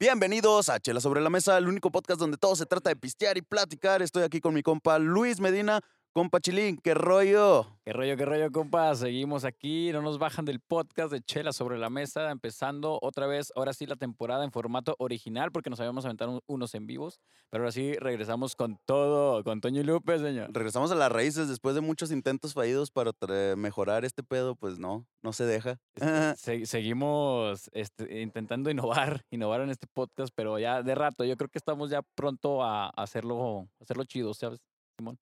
Bienvenidos 0.00 0.68
a 0.68 0.78
Chela 0.78 1.00
sobre 1.00 1.20
la 1.20 1.28
Mesa, 1.28 1.58
el 1.58 1.66
único 1.66 1.90
podcast 1.90 2.20
donde 2.20 2.36
todo 2.36 2.54
se 2.54 2.66
trata 2.66 2.88
de 2.88 2.94
pistear 2.94 3.36
y 3.36 3.42
platicar. 3.42 4.00
Estoy 4.00 4.22
aquí 4.22 4.38
con 4.38 4.54
mi 4.54 4.62
compa 4.62 4.96
Luis 5.00 5.40
Medina. 5.40 5.80
Compa 6.14 6.40
Chilín, 6.40 6.78
¿qué 6.82 6.94
rollo? 6.94 7.66
¿Qué 7.84 7.92
rollo, 7.92 8.16
qué 8.16 8.24
rollo, 8.24 8.50
compa? 8.50 8.92
Seguimos 8.96 9.44
aquí, 9.44 9.92
no 9.92 10.02
nos 10.02 10.18
bajan 10.18 10.44
del 10.44 10.58
podcast 10.58 11.12
de 11.12 11.20
Chela 11.20 11.52
sobre 11.52 11.78
la 11.78 11.90
mesa, 11.90 12.32
empezando 12.32 12.98
otra 13.02 13.28
vez, 13.28 13.52
ahora 13.54 13.72
sí, 13.72 13.86
la 13.86 13.94
temporada 13.94 14.42
en 14.42 14.50
formato 14.50 14.96
original, 14.98 15.52
porque 15.52 15.70
nos 15.70 15.78
habíamos 15.78 16.04
aventado 16.06 16.32
un- 16.32 16.40
unos 16.48 16.74
en 16.74 16.86
vivos, 16.88 17.20
pero 17.50 17.62
ahora 17.62 17.72
sí 17.72 17.94
regresamos 17.94 18.56
con 18.56 18.78
todo, 18.84 19.44
con 19.44 19.60
Toño 19.60 19.80
y 19.80 19.84
Lupe, 19.84 20.18
señor. 20.18 20.50
Regresamos 20.52 20.90
a 20.90 20.96
las 20.96 21.12
raíces 21.12 21.46
después 21.48 21.76
de 21.76 21.82
muchos 21.82 22.10
intentos 22.10 22.52
fallidos 22.52 22.90
para 22.90 23.12
mejorar 23.56 24.04
este 24.04 24.24
pedo, 24.24 24.56
pues 24.56 24.80
no, 24.80 25.06
no 25.22 25.32
se 25.32 25.44
deja. 25.44 25.78
Este, 25.94 26.00
se- 26.36 26.66
seguimos 26.66 27.70
este, 27.72 28.22
intentando 28.22 28.70
innovar, 28.70 29.22
innovar 29.30 29.60
en 29.60 29.70
este 29.70 29.86
podcast, 29.86 30.32
pero 30.34 30.58
ya 30.58 30.82
de 30.82 30.96
rato, 30.96 31.24
yo 31.24 31.36
creo 31.36 31.48
que 31.48 31.58
estamos 31.58 31.90
ya 31.90 32.02
pronto 32.16 32.64
a 32.64 32.86
a 32.88 32.90
hacerlo, 33.02 33.68
hacerlo 33.80 34.04
chido, 34.04 34.34
¿sabes, 34.34 34.58
Simón? 34.98 35.16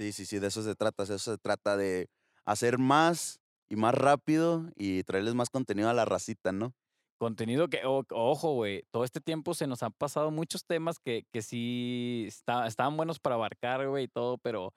Sí, 0.00 0.12
sí, 0.12 0.24
sí, 0.24 0.38
de 0.38 0.46
eso 0.46 0.62
se 0.62 0.74
trata. 0.74 1.04
de 1.04 1.14
Eso 1.14 1.32
se 1.32 1.36
trata 1.36 1.76
de 1.76 2.08
hacer 2.46 2.78
más 2.78 3.38
y 3.68 3.76
más 3.76 3.94
rápido 3.94 4.70
y 4.74 5.02
traerles 5.02 5.34
más 5.34 5.50
contenido 5.50 5.90
a 5.90 5.92
la 5.94 6.06
racita, 6.06 6.52
¿no? 6.52 6.72
Contenido 7.18 7.68
que, 7.68 7.82
o- 7.84 8.06
ojo, 8.08 8.54
güey, 8.54 8.82
todo 8.90 9.04
este 9.04 9.20
tiempo 9.20 9.52
se 9.52 9.66
nos 9.66 9.82
han 9.82 9.92
pasado 9.92 10.30
muchos 10.30 10.64
temas 10.64 10.98
que, 10.98 11.26
que 11.30 11.42
sí 11.42 12.24
está- 12.26 12.66
estaban 12.66 12.96
buenos 12.96 13.18
para 13.20 13.34
abarcar, 13.34 13.86
güey, 13.88 14.04
y 14.04 14.08
todo, 14.08 14.38
pero 14.38 14.72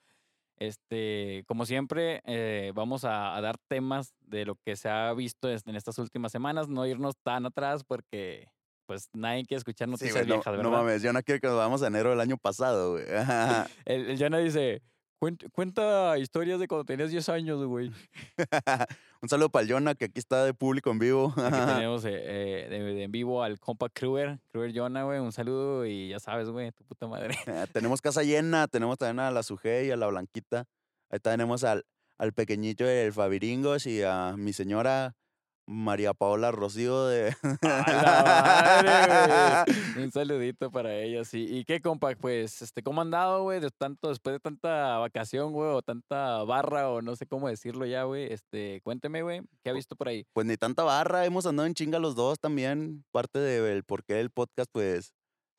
este, 0.58 1.46
como 1.48 1.66
siempre, 1.66 2.22
eh, 2.26 2.74
vamos 2.76 3.06
a, 3.06 3.34
a 3.38 3.40
dar 3.40 3.56
temas 3.70 4.14
de 4.20 4.46
lo 4.46 4.56
que 4.66 4.76
se 4.76 4.90
ha 4.90 5.14
visto 5.14 5.50
en 5.50 5.76
estas 5.78 5.98
últimas 6.00 6.34
semanas, 6.34 6.68
no 6.68 6.86
irnos 6.86 7.16
tan 7.24 7.46
atrás 7.46 7.86
porque, 7.86 8.50
pues, 8.88 9.08
nadie 9.14 9.46
quiere 9.46 9.60
escuchar 9.60 9.88
Sí, 9.88 9.92
noticias 9.92 10.16
güey, 10.26 10.28
no, 10.28 10.36
viejas, 10.36 10.58
¿verdad? 10.58 10.64
no 10.64 10.78
mames, 10.78 11.02
yo 11.02 11.14
no 11.14 11.24
quiero 11.24 11.40
que 11.40 11.48
nos 11.48 11.56
vayamos 11.56 11.82
a 11.82 11.88
enero 11.88 12.10
del 12.10 12.20
año 12.20 12.36
pasado, 12.36 12.92
güey. 12.92 13.06
El, 13.86 14.10
el 14.10 14.18
Yana 14.18 14.40
dice, 14.40 14.82
"Cuent- 15.24 15.50
cuenta 15.52 16.18
historias 16.20 16.60
de 16.60 16.68
cuando 16.68 16.86
tenías 16.86 17.10
10 17.10 17.30
años, 17.30 17.64
güey. 17.66 17.92
Un 19.22 19.30
saludo 19.30 19.50
para 19.50 19.64
el 19.64 19.72
Jonah, 19.72 19.96
que 19.96 20.06
aquí 20.06 20.20
está 20.20 20.44
de 20.44 20.54
público 20.54 20.92
en 20.92 21.00
vivo. 21.00 21.34
Aquí 21.38 21.56
tenemos 21.82 22.04
eh, 22.06 22.12
eh, 22.14 22.68
de, 22.70 22.80
de 22.80 23.04
en 23.04 23.12
vivo 23.12 23.42
al 23.44 23.60
compa 23.60 23.90
Kruger, 23.90 24.40
Kruger 24.52 24.74
Jonah, 24.76 25.04
güey, 25.04 25.20
un 25.20 25.32
saludo 25.32 25.86
y 25.86 26.10
ya 26.10 26.20
sabes, 26.20 26.50
güey, 26.50 26.72
tu 26.72 26.84
puta 26.84 27.08
madre. 27.08 27.36
Eh, 27.48 27.66
tenemos 27.72 28.02
casa 28.02 28.24
llena, 28.24 28.68
tenemos 28.68 28.98
también 28.98 29.20
a 29.20 29.32
la 29.32 29.44
Sujei 29.44 29.88
y 29.88 29.92
a 29.92 29.98
la 29.98 30.08
Blanquita. 30.08 30.66
Ahí 31.10 31.20
tenemos 31.20 31.64
al, 31.64 31.86
al 32.18 32.34
pequeñito 32.34 32.84
del 32.84 33.14
Fabiringos 33.14 33.86
y 33.86 34.02
a 34.04 34.36
mi 34.38 34.52
señora 34.52 35.16
María 35.66 36.14
Paola 36.14 36.52
Rocío 36.52 37.06
de... 37.06 37.36
¡A 37.62 38.04
la 38.04 38.84
madre, 38.84 39.66
güey! 39.66 40.04
Un 40.04 40.12
saludito 40.12 40.72
para 40.72 40.96
ella, 40.96 41.24
sí. 41.24 41.46
¿Y 41.50 41.66
qué, 41.66 41.82
compa? 41.82 42.14
Pues, 42.16 42.62
este, 42.62 42.84
¿cómo 42.84 43.02
han 43.02 43.12
dado, 43.12 43.44
güey? 43.44 43.60
De 43.60 43.70
tanto, 43.72 44.10
después 44.10 44.36
de 44.36 44.40
tanta 44.40 44.98
vacación, 44.98 45.54
güey, 45.54 45.70
o 45.70 45.82
tanta 45.82 46.44
barra, 46.44 46.90
o 46.90 47.02
no 47.02 47.16
sé 47.16 47.26
cómo 47.26 47.48
decirlo 47.48 47.86
ya, 47.86 48.04
güey. 48.04 48.32
Este, 48.32 48.82
cuénteme, 48.84 49.22
güey, 49.22 49.42
¿qué 49.64 49.70
ha 49.70 49.74
visto 49.74 49.96
por 49.96 50.10
ahí? 50.10 50.26
Pues 50.34 50.46
ni 50.46 50.58
tanta 50.58 50.84
barra, 50.84 51.26
hemos 51.26 51.46
andado 51.46 51.68
en 51.68 51.74
chinga 51.74 52.00
los 52.00 52.16
dos 52.16 52.40
también. 52.40 53.06
Parte 53.12 53.40
del 53.40 53.84
por 53.84 54.04
qué 54.04 54.20
el 54.20 54.32
podcast, 54.32 54.70
pues, 54.72 55.14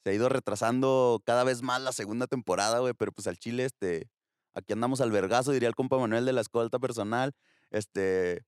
se 0.04 0.10
ha 0.10 0.12
ido 0.12 0.28
retrasando 0.28 1.22
cada 1.24 1.44
vez 1.44 1.62
más 1.62 1.80
la 1.80 1.92
segunda 1.92 2.26
temporada, 2.26 2.78
güey. 2.80 2.92
Pero 2.92 3.12
pues 3.12 3.26
al 3.26 3.38
chile, 3.38 3.64
este, 3.64 4.10
aquí 4.54 4.74
andamos 4.74 5.00
al 5.00 5.10
vergazo, 5.10 5.52
diría 5.52 5.68
el 5.68 5.74
compa 5.74 5.96
Manuel 5.98 6.26
de 6.26 6.32
la 6.32 6.42
escolta 6.42 6.78
personal. 6.78 7.32
Este, 7.70 8.44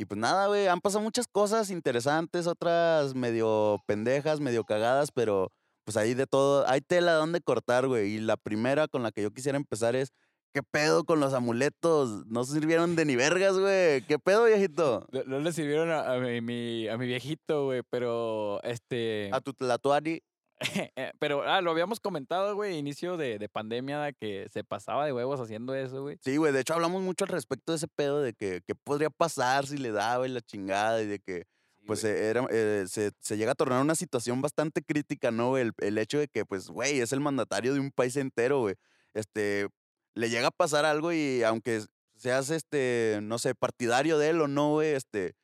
y 0.00 0.04
pues 0.06 0.18
nada, 0.18 0.46
güey, 0.46 0.66
han 0.66 0.80
pasado 0.80 1.02
muchas 1.04 1.26
cosas 1.28 1.70
interesantes, 1.70 2.46
otras 2.46 3.14
medio 3.14 3.82
pendejas, 3.86 4.40
medio 4.40 4.64
cagadas, 4.64 5.10
pero 5.12 5.52
pues 5.84 5.96
ahí 5.96 6.14
de 6.14 6.26
todo, 6.26 6.66
hay 6.68 6.80
tela 6.80 7.12
donde 7.14 7.40
cortar, 7.40 7.86
güey. 7.86 8.14
Y 8.14 8.18
la 8.20 8.36
primera 8.36 8.88
con 8.88 9.02
la 9.02 9.12
que 9.12 9.22
yo 9.22 9.30
quisiera 9.30 9.56
empezar 9.58 9.96
es, 9.96 10.10
¿qué 10.54 10.62
pedo 10.62 11.04
con 11.04 11.20
los 11.20 11.34
amuletos? 11.34 12.26
No 12.26 12.44
sirvieron 12.44 12.96
de 12.96 13.04
ni 13.04 13.16
vergas, 13.16 13.58
güey. 13.58 14.02
¿Qué 14.06 14.18
pedo, 14.18 14.44
viejito? 14.44 15.06
No, 15.12 15.24
no 15.24 15.38
le 15.40 15.52
sirvieron 15.52 15.90
a, 15.90 16.12
a 16.14 16.18
mi, 16.18 16.40
mi- 16.40 16.88
a 16.88 16.96
mi 16.96 17.06
viejito, 17.06 17.64
güey, 17.66 17.82
pero, 17.90 18.62
este... 18.62 19.30
A 19.32 19.40
tu 19.40 19.52
tlatuari. 19.52 20.22
eh, 20.96 21.12
pero, 21.18 21.42
ah, 21.42 21.60
lo 21.60 21.70
habíamos 21.70 22.00
comentado, 22.00 22.54
güey, 22.54 22.76
inicio 22.76 23.16
de, 23.16 23.38
de 23.38 23.48
pandemia, 23.48 24.12
que 24.12 24.48
se 24.52 24.62
pasaba 24.62 25.06
de 25.06 25.12
huevos 25.12 25.40
haciendo 25.40 25.74
eso, 25.74 26.02
güey. 26.02 26.18
Sí, 26.22 26.36
güey, 26.36 26.52
de 26.52 26.60
hecho 26.60 26.74
hablamos 26.74 27.02
mucho 27.02 27.24
al 27.24 27.30
respecto 27.30 27.72
de 27.72 27.76
ese 27.76 27.88
pedo 27.88 28.20
de 28.20 28.34
que 28.34 28.60
qué 28.66 28.74
podría 28.74 29.10
pasar 29.10 29.66
si 29.66 29.78
le 29.78 29.90
daba 29.90 30.26
y 30.28 30.30
la 30.30 30.40
chingada 30.40 31.02
y 31.02 31.06
de 31.06 31.18
que 31.18 31.46
pues 31.86 32.04
era, 32.04 32.46
eh, 32.50 32.84
se, 32.88 33.10
se 33.20 33.36
llega 33.36 33.52
a 33.52 33.54
tornar 33.56 33.80
una 33.80 33.94
situación 33.94 34.40
bastante 34.42 34.82
crítica, 34.82 35.30
¿no? 35.30 35.56
El, 35.56 35.72
el 35.78 35.98
hecho 35.98 36.18
de 36.18 36.28
que, 36.28 36.44
pues, 36.44 36.68
güey, 36.68 37.00
es 37.00 37.12
el 37.12 37.20
mandatario 37.20 37.74
de 37.74 37.80
un 37.80 37.90
país 37.90 38.16
entero, 38.16 38.60
güey. 38.60 38.76
Este, 39.12 39.66
le 40.14 40.30
llega 40.30 40.48
a 40.48 40.52
pasar 40.52 40.84
algo 40.84 41.12
y 41.12 41.42
aunque 41.42 41.82
seas, 42.16 42.50
este, 42.50 43.18
no 43.22 43.38
sé, 43.38 43.54
partidario 43.54 44.18
de 44.18 44.28
él 44.28 44.40
o 44.40 44.46
no, 44.46 44.70
güey, 44.74 44.90
este, 44.94 45.34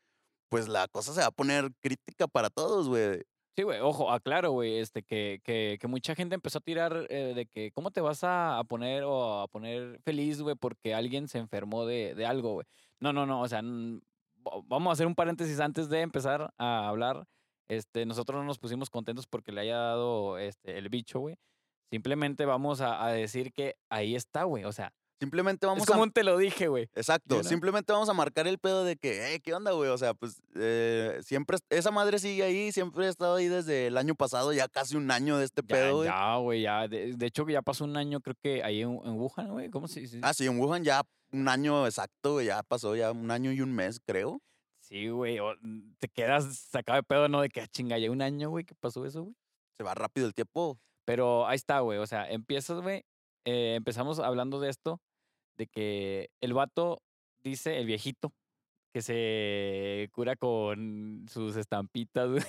pues 0.48 0.68
la 0.68 0.86
cosa 0.88 1.12
se 1.14 1.20
va 1.20 1.26
a 1.26 1.30
poner 1.32 1.70
crítica 1.80 2.28
para 2.28 2.50
todos, 2.50 2.88
güey. 2.88 3.22
Sí, 3.56 3.62
güey, 3.62 3.80
ojo, 3.80 4.10
aclaro, 4.10 4.50
güey, 4.52 4.78
este, 4.80 5.02
que, 5.02 5.40
que, 5.42 5.78
mucha 5.88 6.14
gente 6.14 6.34
empezó 6.34 6.58
a 6.58 6.60
tirar 6.60 7.06
eh, 7.08 7.32
de 7.34 7.46
que, 7.46 7.72
¿cómo 7.72 7.90
te 7.90 8.02
vas 8.02 8.20
a, 8.22 8.62
poner 8.68 9.02
o 9.04 9.40
a 9.40 9.48
poner 9.48 9.98
feliz, 10.02 10.42
güey, 10.42 10.56
porque 10.56 10.94
alguien 10.94 11.26
se 11.26 11.38
enfermó 11.38 11.86
de, 11.86 12.14
de 12.14 12.26
algo, 12.26 12.52
güey? 12.52 12.66
No, 13.00 13.14
no, 13.14 13.24
no, 13.24 13.40
o 13.40 13.48
sea, 13.48 13.62
vamos 13.62 14.90
a 14.90 14.92
hacer 14.92 15.06
un 15.06 15.14
paréntesis 15.14 15.58
antes 15.58 15.88
de 15.88 16.02
empezar 16.02 16.52
a 16.58 16.86
hablar. 16.86 17.26
Este, 17.68 18.04
nosotros 18.04 18.38
no 18.38 18.44
nos 18.44 18.58
pusimos 18.58 18.90
contentos 18.90 19.26
porque 19.26 19.52
le 19.52 19.62
haya 19.62 19.78
dado 19.78 20.36
este, 20.36 20.76
el 20.76 20.90
bicho, 20.90 21.20
güey. 21.20 21.36
Simplemente 21.90 22.44
vamos 22.44 22.82
a, 22.82 23.06
a 23.06 23.10
decir 23.10 23.54
que 23.54 23.76
ahí 23.88 24.14
está, 24.16 24.44
güey, 24.44 24.64
o 24.64 24.72
sea, 24.72 24.92
Simplemente 25.18 25.66
vamos 25.66 25.84
es 25.84 25.86
como 25.88 26.00
a... 26.02 26.04
un 26.04 26.10
te 26.12 26.22
lo 26.24 26.36
dije, 26.36 26.68
güey. 26.68 26.90
Exacto, 26.94 27.42
simplemente 27.42 27.92
vamos 27.92 28.08
a 28.08 28.12
marcar 28.12 28.46
el 28.46 28.58
pedo 28.58 28.84
de 28.84 28.96
que, 28.96 29.34
eh, 29.34 29.40
¿qué 29.40 29.54
onda, 29.54 29.72
güey? 29.72 29.88
O 29.88 29.96
sea, 29.96 30.12
pues 30.12 30.42
eh, 30.54 31.18
siempre, 31.22 31.56
esa 31.70 31.90
madre 31.90 32.18
sigue 32.18 32.42
ahí, 32.42 32.70
siempre 32.70 33.06
ha 33.06 33.08
estado 33.08 33.36
ahí 33.36 33.48
desde 33.48 33.86
el 33.86 33.96
año 33.96 34.14
pasado, 34.14 34.52
ya 34.52 34.68
casi 34.68 34.94
un 34.96 35.10
año 35.10 35.38
de 35.38 35.46
este 35.46 35.62
Ya, 35.62 35.66
pedo, 35.74 35.96
güey. 35.96 36.08
ya, 36.08 36.36
güey, 36.36 36.62
ya. 36.62 36.86
De, 36.88 37.14
de 37.14 37.26
hecho, 37.26 37.48
ya 37.48 37.62
pasó 37.62 37.84
un 37.84 37.96
año, 37.96 38.20
creo 38.20 38.36
que 38.42 38.62
ahí 38.62 38.82
en, 38.82 38.90
en 39.04 39.12
Wuhan, 39.18 39.52
güey. 39.52 39.70
¿Cómo 39.70 39.88
se 39.88 40.00
dice? 40.00 40.20
Ah, 40.22 40.34
sí, 40.34 40.46
en 40.46 40.58
Wuhan 40.60 40.84
ya 40.84 41.02
un 41.32 41.48
año 41.48 41.86
exacto, 41.86 42.34
güey, 42.34 42.46
ya 42.46 42.62
pasó 42.62 42.94
ya 42.94 43.10
un 43.12 43.30
año 43.30 43.52
y 43.52 43.60
un 43.62 43.72
mes, 43.74 44.00
creo. 44.04 44.42
Sí, 44.80 45.08
güey. 45.08 45.38
o- 45.40 45.54
mm, 45.62 45.94
Te 45.98 46.08
quedas 46.08 46.56
sacado 46.58 46.96
de 46.96 47.02
pedo, 47.02 47.28
¿no? 47.28 47.40
De 47.40 47.48
que 47.48 47.60
"Ah, 47.62 47.66
chinga, 47.68 47.98
ya 47.98 48.10
un 48.10 48.20
año, 48.22 48.50
güey, 48.50 48.64
¿qué 48.66 48.74
pasó 48.74 49.04
eso, 49.06 49.22
güey? 49.22 49.34
Se 49.76 49.82
va 49.82 49.94
rápido 49.94 50.26
el 50.26 50.34
tiempo. 50.34 50.78
Pero 51.06 51.46
ahí 51.46 51.56
está, 51.56 51.80
güey. 51.80 51.98
O 52.00 52.06
sea, 52.06 52.30
empiezas, 52.30 52.80
güey. 52.82 53.02
eh, 53.48 53.74
empezamos 53.76 54.18
hablando 54.18 54.58
de 54.58 54.70
esto, 54.70 55.00
de 55.56 55.66
que 55.66 56.30
el 56.40 56.54
vato 56.54 57.02
dice, 57.42 57.78
el 57.78 57.86
viejito, 57.86 58.32
que 58.92 59.02
se 59.02 60.08
cura 60.12 60.36
con 60.36 61.26
sus 61.30 61.56
estampitas, 61.56 62.30
güey. 62.30 62.42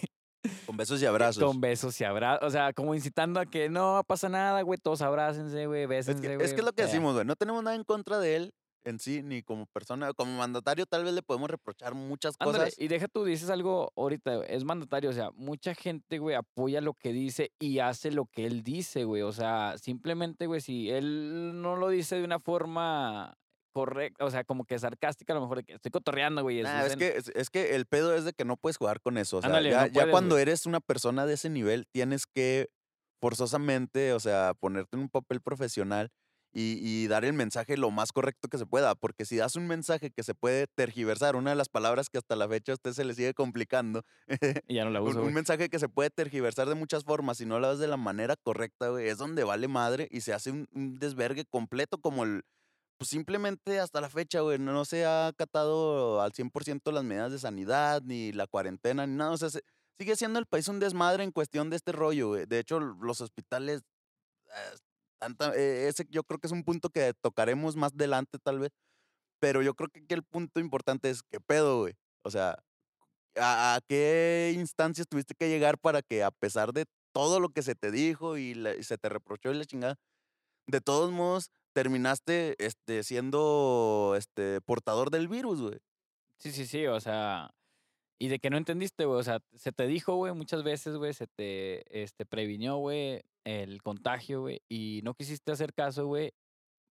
Con 0.66 0.78
besos 0.78 1.02
y 1.02 1.06
abrazos. 1.08 1.44
Con 1.44 1.60
besos 1.60 2.00
y 2.00 2.04
abrazos. 2.04 2.48
O 2.48 2.50
sea, 2.50 2.74
como 2.74 2.96
incitando 2.96 3.40
a 3.40 3.46
que 3.46 3.70
no 3.70 4.02
pasa 4.08 4.30
nada, 4.30 4.62
güey. 4.62 4.80
Todos 4.80 5.02
abrácense, 5.02 5.66
güey. 5.66 5.84
es, 5.84 5.90
Bésense, 5.90 6.22
que, 6.22 6.36
güey. 6.36 6.46
es 6.46 6.54
que 6.54 6.60
es 6.60 6.66
lo 6.66 6.74
que 6.74 6.84
eh. 6.84 6.86
decimos, 6.86 7.14
güey. 7.14 7.26
No 7.26 7.36
tenemos 7.36 7.64
nada 7.64 7.76
en 7.76 7.84
contra 7.84 8.20
de 8.20 8.36
él 8.38 8.54
en 8.88 9.00
sí, 9.00 9.22
ni 9.22 9.44
como 9.44 9.66
persona, 9.66 10.14
como 10.14 10.38
mandatario, 10.38 10.86
tal 10.86 11.04
vez 11.04 11.14
le 11.14 11.22
podemos 11.22 11.50
reprochar 11.50 11.94
muchas 11.94 12.36
Ándale, 12.40 12.66
cosas. 12.66 12.80
y 12.80 12.88
deja 12.88 13.08
tú, 13.08 13.26
dices 13.26 13.50
algo 13.50 13.92
ahorita, 13.98 14.46
es 14.46 14.64
mandatario, 14.64 15.10
o 15.10 15.14
sea, 15.14 15.32
mucha 15.32 15.76
gente, 15.76 16.20
güey, 16.20 16.36
apoya 16.36 16.80
lo 16.80 16.94
que 16.94 17.12
dice 17.12 17.52
y 17.60 17.80
hace 17.80 18.12
lo 18.12 18.26
que 18.26 18.46
él 18.46 18.64
dice, 18.64 19.04
güey, 19.04 19.24
o 19.24 19.34
sea, 19.34 19.76
simplemente, 19.78 20.48
güey, 20.48 20.62
si 20.62 20.90
él 20.90 21.62
no 21.62 21.76
lo 21.76 21.90
dice 21.90 22.16
de 22.16 22.24
una 22.24 22.40
forma 22.40 23.38
correcta, 23.74 24.24
o 24.24 24.32
sea, 24.32 24.46
como 24.46 24.64
que 24.64 24.80
sarcástica, 24.80 25.34
a 25.34 25.36
lo 25.36 25.42
mejor 25.42 25.58
de 25.58 25.64
que 25.66 25.74
estoy 25.74 25.92
cotorreando, 25.92 26.42
güey. 26.42 26.62
Nah, 26.64 26.86
es, 26.86 26.96
que, 26.96 27.10
es, 27.18 27.32
es 27.36 27.50
que 27.50 27.76
el 27.76 27.86
pedo 27.86 28.16
es 28.16 28.24
de 28.24 28.34
que 28.34 28.46
no 28.46 28.56
puedes 28.58 28.78
jugar 28.78 29.02
con 29.02 29.18
eso. 29.18 29.38
O 29.38 29.42
sea, 29.42 29.50
Ándale, 29.50 29.70
ya, 29.70 29.82
no 29.82 29.88
ya 29.88 29.94
puedes, 29.94 30.12
cuando 30.12 30.36
güey. 30.36 30.44
eres 30.44 30.66
una 30.66 30.80
persona 30.80 31.26
de 31.26 31.34
ese 31.34 31.50
nivel, 31.50 31.86
tienes 31.92 32.26
que 32.26 32.70
forzosamente, 33.22 34.14
o 34.14 34.20
sea, 34.20 34.54
ponerte 34.60 34.96
en 34.96 35.04
un 35.04 35.10
papel 35.10 35.42
profesional 35.42 36.10
y, 36.54 36.80
y 36.82 37.08
dar 37.08 37.26
el 37.26 37.34
mensaje 37.34 37.78
lo 37.78 37.92
más 37.92 38.12
correcto 38.12 38.48
que 38.48 38.58
se 38.58 38.66
pueda. 38.66 38.96
Porque 38.96 39.26
si 39.26 39.38
das 39.38 39.56
un 39.56 39.68
mensaje 39.68 40.12
que 40.12 40.24
se 40.24 40.34
puede 40.34 40.68
tergiversar, 40.68 41.36
una 41.36 41.52
de 41.52 41.56
las 41.56 41.70
palabras 41.70 42.10
que 42.10 42.18
hasta 42.18 42.36
la 42.36 42.48
fecha 42.48 42.72
a 42.72 42.76
usted 42.76 42.94
se 42.94 43.06
le 43.06 43.14
sigue 43.14 43.34
complicando, 43.34 44.04
Y 44.68 44.76
ya 44.76 44.86
no 44.86 44.90
la 44.92 45.02
uso, 45.02 45.22
un 45.22 45.34
mensaje 45.34 45.70
que 45.70 45.80
se 45.80 45.90
puede 45.90 46.10
tergiversar 46.10 46.68
de 46.70 46.76
muchas 46.76 47.04
formas, 47.04 47.38
si 47.38 47.46
no 47.46 47.60
lo 47.60 47.68
das 47.68 47.80
de 47.80 47.88
la 47.88 47.98
manera 47.98 48.36
correcta, 48.36 48.90
güey, 48.90 49.08
es 49.08 49.18
donde 49.18 49.44
vale 49.44 49.68
madre 49.68 50.08
y 50.12 50.22
se 50.22 50.34
hace 50.34 50.52
un, 50.52 50.68
un 50.74 51.00
desvergue 51.00 51.46
completo 51.46 51.98
como 52.00 52.24
el... 52.24 52.44
Pues 53.00 53.12
simplemente 53.12 53.80
hasta 53.80 54.02
la 54.02 54.10
fecha, 54.10 54.40
güey, 54.42 54.58
no 54.58 54.84
se 54.84 55.06
ha 55.06 55.28
acatado 55.28 56.20
al 56.22 56.32
100% 56.34 56.92
las 56.92 57.04
medidas 57.04 57.32
de 57.32 57.38
sanidad, 57.38 58.02
ni 58.02 58.32
la 58.32 58.48
cuarentena, 58.48 59.06
ni 59.06 59.16
nada. 59.16 59.32
O 59.32 59.38
sea, 59.38 59.52
se- 59.52 59.62
sigue 60.00 60.16
siendo 60.16 60.40
el 60.40 60.48
país 60.48 60.68
un 60.68 60.80
desmadre 60.80 61.24
en 61.24 61.32
cuestión 61.32 61.70
de 61.70 61.76
este 61.76 61.92
rollo, 61.92 62.30
güey. 62.30 62.48
De 62.48 62.58
hecho, 62.58 62.80
los 62.80 63.22
hospitales... 63.22 63.84
eh, 64.48 64.78
tanta- 65.20 65.54
eh, 65.56 65.88
ese 65.90 66.06
yo 66.10 66.24
creo 66.24 66.40
que 66.40 66.48
es 66.48 66.54
un 66.54 66.64
punto 66.64 66.90
que 66.90 67.14
tocaremos 67.22 67.76
más 67.76 67.94
adelante, 67.94 68.38
tal 68.44 68.60
vez. 68.60 68.72
Pero 69.40 69.62
yo 69.64 69.76
creo 69.76 69.90
que 69.90 70.02
aquí 70.02 70.14
el 70.16 70.24
punto 70.24 70.60
importante 70.60 71.10
es, 71.10 71.24
¿qué 71.24 71.40
pedo, 71.42 71.82
güey? 71.82 71.96
O 72.24 72.32
sea, 72.32 72.58
¿a, 73.38 73.76
a 73.76 73.82
qué 73.88 74.54
instancias 74.56 75.08
tuviste 75.08 75.36
que 75.36 75.50
llegar 75.50 75.78
para 75.80 76.02
que 76.02 76.24
a 76.24 76.32
pesar 76.32 76.74
de 76.74 76.86
todo 77.14 77.40
lo 77.40 77.50
que 77.50 77.64
se 77.64 77.76
te 77.76 77.92
dijo 77.92 78.38
y, 78.38 78.54
la- 78.56 78.76
y 78.76 78.84
se 78.84 78.98
te 78.98 79.10
reprochó 79.10 79.52
y 79.52 79.56
la 79.58 79.66
chingada, 79.66 79.96
de 80.68 80.82
todos 80.82 81.12
modos 81.12 81.52
terminaste 81.74 82.56
este, 82.60 83.04
siendo 83.04 84.16
este, 84.18 84.62
portador 84.62 85.12
del 85.12 85.28
virus, 85.28 85.62
güey? 85.62 85.80
Sí, 86.40 86.52
sí, 86.52 86.66
sí, 86.68 86.86
o 86.88 87.00
sea, 87.00 87.52
y 88.20 88.30
de 88.30 88.40
que 88.40 88.50
no 88.50 88.58
entendiste, 88.58 89.06
güey, 89.06 89.20
o 89.20 89.24
sea, 89.24 89.42
se 89.56 89.72
te 89.72 89.88
dijo, 89.88 90.16
güey, 90.16 90.34
muchas 90.34 90.64
veces, 90.64 90.96
güey, 90.98 91.14
se 91.14 91.28
te 91.28 92.04
este, 92.04 92.26
previnió, 92.26 92.78
güey, 92.78 93.24
el 93.48 93.82
contagio, 93.82 94.42
güey, 94.42 94.62
y 94.68 95.02
no 95.04 95.14
quisiste 95.14 95.52
hacer 95.52 95.74
caso, 95.74 96.06
güey, 96.06 96.32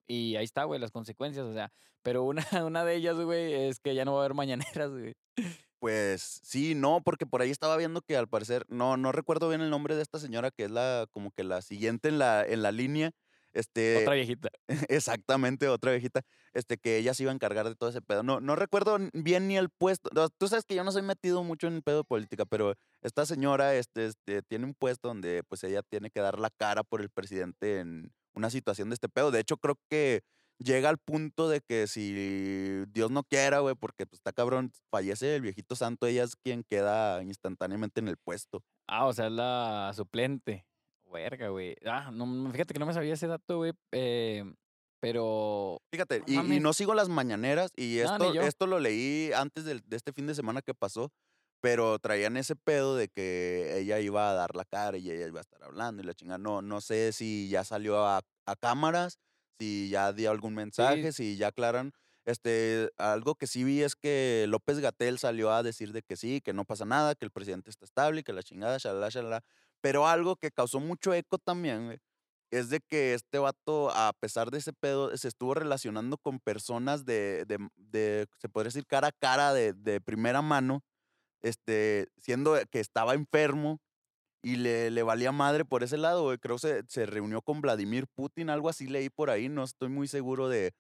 y 0.08 0.36
ahí 0.36 0.46
está, 0.46 0.64
güey, 0.64 0.80
las 0.80 0.92
consecuencias, 0.92 1.46
o 1.46 1.54
sea, 1.54 1.72
pero 2.02 2.24
una, 2.24 2.46
una 2.66 2.86
de 2.86 2.96
ellas, 2.96 3.18
güey, 3.18 3.54
es 3.54 3.80
que 3.80 3.94
ya 3.94 4.06
no 4.06 4.14
va 4.14 4.20
a 4.20 4.26
haber 4.26 4.36
mañaneras, 4.36 4.92
güey. 4.92 5.14
Pues 5.80 6.40
sí, 6.44 6.74
no, 6.74 7.02
porque 7.04 7.26
por 7.26 7.42
ahí 7.42 7.52
estaba 7.52 7.78
viendo 7.78 8.02
que 8.02 8.16
al 8.16 8.28
parecer, 8.28 8.64
no, 8.70 8.96
no 8.96 9.12
recuerdo 9.12 9.50
bien 9.50 9.62
el 9.62 9.70
nombre 9.70 9.96
de 9.96 10.02
esta 10.02 10.20
señora, 10.20 10.50
que 10.50 10.64
es 10.64 10.72
la, 10.72 11.08
como 11.12 11.32
que 11.32 11.44
la 11.44 11.62
siguiente 11.62 12.08
en 12.08 12.20
la, 12.20 12.46
en 12.46 12.64
la 12.64 12.72
línea. 12.72 13.12
Este, 13.54 14.02
Otra 14.02 14.16
viejita. 14.16 14.50
exactamente, 14.90 15.70
otra 15.70 15.92
viejita, 15.92 16.22
este, 16.54 16.78
que 16.78 16.98
ella 16.98 17.14
se 17.14 17.24
iba 17.24 17.32
a 17.32 17.36
encargar 17.36 17.70
de 17.70 17.76
todo 17.76 17.90
ese 17.90 18.02
pedo. 18.02 18.22
No, 18.24 18.42
no 18.42 18.56
recuerdo 18.56 18.98
bien 19.14 19.48
ni 19.48 19.58
el 19.58 19.70
puesto. 19.70 20.10
Tú 20.38 20.48
sabes 20.48 20.66
que 20.66 20.76
yo 20.76 20.84
no 20.84 20.92
soy 20.92 21.04
metido 21.04 21.44
mucho 21.44 21.68
en 21.68 21.82
pedo 21.82 22.00
de 22.00 22.04
política, 22.04 22.46
pero 22.46 22.76
esta 23.06 23.26
señora, 23.26 23.76
este, 23.76 24.08
este, 24.08 24.42
tiene 24.42 24.66
un 24.66 24.74
puesto 24.74 25.10
donde, 25.10 25.44
pues, 25.48 25.64
ella 25.64 25.84
tiene 25.84 26.10
que 26.10 26.22
dar 26.22 26.40
la 26.40 26.50
cara 26.50 26.84
por 26.84 27.02
el 27.02 27.10
presidente 27.10 27.80
en 27.80 28.12
una 28.34 28.50
situación 28.50 28.90
de 28.90 28.96
este 28.96 29.10
pedo. 29.10 29.32
De 29.32 29.40
hecho, 29.40 29.58
creo 29.58 29.78
que 29.90 30.24
llega 30.58 30.90
al 30.90 30.98
punto 30.98 31.48
de 31.48 31.62
que 31.62 31.88
si 31.88 32.86
Dios 32.88 33.12
no 33.12 33.24
quiera, 33.24 33.60
güey, 33.60 33.76
porque 33.76 34.06
pues 34.06 34.20
está 34.20 34.32
cabrón, 34.32 34.72
fallece 34.90 35.36
el 35.36 35.42
viejito 35.42 35.76
santo, 35.76 36.08
ella 36.08 36.24
es 36.24 36.36
quien 36.36 36.64
queda 36.64 37.22
instantáneamente 37.24 38.00
en 38.00 38.08
el 38.08 38.18
puesto. 38.18 38.64
Ah, 38.88 39.06
o 39.06 39.14
sea, 39.14 39.28
es 39.28 39.34
la 39.34 39.92
suplente. 39.96 40.66
Verga, 41.12 41.50
güey. 41.50 41.76
Ah, 41.86 42.10
no, 42.12 42.52
fíjate 42.52 42.74
que 42.74 42.80
no 42.80 42.86
me 42.86 42.94
sabía 42.94 43.14
ese 43.14 43.28
dato, 43.28 43.58
güey, 43.58 43.74
eh, 43.92 44.44
pero... 45.00 45.80
Fíjate, 45.92 46.24
y, 46.26 46.38
no 46.60 46.74
sigo 46.74 46.94
las 46.94 47.10
mañaneras 47.10 47.72
y 47.76 48.00
esto, 48.00 48.34
esto 48.42 48.68
lo 48.68 48.80
leí 48.80 49.32
antes 49.34 49.64
de, 49.64 49.82
este 49.92 50.12
fin 50.12 50.28
de 50.28 50.36
semana 50.36 50.62
que 50.62 50.74
pasó, 50.74 51.12
pero 51.62 51.98
traían 52.00 52.38
ese 52.38 52.56
pedo 52.56 52.96
de 52.96 53.08
que 53.08 53.78
ella 53.80 54.00
iba 54.00 54.30
a 54.30 54.34
dar 54.34 54.56
la 54.56 54.66
cara 54.66 54.98
y 54.98 55.10
ella 55.10 55.28
iba 55.28 55.40
a 55.40 55.42
estar 55.42 55.64
hablando 55.64 56.02
y 56.02 56.06
la 56.06 56.14
chingada. 56.14 56.38
No, 56.38 56.62
no 56.62 56.82
sé 56.82 57.12
si 57.12 57.50
ya 57.50 57.64
salió 57.64 58.06
a, 58.06 58.22
a 58.46 58.56
cámaras, 58.56 59.20
si 59.60 59.90
ya 59.90 60.14
dio 60.14 60.32
algún 60.32 60.54
mensaje, 60.54 61.12
si 61.12 61.38
ya 61.38 61.48
aclaran. 61.48 61.94
Este, 62.26 62.90
algo 62.98 63.36
que 63.36 63.46
sí 63.46 63.64
vi 63.64 63.84
es 63.84 63.96
que 63.96 64.46
López 64.48 64.80
Gatel 64.80 65.20
salió 65.20 65.52
a 65.52 65.62
decir 65.62 65.94
de 65.94 66.02
que 66.02 66.16
sí, 66.16 66.42
que 66.42 66.54
no 66.54 66.66
pasa 66.66 66.84
nada, 66.86 67.14
que 67.14 67.26
el 67.26 67.32
presidente 67.32 67.70
está 67.70 67.86
estable, 67.86 68.24
que 68.24 68.34
la 68.34 68.42
chingada, 68.42 68.78
shalala, 68.78 69.10
shalala. 69.10 69.42
Pero 69.82 70.08
algo 70.08 70.36
que 70.36 70.52
causó 70.52 70.80
mucho 70.80 71.14
eco 71.14 71.38
también, 71.38 71.86
güey, 71.86 72.00
es 72.50 72.70
de 72.70 72.80
que 72.80 73.14
este 73.14 73.38
vato, 73.38 73.92
a 73.92 74.12
pesar 74.20 74.50
de 74.50 74.58
ese 74.58 74.74
pedo, 74.74 75.16
se 75.16 75.28
estuvo 75.28 75.54
relacionando 75.54 76.18
con 76.18 76.40
personas 76.40 77.06
de, 77.06 77.46
de, 77.46 77.60
de, 77.76 78.28
se 78.40 78.50
podría 78.50 78.70
decir, 78.70 78.88
cara 78.88 79.10
a 79.10 79.12
cara, 79.12 79.54
de, 79.54 79.74
de 79.74 80.02
primera 80.02 80.42
mano, 80.42 80.84
este, 81.46 82.08
siendo 82.18 82.56
que 82.72 82.80
estaba 82.80 83.14
enfermo 83.14 83.80
y 84.44 84.58
le, 84.58 84.92
le 84.92 85.04
valía 85.04 85.32
madre 85.32 85.66
por 85.66 85.84
ese 85.84 85.98
lado, 85.98 86.24
güey. 86.24 86.38
Creo 86.38 86.56
que 86.58 86.62
se, 86.62 86.84
se 86.88 87.06
reunió 87.06 87.42
con 87.42 87.62
Vladimir 87.62 88.06
Putin, 88.16 88.50
algo 88.50 88.70
así 88.70 88.88
leí 88.88 89.10
por 89.10 89.30
ahí, 89.30 89.50
no 89.50 89.64
estoy 89.64 89.90
muy 89.90 90.08
seguro 90.08 90.50
de 90.50 90.72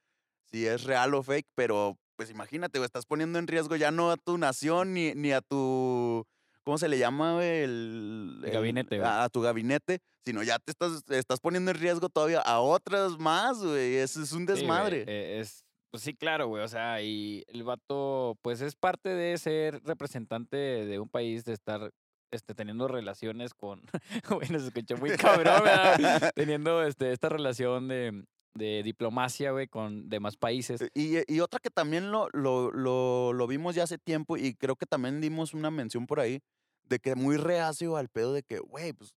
si 0.51 0.67
es 0.67 0.83
real 0.83 1.13
o 1.15 1.23
fake, 1.23 1.47
pero 1.55 1.97
pues 2.15 2.29
imagínate, 2.29 2.79
güey, 2.79 2.85
estás 2.85 3.05
poniendo 3.05 3.39
en 3.39 3.47
riesgo 3.47 3.75
ya 3.75 3.91
no 3.91 4.11
a 4.11 4.17
tu 4.17 4.37
nación 4.37 4.93
ni, 4.93 5.13
ni 5.15 5.31
a 5.33 5.41
tu, 5.41 6.23
¿cómo 6.63 6.77
se 6.77 6.87
le 6.87 6.97
llama, 6.99 7.33
güey? 7.33 7.63
El, 7.63 8.41
El 8.43 8.51
gabinete, 8.51 8.97
güey. 8.99 9.09
a, 9.09 9.23
a 9.23 9.29
tu 9.29 9.41
gabinete, 9.41 9.99
sino 10.23 10.43
ya 10.43 10.59
te 10.59 10.71
estás, 10.71 11.01
estás 11.09 11.39
poniendo 11.39 11.71
en 11.71 11.77
riesgo 11.77 12.07
todavía 12.09 12.39
a 12.41 12.59
otras 12.59 13.17
más, 13.17 13.57
güey. 13.57 13.95
Es, 13.95 14.15
es 14.15 14.31
un 14.31 14.41
Sí, 14.41 14.45
güey, 14.45 14.55
desmadre. 14.57 15.05
eh, 15.07 15.39
es, 15.41 15.63
pues 15.95 16.03
sí, 16.03 16.13
claro, 16.13 16.47
güey. 16.49 16.61
O 16.61 16.67
sea, 16.67 17.01
y 17.01 17.45
el 17.47 17.63
vato, 17.63 18.37
pues 18.41 18.59
es 18.59 18.75
parte 18.75 19.07
de 19.07 19.37
ser 19.37 19.81
representante 19.85 20.57
de 20.57 20.99
un 20.99 21.07
país, 21.07 21.45
de 21.45 21.53
estar 21.53 21.89
este, 22.31 22.53
teniendo 22.53 22.89
relaciones 22.89 23.53
con. 23.53 23.81
Bueno, 24.29 24.59
se 24.59 24.67
escuchó 24.67 24.97
muy 24.97 25.11
cabrón, 25.11 25.63
¿verdad? 25.63 26.33
Teniendo 26.35 26.83
este, 26.83 27.13
esta 27.13 27.29
relación 27.29 27.87
de, 27.87 28.25
de 28.55 28.83
diplomacia, 28.83 29.51
güey, 29.51 29.69
con 29.69 30.09
demás 30.09 30.35
países. 30.35 30.83
Y, 30.93 31.33
y 31.33 31.39
otra 31.39 31.61
que 31.61 31.69
también 31.69 32.11
lo, 32.11 32.27
lo, 32.33 32.71
lo, 32.71 33.31
lo 33.31 33.47
vimos 33.47 33.73
ya 33.73 33.83
hace 33.83 33.97
tiempo 33.97 34.35
y 34.35 34.53
creo 34.53 34.75
que 34.75 34.85
también 34.85 35.21
dimos 35.21 35.53
una 35.53 35.71
mención 35.71 36.07
por 36.07 36.19
ahí 36.19 36.41
de 36.89 36.99
que 36.99 37.15
muy 37.15 37.37
reacio 37.37 37.95
al 37.95 38.09
pedo 38.09 38.33
de 38.33 38.43
que, 38.43 38.59
güey, 38.59 38.91
pues 38.91 39.13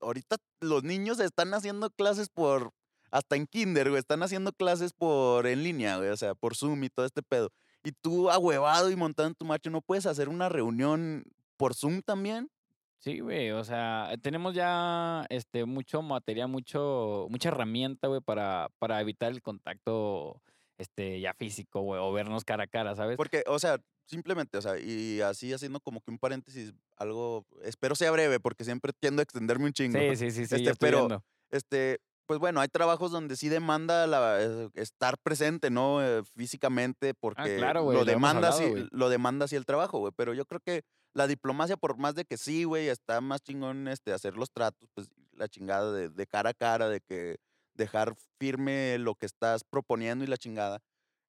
ahorita 0.00 0.36
los 0.62 0.82
niños 0.82 1.20
están 1.20 1.52
haciendo 1.52 1.90
clases 1.90 2.30
por, 2.30 2.72
hasta 3.16 3.36
en 3.36 3.46
kinder, 3.46 3.88
güey, 3.88 3.98
están 3.98 4.22
haciendo 4.22 4.52
clases 4.52 4.92
por 4.92 5.46
en 5.46 5.62
línea, 5.62 5.96
güey, 5.96 6.10
o 6.10 6.16
sea, 6.16 6.34
por 6.34 6.54
Zoom 6.54 6.84
y 6.84 6.90
todo 6.90 7.06
este 7.06 7.22
pedo. 7.22 7.50
Y 7.82 7.92
tú, 7.92 8.30
ahuevado 8.30 8.90
y 8.90 8.96
montado 8.96 9.28
en 9.28 9.34
tu 9.34 9.44
macho, 9.44 9.70
¿no 9.70 9.80
puedes 9.80 10.06
hacer 10.06 10.28
una 10.28 10.48
reunión 10.48 11.24
por 11.56 11.74
Zoom 11.74 12.02
también? 12.02 12.50
Sí, 12.98 13.20
güey, 13.20 13.52
o 13.52 13.62
sea, 13.64 14.10
tenemos 14.22 14.54
ya 14.54 15.24
este 15.28 15.64
mucho 15.64 16.02
material, 16.02 16.48
mucho, 16.48 17.26
mucha 17.30 17.48
herramienta, 17.50 18.08
güey, 18.08 18.20
para, 18.20 18.68
para 18.78 19.00
evitar 19.00 19.32
el 19.32 19.42
contacto 19.42 20.42
este 20.78 21.20
ya 21.20 21.32
físico, 21.34 21.80
güey, 21.80 22.00
o 22.02 22.12
vernos 22.12 22.44
cara 22.44 22.64
a 22.64 22.66
cara, 22.66 22.94
¿sabes? 22.96 23.16
Porque, 23.16 23.44
o 23.46 23.58
sea, 23.58 23.78
simplemente, 24.06 24.58
o 24.58 24.62
sea, 24.62 24.78
y 24.78 25.20
así 25.20 25.52
haciendo 25.52 25.80
como 25.80 26.00
que 26.00 26.10
un 26.10 26.18
paréntesis, 26.18 26.74
algo, 26.96 27.46
espero 27.62 27.94
sea 27.94 28.10
breve, 28.10 28.40
porque 28.40 28.64
siempre 28.64 28.92
tiendo 28.98 29.20
a 29.20 29.24
extenderme 29.24 29.66
un 29.66 29.72
chingo. 29.72 29.98
Sí, 29.98 30.16
sí, 30.16 30.30
sí, 30.30 30.46
sí, 30.46 30.54
Este, 30.56 30.74
pero 30.76 30.98
viendo. 30.98 31.24
este, 31.50 32.00
pues 32.26 32.38
bueno, 32.40 32.60
hay 32.60 32.68
trabajos 32.68 33.10
donde 33.10 33.36
sí 33.36 33.48
demanda 33.48 34.06
la, 34.06 34.42
eh, 34.42 34.68
estar 34.74 35.16
presente, 35.22 35.70
¿no? 35.70 36.02
Eh, 36.02 36.22
físicamente, 36.34 37.14
porque 37.14 37.54
Ah, 37.54 37.56
claro, 37.58 37.82
güey, 37.84 37.96
lo, 37.98 38.04
demanda 38.04 38.48
hablado, 38.48 38.88
lo 38.90 39.08
demanda 39.08 39.44
así 39.44 39.56
el 39.56 39.64
trabajo, 39.64 39.98
güey. 39.98 40.12
Pero 40.16 40.34
yo 40.34 40.44
creo 40.44 40.60
que 40.60 40.82
la 41.14 41.26
diplomacia, 41.26 41.76
por 41.76 41.96
más 41.96 42.14
de 42.14 42.24
que 42.24 42.36
sí, 42.36 42.64
güey, 42.64 42.88
está 42.88 43.20
más 43.20 43.42
chingón 43.42 43.88
este, 43.88 44.12
hacer 44.12 44.36
los 44.36 44.50
tratos, 44.50 44.88
pues 44.94 45.08
la 45.32 45.48
chingada 45.48 45.92
de, 45.92 46.08
de 46.08 46.26
cara 46.26 46.50
a 46.50 46.54
cara, 46.54 46.88
de 46.88 47.00
que 47.00 47.36
dejar 47.74 48.14
firme 48.38 48.98
lo 48.98 49.14
que 49.14 49.26
estás 49.26 49.62
proponiendo 49.64 50.24
y 50.24 50.28
la 50.28 50.36
chingada. 50.38 50.80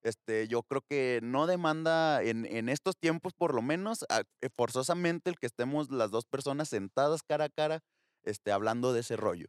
Este, 0.02 0.46
yo 0.48 0.62
creo 0.62 0.82
que 0.88 1.20
no 1.22 1.46
demanda 1.46 2.22
en, 2.22 2.46
en 2.46 2.68
estos 2.68 2.96
tiempos, 2.96 3.32
por 3.34 3.54
lo 3.54 3.62
menos, 3.62 4.04
a- 4.08 4.22
eh, 4.40 4.48
forzosamente 4.56 5.28
el 5.30 5.38
que 5.38 5.46
estemos 5.46 5.90
las 5.90 6.10
dos 6.10 6.24
personas 6.24 6.68
sentadas 6.68 7.22
cara 7.22 7.46
a 7.46 7.48
cara, 7.48 7.80
este, 8.24 8.52
hablando 8.52 8.92
de 8.92 9.00
ese 9.00 9.16
rollo. 9.16 9.46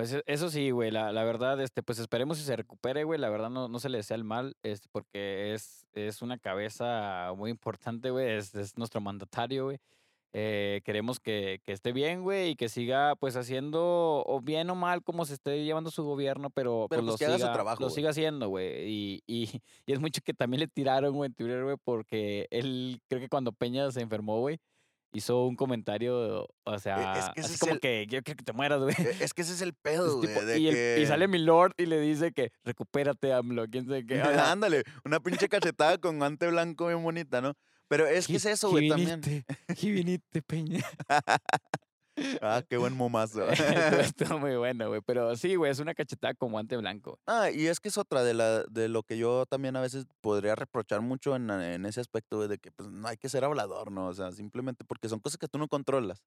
Pues 0.00 0.14
e- 0.14 0.22
eso 0.24 0.48
sí, 0.48 0.70
güey, 0.70 0.90
la, 0.90 1.12
la 1.12 1.24
verdad, 1.24 1.60
este, 1.60 1.82
pues 1.82 1.98
esperemos 1.98 2.38
si 2.38 2.44
se 2.44 2.56
recupere, 2.56 3.04
güey, 3.04 3.20
la 3.20 3.28
verdad 3.28 3.50
no, 3.50 3.68
no 3.68 3.78
se 3.78 3.90
le 3.90 3.98
desea 3.98 4.14
el 4.14 4.24
mal, 4.24 4.56
este, 4.62 4.88
porque 4.90 5.52
es, 5.52 5.86
es 5.92 6.22
una 6.22 6.38
cabeza 6.38 7.34
muy 7.36 7.50
importante, 7.50 8.08
güey, 8.08 8.30
es, 8.38 8.54
es 8.54 8.78
nuestro 8.78 9.02
mandatario, 9.02 9.64
güey. 9.66 9.76
Eh, 10.32 10.80
queremos 10.86 11.20
que, 11.20 11.60
que 11.64 11.72
esté 11.72 11.92
bien, 11.92 12.22
güey, 12.22 12.52
y 12.52 12.56
que 12.56 12.70
siga, 12.70 13.14
pues, 13.16 13.36
haciendo, 13.36 14.24
o 14.26 14.40
bien 14.40 14.70
o 14.70 14.74
mal, 14.74 15.02
como 15.02 15.26
se 15.26 15.34
esté 15.34 15.62
llevando 15.64 15.90
su 15.90 16.02
gobierno, 16.02 16.48
pero, 16.48 16.86
Pero, 16.88 17.02
pues, 17.02 17.10
pues, 17.10 17.12
lo 17.12 17.18
que 17.18 17.24
haga 17.26 17.34
su 17.34 17.40
siga, 17.40 17.52
trabajo, 17.52 17.82
lo 17.82 17.90
siga 17.90 18.08
haciendo, 18.08 18.48
güey. 18.48 18.88
Y, 18.88 19.22
y, 19.26 19.50
y 19.84 19.92
es 19.92 20.00
mucho 20.00 20.22
que 20.24 20.32
también 20.32 20.60
le 20.60 20.68
tiraron, 20.68 21.12
güey, 21.14 21.28
en 21.28 21.34
Twitter, 21.34 21.62
güey, 21.62 21.76
porque 21.84 22.46
él, 22.50 23.02
creo 23.06 23.20
que 23.20 23.28
cuando 23.28 23.52
Peña 23.52 23.90
se 23.90 24.00
enfermó, 24.00 24.40
güey, 24.40 24.60
hizo 25.12 25.44
un 25.46 25.56
comentario, 25.56 26.46
o 26.64 26.78
sea, 26.78 27.30
que 27.34 27.40
ese 27.40 27.46
así 27.46 27.54
es 27.54 27.60
como 27.60 27.72
el- 27.74 27.80
que 27.80 28.06
yo 28.08 28.22
quiero 28.22 28.36
que 28.38 28.44
te 28.44 28.52
mueras, 28.52 28.80
güey. 28.80 28.94
E- 28.98 29.16
Es 29.24 29.34
que 29.34 29.42
ese 29.42 29.52
es 29.54 29.60
el 29.62 29.74
pedo, 29.82 30.18
güey. 30.18 30.32
de 30.46 30.58
y, 31.00 31.06
sale 31.06 31.26
mi 31.28 31.38
lord 31.38 31.72
y 31.78 31.86
le 31.86 32.00
dice 32.00 32.32
que 32.32 32.52
recupérate, 32.64 33.32
AMLO, 33.32 33.66
quién 33.68 33.86
sabe 33.86 34.06
qué. 34.06 34.16
sea, 34.16 34.52
Ándale, 34.52 34.84
una 35.04 35.20
pinche 35.20 35.48
cachetada 35.48 35.98
con 35.98 36.18
guante 36.18 36.46
blanco 36.48 36.86
bien 36.86 37.02
bonita, 37.02 37.40
¿no? 37.40 37.54
Pero 37.88 38.06
es 38.06 38.26
que 38.28 38.34
"Qué- 38.34 38.36
es 38.36 38.46
eso, 38.46 38.70
güey, 38.70 38.88
también. 38.88 39.20
Peña. 40.42 40.84
Ah, 42.42 42.62
qué 42.68 42.76
buen 42.76 42.96
momazo. 42.96 43.42
Estuvo- 44.14 44.38
muy 44.38 44.56
bueno, 44.56 44.88
güey. 44.88 45.00
Pero 45.06 45.36
sí, 45.36 45.54
güey, 45.56 45.70
es 45.70 45.78
una 45.80 45.94
cachetada 45.94 46.34
con 46.34 46.52
guante 46.52 46.76
blanco. 46.76 47.18
Ah, 47.26 47.50
y 47.50 47.66
es 47.66 47.80
que 47.80 47.88
es 47.88 47.98
otra 47.98 48.22
de, 48.22 48.34
la, 48.34 48.64
de 48.64 48.88
lo 48.88 49.02
que 49.02 49.18
yo 49.18 49.46
también 49.46 49.76
a 49.76 49.80
veces 49.80 50.06
podría 50.20 50.54
reprochar 50.54 51.00
mucho 51.00 51.36
en, 51.36 51.50
en 51.50 51.86
ese 51.86 52.00
aspecto 52.00 52.36
güey, 52.38 52.48
de 52.48 52.58
que 52.58 52.70
pues, 52.72 52.88
no 52.90 53.08
hay 53.08 53.16
que 53.16 53.28
ser 53.28 53.44
hablador, 53.44 53.90
¿no? 53.90 54.08
O 54.08 54.14
sea, 54.14 54.32
simplemente 54.32 54.84
porque 54.84 55.08
son 55.08 55.20
cosas 55.20 55.38
que 55.38 55.48
tú 55.48 55.58
no 55.58 55.68
controlas. 55.68 56.22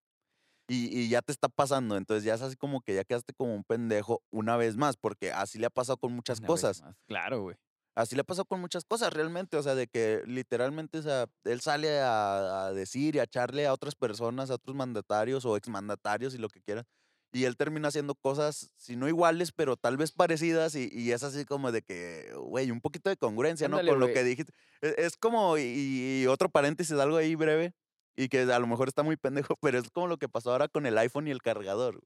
Y, 0.70 0.98
y 0.98 1.10
ya 1.10 1.22
te 1.22 1.34
está 1.34 1.50
pasando, 1.50 1.98
entonces 1.98 2.24
ya 2.24 2.36
es 2.36 2.42
así 2.42 2.56
como 2.56 2.80
que 2.82 2.96
ya 2.96 3.04
quedaste 3.04 3.34
como 3.34 3.54
un 3.54 3.66
pendejo 3.66 4.24
una 4.32 4.56
vez 4.56 4.78
más, 4.78 4.96
porque 4.96 5.32
así 5.34 5.60
le 5.60 5.66
ha 5.66 5.70
pasado 5.70 5.98
con 5.98 6.14
muchas 6.14 6.40
Una 6.40 6.48
cosas. 6.48 6.84
Claro, 7.06 7.42
güey. 7.42 7.58
Así 7.96 8.16
le 8.16 8.24
pasado 8.24 8.46
con 8.46 8.60
muchas 8.60 8.86
cosas 8.86 9.14
realmente, 9.14 9.56
o 9.58 9.64
sea, 9.64 9.76
de 9.76 9.88
que 9.88 10.24
literalmente, 10.26 10.98
o 11.00 11.02
sea, 11.04 11.28
él 11.44 11.62
sale 11.62 12.00
a, 12.00 12.66
a 12.68 12.74
decir 12.74 13.16
y 13.16 13.20
a 13.20 13.24
echarle 13.24 13.68
a 13.68 13.74
otras 13.74 13.96
personas, 13.96 14.50
a 14.50 14.56
otros 14.56 14.76
mandatarios 14.76 15.46
o 15.46 15.56
exmandatarios 15.58 16.34
y 16.34 16.40
lo 16.40 16.50
que 16.50 16.62
quieran, 16.62 16.86
y 17.32 17.46
él 17.46 17.56
termina 17.58 17.88
haciendo 17.90 18.16
cosas, 18.16 18.72
si 18.78 18.96
no 18.96 19.08
iguales, 19.08 19.52
pero 19.52 19.76
tal 19.78 19.98
vez 19.98 20.12
parecidas, 20.12 20.76
y, 20.76 20.90
y 20.92 21.12
es 21.12 21.24
así 21.24 21.46
como 21.46 21.72
de 21.72 21.82
que, 21.84 22.32
güey, 22.38 22.72
un 22.72 22.82
poquito 22.82 23.10
de 23.10 23.18
congruencia, 23.18 23.68
¿no? 23.70 23.78
Ándale, 23.78 23.92
Con 23.92 24.00
lo 24.00 24.06
güey. 24.08 24.14
que 24.16 24.24
dijiste. 24.24 24.54
E- 24.82 24.96
Es, 24.98 25.18
como, 25.18 25.58
y, 25.58 26.24
y 26.24 26.28
otro 26.28 26.50
paréntesis, 26.50 26.98
algo 26.98 27.18
ahí 27.18 27.36
breve, 27.36 27.74
Y 28.16 28.30
que 28.30 28.42
a 28.42 28.60
lo 28.60 28.68
mejor 28.68 28.88
está 28.88 29.02
muy 29.04 29.18
pendejo, 29.18 29.56
pero 29.62 29.80
es 29.80 29.90
como 29.92 30.08
lo 30.08 30.18
que 30.18 30.30
pasó 30.30 30.52
ahora 30.52 30.68
con 30.68 30.86
el 30.86 30.98
iPhone 30.98 31.28
y 31.28 31.32
el 31.32 31.42
cargador. 31.42 32.02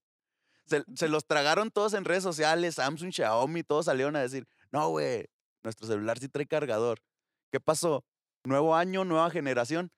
Se, 0.65 0.83
se 0.95 1.07
los 1.07 1.25
tragaron 1.25 1.71
todos 1.71 1.93
en 1.93 2.05
redes 2.05 2.23
sociales, 2.23 2.75
Samsung, 2.75 3.11
Xiaomi, 3.11 3.63
todos 3.63 3.85
salieron 3.85 4.15
a 4.17 4.21
decir, 4.21 4.45
no, 4.71 4.89
güey, 4.89 5.27
nuestro 5.63 5.87
celular 5.87 6.19
sí 6.19 6.29
trae 6.29 6.45
cargador. 6.47 6.99
¿Qué 7.51 7.59
pasó? 7.59 8.03
Nuevo 8.43 8.75
año, 8.75 9.05
nueva 9.05 9.29
generación. 9.29 9.91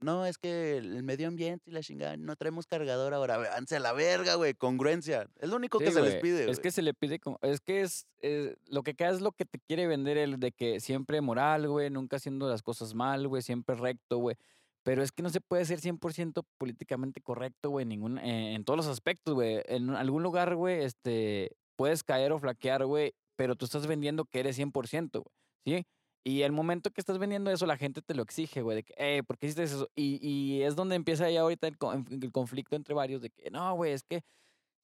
No, 0.00 0.26
es 0.26 0.36
que 0.36 0.76
el 0.76 1.02
medio 1.02 1.28
ambiente 1.28 1.70
y 1.70 1.72
la 1.72 1.80
chingada, 1.82 2.16
no 2.18 2.36
traemos 2.36 2.66
cargador 2.66 3.14
ahora. 3.14 3.38
Véanse 3.38 3.76
a 3.76 3.80
la 3.80 3.92
verga, 3.94 4.34
güey, 4.34 4.52
congruencia. 4.52 5.28
Es 5.38 5.48
lo 5.48 5.56
único 5.56 5.78
Sí, 5.78 5.86
que 5.86 5.92
se 5.92 6.02
les 6.02 6.16
pide. 6.16 6.40
Es 6.42 6.46
güey. 6.46 6.58
que 6.62 6.70
se 6.72 6.82
le 6.82 6.92
pide, 6.92 7.18
como- 7.20 7.38
es 7.40 7.60
que 7.60 7.80
es, 7.80 8.06
eh, 8.20 8.54
lo 8.66 8.82
que 8.82 8.94
queda 8.94 9.10
es 9.10 9.22
lo 9.22 9.32
que 9.32 9.46
te 9.46 9.58
quiere 9.60 9.86
vender 9.86 10.18
el 10.18 10.38
de 10.40 10.52
que 10.52 10.80
siempre 10.80 11.20
moral, 11.22 11.68
güey, 11.68 11.88
nunca 11.88 12.16
haciendo 12.16 12.48
las 12.50 12.62
cosas 12.62 12.92
mal, 12.94 13.28
güey, 13.28 13.40
siempre 13.40 13.76
recto, 13.76 14.18
güey. 14.18 14.36
Pero 14.82 15.02
es 15.02 15.10
que 15.12 15.22
no 15.22 15.30
se 15.30 15.40
puede 15.40 15.64
ser 15.64 15.80
100% 15.80 16.44
políticamente 16.58 17.22
correcto, 17.22 17.70
güey, 17.70 17.84
en 17.84 17.88
ningún, 17.88 18.18
eh, 18.18 18.54
en 18.54 18.64
todos 18.64 18.76
los 18.76 18.86
aspectos, 18.88 19.32
güey. 19.32 19.62
En 19.66 19.88
algún 19.90 20.22
lugar, 20.22 20.54
güey, 20.54 20.84
este, 20.84 21.52
puedes 21.76 22.04
caer 22.04 22.32
o 22.32 22.38
flaquear, 22.38 22.84
güey, 22.84 23.14
pero 23.36 23.56
tú 23.56 23.64
estás 23.64 23.86
vendiendo 23.86 24.24
que 24.24 24.40
eres 24.40 24.58
100%, 24.58 25.22
güey, 25.22 25.34
¿sí? 25.64 25.86
Y 26.26 26.42
el 26.42 26.52
momento 26.52 26.90
que 26.90 27.00
estás 27.00 27.18
vendiendo 27.18 27.50
eso, 27.50 27.66
la 27.66 27.76
gente 27.76 28.00
te 28.00 28.14
lo 28.14 28.22
exige, 28.22 28.62
güey, 28.62 28.76
de 28.76 28.82
que, 28.82 28.94
eh, 28.96 29.22
¿por 29.22 29.36
qué 29.36 29.46
hiciste 29.46 29.64
eso? 29.64 29.90
Y, 29.94 30.18
y 30.26 30.62
es 30.62 30.74
donde 30.74 30.96
empieza 30.96 31.30
ya 31.30 31.42
ahorita 31.42 31.66
el, 31.68 31.76
el 32.10 32.32
conflicto 32.32 32.76
entre 32.76 32.94
varios 32.94 33.20
de 33.20 33.30
que, 33.30 33.50
no, 33.50 33.74
güey, 33.74 33.92
es 33.92 34.04
que 34.04 34.22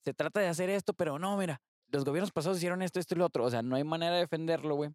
se 0.04 0.14
trata 0.14 0.40
de 0.40 0.48
hacer 0.48 0.70
esto, 0.70 0.92
pero 0.92 1.18
no, 1.18 1.36
mira, 1.36 1.60
los 1.92 2.04
gobiernos 2.04 2.32
pasados 2.32 2.58
hicieron 2.58 2.82
esto, 2.82 3.00
esto 3.00 3.14
y 3.14 3.18
lo 3.18 3.26
otro. 3.26 3.44
O 3.44 3.50
sea, 3.50 3.62
no 3.62 3.76
hay 3.76 3.84
manera 3.84 4.14
de 4.14 4.20
defenderlo, 4.20 4.74
güey. 4.74 4.90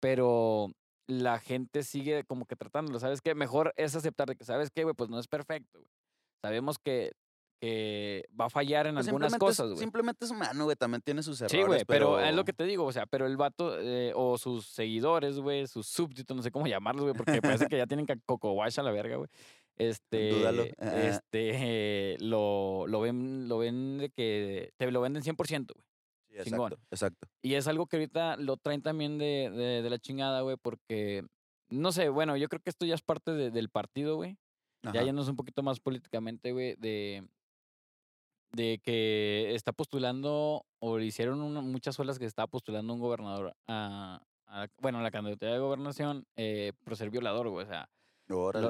Pero 0.00 0.72
la 1.06 1.38
gente 1.38 1.82
sigue 1.82 2.24
como 2.24 2.46
que 2.46 2.56
tratándolo. 2.56 2.98
¿Sabes 2.98 3.20
qué? 3.20 3.34
Mejor 3.34 3.72
es 3.76 3.94
aceptar 3.94 4.28
de 4.28 4.36
que, 4.36 4.44
¿sabes 4.44 4.70
qué, 4.70 4.84
güey? 4.84 4.94
Pues 4.94 5.10
no 5.10 5.18
es 5.18 5.28
perfecto, 5.28 5.78
güey. 5.78 5.90
Sabemos 6.42 6.78
que, 6.78 7.12
que 7.60 8.24
va 8.38 8.46
a 8.46 8.50
fallar 8.50 8.86
en 8.86 8.94
Pues 8.94 9.06
algunas 9.08 9.36
cosas, 9.36 9.66
güey. 9.68 9.78
Simplemente 9.78 10.24
es 10.24 10.30
humano, 10.30 10.64
güey, 10.64 10.76
también 10.76 11.02
tiene 11.02 11.22
sus 11.22 11.40
errores. 11.40 11.60
Sí, 11.60 11.66
güey, 11.66 11.84
pero... 11.84 12.18
es 12.18 12.34
lo 12.34 12.44
que 12.44 12.52
te 12.54 12.64
digo, 12.64 12.84
o 12.86 12.92
sea, 12.92 13.06
pero 13.06 13.26
el 13.26 13.36
vato 13.36 13.78
eh, 13.78 14.12
o 14.16 14.38
sus 14.38 14.66
seguidores, 14.66 15.38
güey, 15.38 15.66
sus 15.66 15.86
súbditos, 15.86 16.34
no 16.36 16.42
sé 16.42 16.50
cómo 16.50 16.66
llamarlos, 16.66 17.04
güey, 17.04 17.14
porque 17.14 17.42
parece 17.42 17.66
que 17.66 17.76
ya 17.76 17.86
tienen 17.86 18.06
cocowash 18.26 18.80
a 18.80 18.82
la 18.82 18.90
verga, 18.90 19.16
güey. 19.16 19.28
Este, 19.80 20.30
Dúdalo. 20.32 20.64
Este, 20.78 22.18
lo, 22.20 22.86
lo 22.86 23.00
ven, 23.00 23.48
lo 23.48 23.56
ven 23.56 23.96
de 23.96 24.10
que 24.10 24.72
te 24.76 24.90
lo 24.90 25.00
venden 25.00 25.22
100%, 25.22 25.72
güey. 25.72 25.84
Sí, 26.28 26.50
chingón. 26.50 26.72
exacto, 26.72 26.86
exacto. 26.90 27.28
Y 27.42 27.54
es 27.54 27.66
algo 27.66 27.86
que 27.86 27.96
ahorita 27.96 28.36
lo 28.36 28.58
traen 28.58 28.82
también 28.82 29.16
de, 29.16 29.50
de, 29.50 29.80
de 29.82 29.90
la 29.90 29.98
chingada, 29.98 30.42
güey, 30.42 30.56
porque, 30.60 31.24
no 31.70 31.92
sé, 31.92 32.10
bueno, 32.10 32.36
yo 32.36 32.48
creo 32.50 32.60
que 32.60 32.68
esto 32.68 32.84
ya 32.84 32.94
es 32.94 33.00
parte 33.00 33.32
de- 33.32 33.50
del 33.50 33.70
partido, 33.70 34.16
güey. 34.16 34.36
Ya 34.82 35.02
yéndonos 35.02 35.28
un 35.28 35.36
poquito 35.36 35.62
más 35.62 35.80
políticamente, 35.80 36.52
güey, 36.52 36.74
de, 36.76 37.26
de 38.52 38.80
que 38.82 39.54
está 39.54 39.72
postulando, 39.72 40.64
o 40.80 40.98
le 40.98 41.06
hicieron 41.06 41.40
una- 41.40 41.60
muchas 41.60 41.98
olas 42.00 42.18
que 42.18 42.24
estaba 42.26 42.46
postulando 42.48 42.92
un 42.94 43.00
gobernador 43.00 43.54
a, 43.68 44.22
a- 44.46 44.66
bueno, 44.80 45.00
la 45.02 45.10
candidatura 45.10 45.52
de 45.52 45.58
gobernación 45.60 46.24
eh, 46.36 46.72
por 46.84 46.96
ser 46.96 47.10
violador, 47.10 47.48
güey, 47.48 47.64
o 47.66 47.68
sea, 47.68 47.88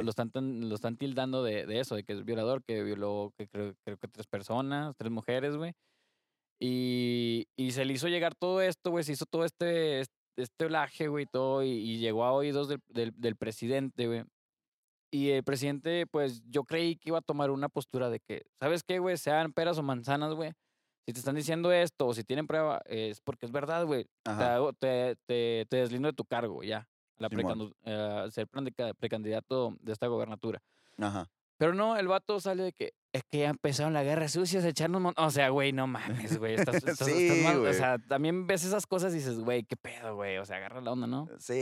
lo, 0.03 0.11
están, 0.11 0.31
lo 0.69 0.75
están 0.75 0.97
tildando 0.97 1.43
de, 1.43 1.67
de 1.67 1.81
eso, 1.81 1.95
de 1.95 2.05
que 2.05 2.13
es 2.15 2.25
violador, 2.25 2.63
que 2.65 2.83
violó, 2.83 3.33
que 3.37 3.47
creo, 3.49 3.75
creo 3.85 3.97
que 3.99 4.09
tres 4.09 4.27
personas, 4.27 4.95
tres 4.97 5.11
mujeres, 5.11 5.57
güey. 5.57 5.73
Y, 6.59 7.47
y 7.57 7.71
se 7.73 7.85
le 7.85 7.95
hizo 7.95 8.09
llegar 8.09 8.35
todo 8.35 8.61
esto, 8.61 8.91
güey, 8.91 9.05
se 9.05 9.13
hizo 9.13 9.25
todo 9.27 9.45
este, 9.45 10.01
este, 10.01 10.15
este 10.37 10.65
olaje, 10.67 11.09
güey, 11.09 11.27
todo, 11.27 11.63
y, 11.63 11.69
y 11.71 11.99
llegó 11.99 12.25
a 12.25 12.33
oídos 12.33 12.69
del, 12.69 12.81
del, 12.89 13.13
del 13.17 13.37
presidente, 13.37 14.07
güey. 14.07 14.25
Y 15.11 15.31
el 15.31 15.43
presidente, 15.43 16.07
pues 16.07 16.43
yo 16.49 16.64
creí 16.64 16.97
que 16.97 17.11
iba 17.11 17.19
a 17.19 17.23
tomar 17.23 17.50
una 17.50 17.69
postura 17.69 18.11
de 18.11 18.21
que, 18.21 18.47
¿sabes 18.61 18.85
qué, 18.85 18.99
güey? 19.00 19.17
Sean 19.17 19.52
peras 19.52 19.79
o 19.79 19.83
manzanas, 19.83 20.35
güey. 20.35 20.52
Si 21.07 21.12
te 21.12 21.19
están 21.19 21.35
diciendo 21.35 21.73
esto 21.73 22.07
o 22.07 22.14
si 22.14 22.23
tienen 22.23 22.47
prueba, 22.47 22.81
es 22.87 23.21
porque 23.21 23.47
es 23.47 23.52
verdad, 23.52 23.85
güey. 23.87 24.07
Te, 24.23 24.73
te, 24.79 25.17
te, 25.26 25.67
te 25.69 25.76
deslindo 25.79 26.09
de 26.09 26.12
tu 26.12 26.25
cargo, 26.25 26.62
ya. 26.62 26.87
La 27.19 27.29
eh, 27.85 28.29
ser 28.31 28.49
precandidato 28.49 29.76
de 29.81 29.93
esta 29.93 30.07
gobernatura. 30.07 30.62
Ajá. 30.97 31.29
Pero 31.59 31.75
no, 31.75 31.99
el 31.99 32.09
vato 32.09 32.40
sale 32.40 32.62
de 32.62 32.73
que 32.73 32.95
es 33.12 33.23
que 33.31 33.38
ya 33.40 33.49
empezaron 33.49 33.93
la 33.93 34.05
guerra 34.05 34.29
sucia, 34.29 34.61
se 34.61 34.69
echaron 34.69 35.12
O 35.17 35.31
sea, 35.31 35.49
güey, 35.49 35.73
no 35.73 35.87
mames, 35.87 36.38
güey. 36.38 36.55
Estás, 36.55 36.75
estás- 36.85 37.00
estás 37.00 37.09
Sí, 37.09 37.40
mal. 37.45 37.67
O 37.67 37.73
sea, 37.73 37.99
también 37.99 38.47
ves 38.47 38.64
esas 38.64 38.87
cosas 38.87 39.12
y 39.12 39.17
dices, 39.17 39.38
güey, 39.40 39.64
qué 39.64 39.76
pedo, 39.76 40.14
güey. 40.14 40.38
O 40.38 40.45
sea, 40.45 40.59
agarra 40.59 40.81
la 40.81 40.93
onda, 40.93 41.07
¿no? 41.07 41.29
Sí, 41.38 41.61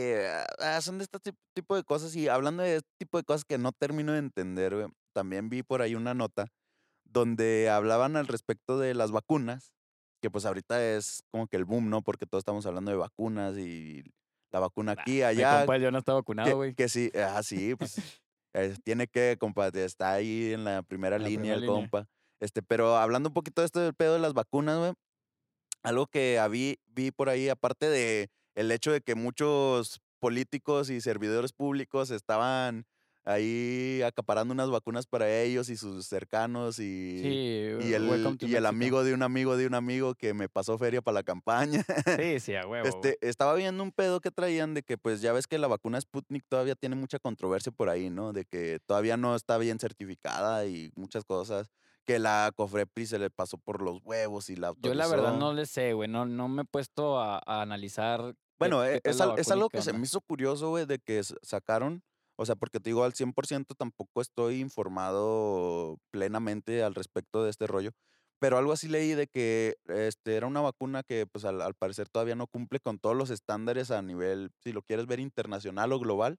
ah, 0.60 0.80
son 0.82 0.98
de 0.98 1.04
este 1.04 1.18
tip- 1.18 1.38
tipo 1.54 1.74
de 1.76 1.84
cosas. 1.84 2.14
Y 2.16 2.28
hablando 2.28 2.62
de 2.62 2.76
este 2.76 2.90
tipo 2.98 3.16
de 3.18 3.24
cosas 3.24 3.44
que 3.44 3.56
no 3.58 3.72
termino 3.72 4.12
de 4.12 4.18
entender, 4.18 4.74
güey, 4.74 4.88
también 5.14 5.48
vi 5.48 5.62
por 5.62 5.80
ahí 5.82 5.94
una 5.94 6.12
nota 6.14 6.48
donde 7.04 7.70
hablaban 7.70 8.16
al 8.16 8.26
respecto 8.26 8.78
de 8.78 8.92
las 8.94 9.10
vacunas, 9.10 9.72
que 10.20 10.30
pues 10.30 10.44
ahorita 10.44 10.84
es 10.96 11.22
como 11.30 11.46
que 11.46 11.56
el 11.56 11.64
boom, 11.64 11.88
¿no? 11.88 12.02
Porque 12.02 12.26
todos 12.26 12.42
estamos 12.42 12.66
hablando 12.66 12.90
de 12.90 12.96
vacunas 12.98 13.56
y 13.56 14.04
la 14.52 14.60
vacuna 14.60 14.92
aquí, 14.92 15.12
Mi 15.12 15.22
allá. 15.22 15.58
compa, 15.60 15.78
yo 15.78 15.90
no 15.90 15.98
está 15.98 16.12
vacunado, 16.12 16.48
que, 16.48 16.54
güey. 16.54 16.74
que 16.74 16.88
sí, 16.88 17.10
ah, 17.14 17.42
sí, 17.42 17.74
pues 17.74 17.94
eh, 18.62 18.76
tiene 18.84 19.06
que, 19.08 19.36
compa, 19.38 19.68
está 19.68 20.12
ahí 20.12 20.52
en 20.52 20.64
la 20.64 20.82
primera 20.82 21.18
la 21.18 21.28
línea 21.28 21.54
primera 21.54 21.54
el 21.56 21.60
línea. 21.62 21.76
compa. 21.76 22.08
Este, 22.40 22.62
pero 22.62 22.96
hablando 22.96 23.30
un 23.30 23.34
poquito 23.34 23.62
de 23.62 23.66
esto 23.66 23.80
del 23.80 23.94
pedo 23.94 24.14
de 24.14 24.20
las 24.20 24.32
vacunas, 24.32 24.78
güey, 24.78 24.92
algo 25.82 26.06
que 26.06 26.40
vi, 26.50 26.78
vi 26.86 27.10
por 27.10 27.28
ahí, 27.28 27.48
aparte 27.48 27.88
de 27.88 28.28
el 28.54 28.70
hecho 28.70 28.92
de 28.92 29.00
que 29.00 29.14
muchos 29.14 30.00
políticos 30.20 30.90
y 30.90 31.00
servidores 31.00 31.52
públicos 31.52 32.10
estaban 32.10 32.86
ahí 33.24 34.00
acaparando 34.02 34.52
unas 34.54 34.70
vacunas 34.70 35.06
para 35.06 35.30
ellos 35.42 35.68
y 35.68 35.76
sus 35.76 36.06
cercanos 36.06 36.78
y, 36.78 37.20
Sí, 37.22 37.88
y 37.88 37.92
el, 37.92 38.36
y 38.40 38.54
el 38.54 38.66
amigo 38.66 39.04
de 39.04 39.14
un 39.14 39.22
amigo 39.22 39.56
de 39.56 39.66
un 39.66 39.74
amigo 39.74 40.14
que 40.14 40.34
me 40.34 40.48
pasó 40.48 40.78
feria 40.78 41.02
para 41.02 41.16
la 41.16 41.22
campaña. 41.22 41.84
Sí, 42.18 42.40
sí, 42.40 42.54
a 42.54 42.66
huevo. 42.66 42.86
Este, 42.88 43.18
estaba 43.20 43.54
viendo 43.54 43.82
un 43.82 43.92
pedo 43.92 44.20
que 44.20 44.30
traían 44.30 44.74
de 44.74 44.82
que, 44.82 44.96
pues, 44.98 45.20
ya 45.20 45.32
ves 45.32 45.46
que 45.46 45.58
la 45.58 45.66
vacuna 45.68 46.00
Sputnik 46.00 46.44
todavía 46.48 46.74
tiene 46.74 46.96
mucha 46.96 47.18
controversia 47.18 47.70
por 47.72 47.88
ahí, 47.90 48.10
¿no? 48.10 48.32
De 48.32 48.44
que 48.44 48.80
todavía 48.86 49.16
no 49.16 49.34
está 49.34 49.58
bien 49.58 49.78
certificada 49.78 50.66
y 50.66 50.90
muchas 50.96 51.24
cosas. 51.24 51.68
Que 52.06 52.18
la 52.18 52.50
Cofrepri 52.56 53.06
se 53.06 53.18
le 53.18 53.28
pasó 53.28 53.58
por 53.58 53.82
los 53.82 54.00
huevos 54.02 54.48
y 54.48 54.56
la 54.56 54.72
Yo 54.78 54.94
la 54.94 55.06
verdad 55.06 55.26
autorizó. 55.34 55.38
no 55.46 55.52
le 55.52 55.66
sé, 55.66 55.92
güey. 55.92 56.08
No, 56.08 56.24
no 56.24 56.48
me 56.48 56.62
he 56.62 56.64
puesto 56.64 57.20
a, 57.20 57.42
a 57.44 57.60
analizar. 57.60 58.34
Bueno, 58.58 58.78
tal 58.80 59.34
es, 59.36 59.40
es 59.46 59.50
algo 59.50 59.68
que 59.68 59.82
se 59.82 59.92
me 59.92 60.04
hizo 60.04 60.20
curioso, 60.22 60.70
güey, 60.70 60.86
de 60.86 60.98
que 60.98 61.22
sacaron. 61.42 62.02
O 62.38 62.46
sea, 62.46 62.54
porque 62.56 62.80
te 62.80 62.90
digo, 62.90 63.04
al 63.04 63.14
100% 63.14 63.74
tampoco 63.76 64.20
estoy 64.22 64.60
informado 64.60 65.98
plenamente 66.12 66.82
al 66.84 66.94
respecto 66.94 67.42
de 67.44 67.50
este 67.50 67.66
rollo. 67.66 67.90
Pero 68.40 68.56
algo 68.58 68.72
así 68.72 68.86
leí 68.88 69.14
de 69.14 69.26
que 69.26 69.76
este, 69.88 70.36
era 70.36 70.46
una 70.46 70.60
vacuna 70.60 71.02
que, 71.02 71.26
pues, 71.26 71.44
al, 71.44 71.60
al 71.60 71.74
parecer 71.74 72.08
todavía 72.08 72.36
no 72.36 72.46
cumple 72.46 72.78
con 72.80 72.98
todos 73.00 73.16
los 73.16 73.30
estándares 73.30 73.90
a 73.90 74.02
nivel, 74.02 74.50
si 74.62 74.72
lo 74.72 74.82
quieres 74.82 75.06
ver, 75.06 75.18
internacional 75.20 75.92
o 75.92 75.98
global. 75.98 76.38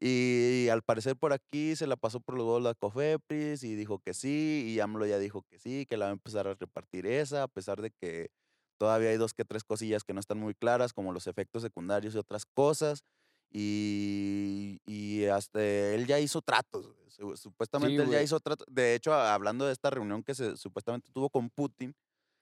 Y 0.00 0.68
al 0.70 0.82
parecer 0.82 1.16
por 1.16 1.32
aquí 1.32 1.76
se 1.76 1.86
la 1.86 1.96
pasó 1.96 2.20
por 2.20 2.36
los 2.36 2.44
huevos 2.44 2.62
la 2.62 2.74
Cofepris 2.74 3.62
y 3.62 3.74
dijo 3.74 4.00
que 4.00 4.12
sí, 4.14 4.64
y 4.68 4.80
AMLO 4.80 5.06
ya 5.06 5.18
dijo 5.18 5.42
que 5.50 5.58
sí, 5.58 5.86
que 5.86 5.96
la 5.96 6.06
va 6.06 6.10
a 6.10 6.14
empezar 6.14 6.46
a 6.48 6.54
repartir 6.54 7.06
esa, 7.06 7.44
a 7.44 7.48
pesar 7.48 7.80
de 7.80 7.90
que 7.90 8.28
todavía 8.78 9.10
hay 9.10 9.16
dos 9.16 9.32
que 9.34 9.44
tres 9.44 9.64
cosillas 9.64 10.04
que 10.04 10.12
no 10.12 10.20
están 10.20 10.38
muy 10.38 10.54
claras, 10.54 10.92
como 10.92 11.12
los 11.12 11.26
efectos 11.26 11.62
secundarios 11.62 12.14
y 12.14 12.18
otras 12.18 12.44
cosas. 12.46 13.02
Y, 13.56 14.80
y 14.84 15.26
hasta 15.26 15.62
él 15.64 16.08
ya 16.08 16.18
hizo 16.18 16.42
tratos, 16.42 16.90
supuestamente 17.36 18.02
él 18.02 18.10
ya 18.10 18.20
hizo 18.20 18.40
tratos. 18.40 18.66
De 18.68 18.96
hecho, 18.96 19.14
hablando 19.14 19.64
de 19.64 19.72
esta 19.72 19.90
reunión 19.90 20.24
que 20.24 20.34
se 20.34 20.56
supuestamente 20.56 21.08
tuvo 21.12 21.30
con 21.30 21.50
Putin, 21.50 21.94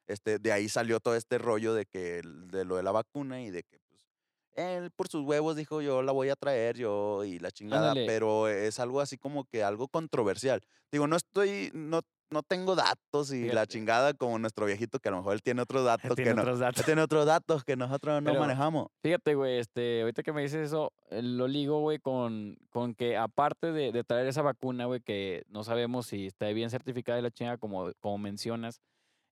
este, 0.07 0.39
de 0.39 0.53
ahí 0.53 0.71
salió 0.71 1.01
todo 1.01 1.15
este 1.15 1.37
rollo 1.37 1.75
de 1.75 1.85
que 1.85 2.23
de 2.25 2.65
lo 2.65 2.77
de 2.77 2.83
la 2.83 2.93
vacuna 2.93 3.43
y 3.43 3.51
de 3.51 3.63
que 3.63 3.79
pues 3.81 4.09
él 4.55 4.91
por 4.91 5.09
sus 5.09 5.23
huevos 5.25 5.55
dijo 5.55 5.83
yo 5.83 6.03
la 6.03 6.13
voy 6.13 6.31
a 6.31 6.35
traer 6.37 6.79
yo 6.79 7.25
y 7.25 7.39
la 7.39 7.51
chingada, 7.51 7.91
Ándale. 7.91 8.07
pero 8.07 8.49
es 8.49 8.79
algo 8.81 9.03
así 9.03 9.19
como 9.19 9.45
que 9.45 9.63
algo 9.63 9.89
controversial. 9.89 10.63
Digo, 10.91 11.07
no 11.07 11.17
estoy, 11.17 11.71
no, 11.75 12.01
no 12.33 12.43
tengo 12.43 12.75
datos 12.75 13.33
y 13.33 13.49
la 13.51 13.67
chingada 13.67 14.15
como 14.15 14.39
nuestro 14.39 14.67
viejito 14.67 14.99
que 14.99 15.09
a 15.09 15.13
lo 15.13 15.19
mejor 15.19 15.35
él 15.35 15.43
tiene 15.43 15.63
otros 15.63 15.85
datos 15.85 16.15
Tiene 16.17 16.31
que 16.31 16.37
no, 16.37 16.57
datos. 16.57 16.81
él 16.81 16.85
tiene 16.87 17.03
otros 17.03 17.27
datos 17.27 17.65
que 17.65 17.77
nosotros 17.77 18.23
no 18.23 18.31
Pero- 18.31 18.41
manejamos. 18.41 18.89
Fíjate, 19.03 19.35
güey, 19.35 19.59
este, 19.59 20.01
ahorita 20.03 20.23
que 20.23 20.33
me 20.33 20.43
dices 20.43 20.67
eso, 20.69 20.93
eh, 21.11 21.23
lo 21.23 21.47
ligo, 21.49 21.81
güey, 21.81 21.99
con, 21.99 22.57
con 22.71 22.95
que 22.95 23.17
aparte 23.17 23.73
de, 23.73 23.93
de 23.93 24.05
traer 24.05 24.27
esa 24.27 24.43
vacuna, 24.43 24.87
güey, 24.87 25.01
que 25.01 25.45
no 25.49 25.63
sabemos 25.65 26.07
si 26.07 26.27
está 26.27 26.49
bien 26.49 26.71
certificada 26.71 27.17
de 27.17 27.23
la 27.23 27.31
chinga, 27.31 27.59
como, 27.59 27.93
como 28.01 28.19
mencionas, 28.19 28.81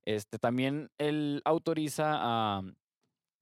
este, 0.05 0.39
también 0.39 0.91
él 0.99 1.43
autoriza 1.45 2.13
a, 2.15 2.63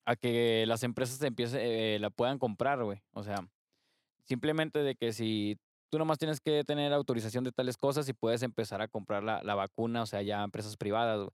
a 0.07 0.17
que 0.17 0.65
las 0.67 0.83
empresas 0.83 1.21
empiece, 1.23 1.59
eh, 1.95 1.99
la 1.99 2.11
puedan 2.11 2.39
comprar, 2.39 2.83
güey. 2.83 3.01
O 3.13 3.23
sea, 3.23 3.47
simplemente 4.25 4.81
de 4.81 4.95
que 4.95 5.13
si 5.13 5.57
tú 5.91 5.99
nomás 5.99 6.19
tienes 6.19 6.41
que 6.41 6.65
tener 6.65 6.93
autorización 6.93 7.45
de 7.45 7.53
tales 7.53 7.77
cosas 7.77 8.09
y 8.09 8.13
puedes 8.13 8.43
empezar 8.43 8.81
a 8.83 8.89
comprar 8.89 9.23
la, 9.23 9.43
la 9.43 9.55
vacuna, 9.55 10.03
o 10.03 10.07
sea, 10.07 10.23
ya 10.23 10.43
empresas 10.43 10.77
privadas, 10.77 11.19
güey. 11.19 11.31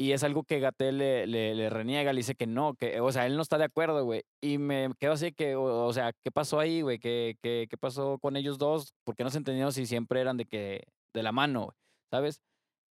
Y 0.00 0.12
es 0.12 0.24
algo 0.24 0.44
que 0.44 0.60
Gatel 0.60 0.96
le, 0.96 1.26
le, 1.26 1.54
le 1.54 1.68
reniega, 1.68 2.14
le 2.14 2.20
dice 2.20 2.34
que 2.34 2.46
no, 2.46 2.72
que, 2.72 3.00
o 3.02 3.12
sea, 3.12 3.26
él 3.26 3.36
no 3.36 3.42
está 3.42 3.58
de 3.58 3.64
acuerdo, 3.64 4.02
güey. 4.02 4.22
Y 4.40 4.56
me 4.56 4.90
quedo 4.98 5.12
así 5.12 5.30
que, 5.30 5.56
o, 5.56 5.84
o 5.86 5.92
sea, 5.92 6.14
¿qué 6.24 6.30
pasó 6.30 6.58
ahí, 6.58 6.80
güey? 6.80 6.98
¿Qué, 6.98 7.36
qué, 7.42 7.66
¿Qué 7.68 7.76
pasó 7.76 8.18
con 8.18 8.36
ellos 8.36 8.56
dos? 8.56 8.94
¿Por 9.04 9.14
qué 9.14 9.24
no 9.24 9.30
se 9.30 9.36
entendieron 9.36 9.74
si 9.74 9.84
siempre 9.84 10.22
eran 10.22 10.38
de 10.38 10.46
que, 10.46 10.84
de 11.12 11.22
la 11.22 11.32
mano, 11.32 11.64
güey? 11.64 11.76
¿Sabes? 12.10 12.40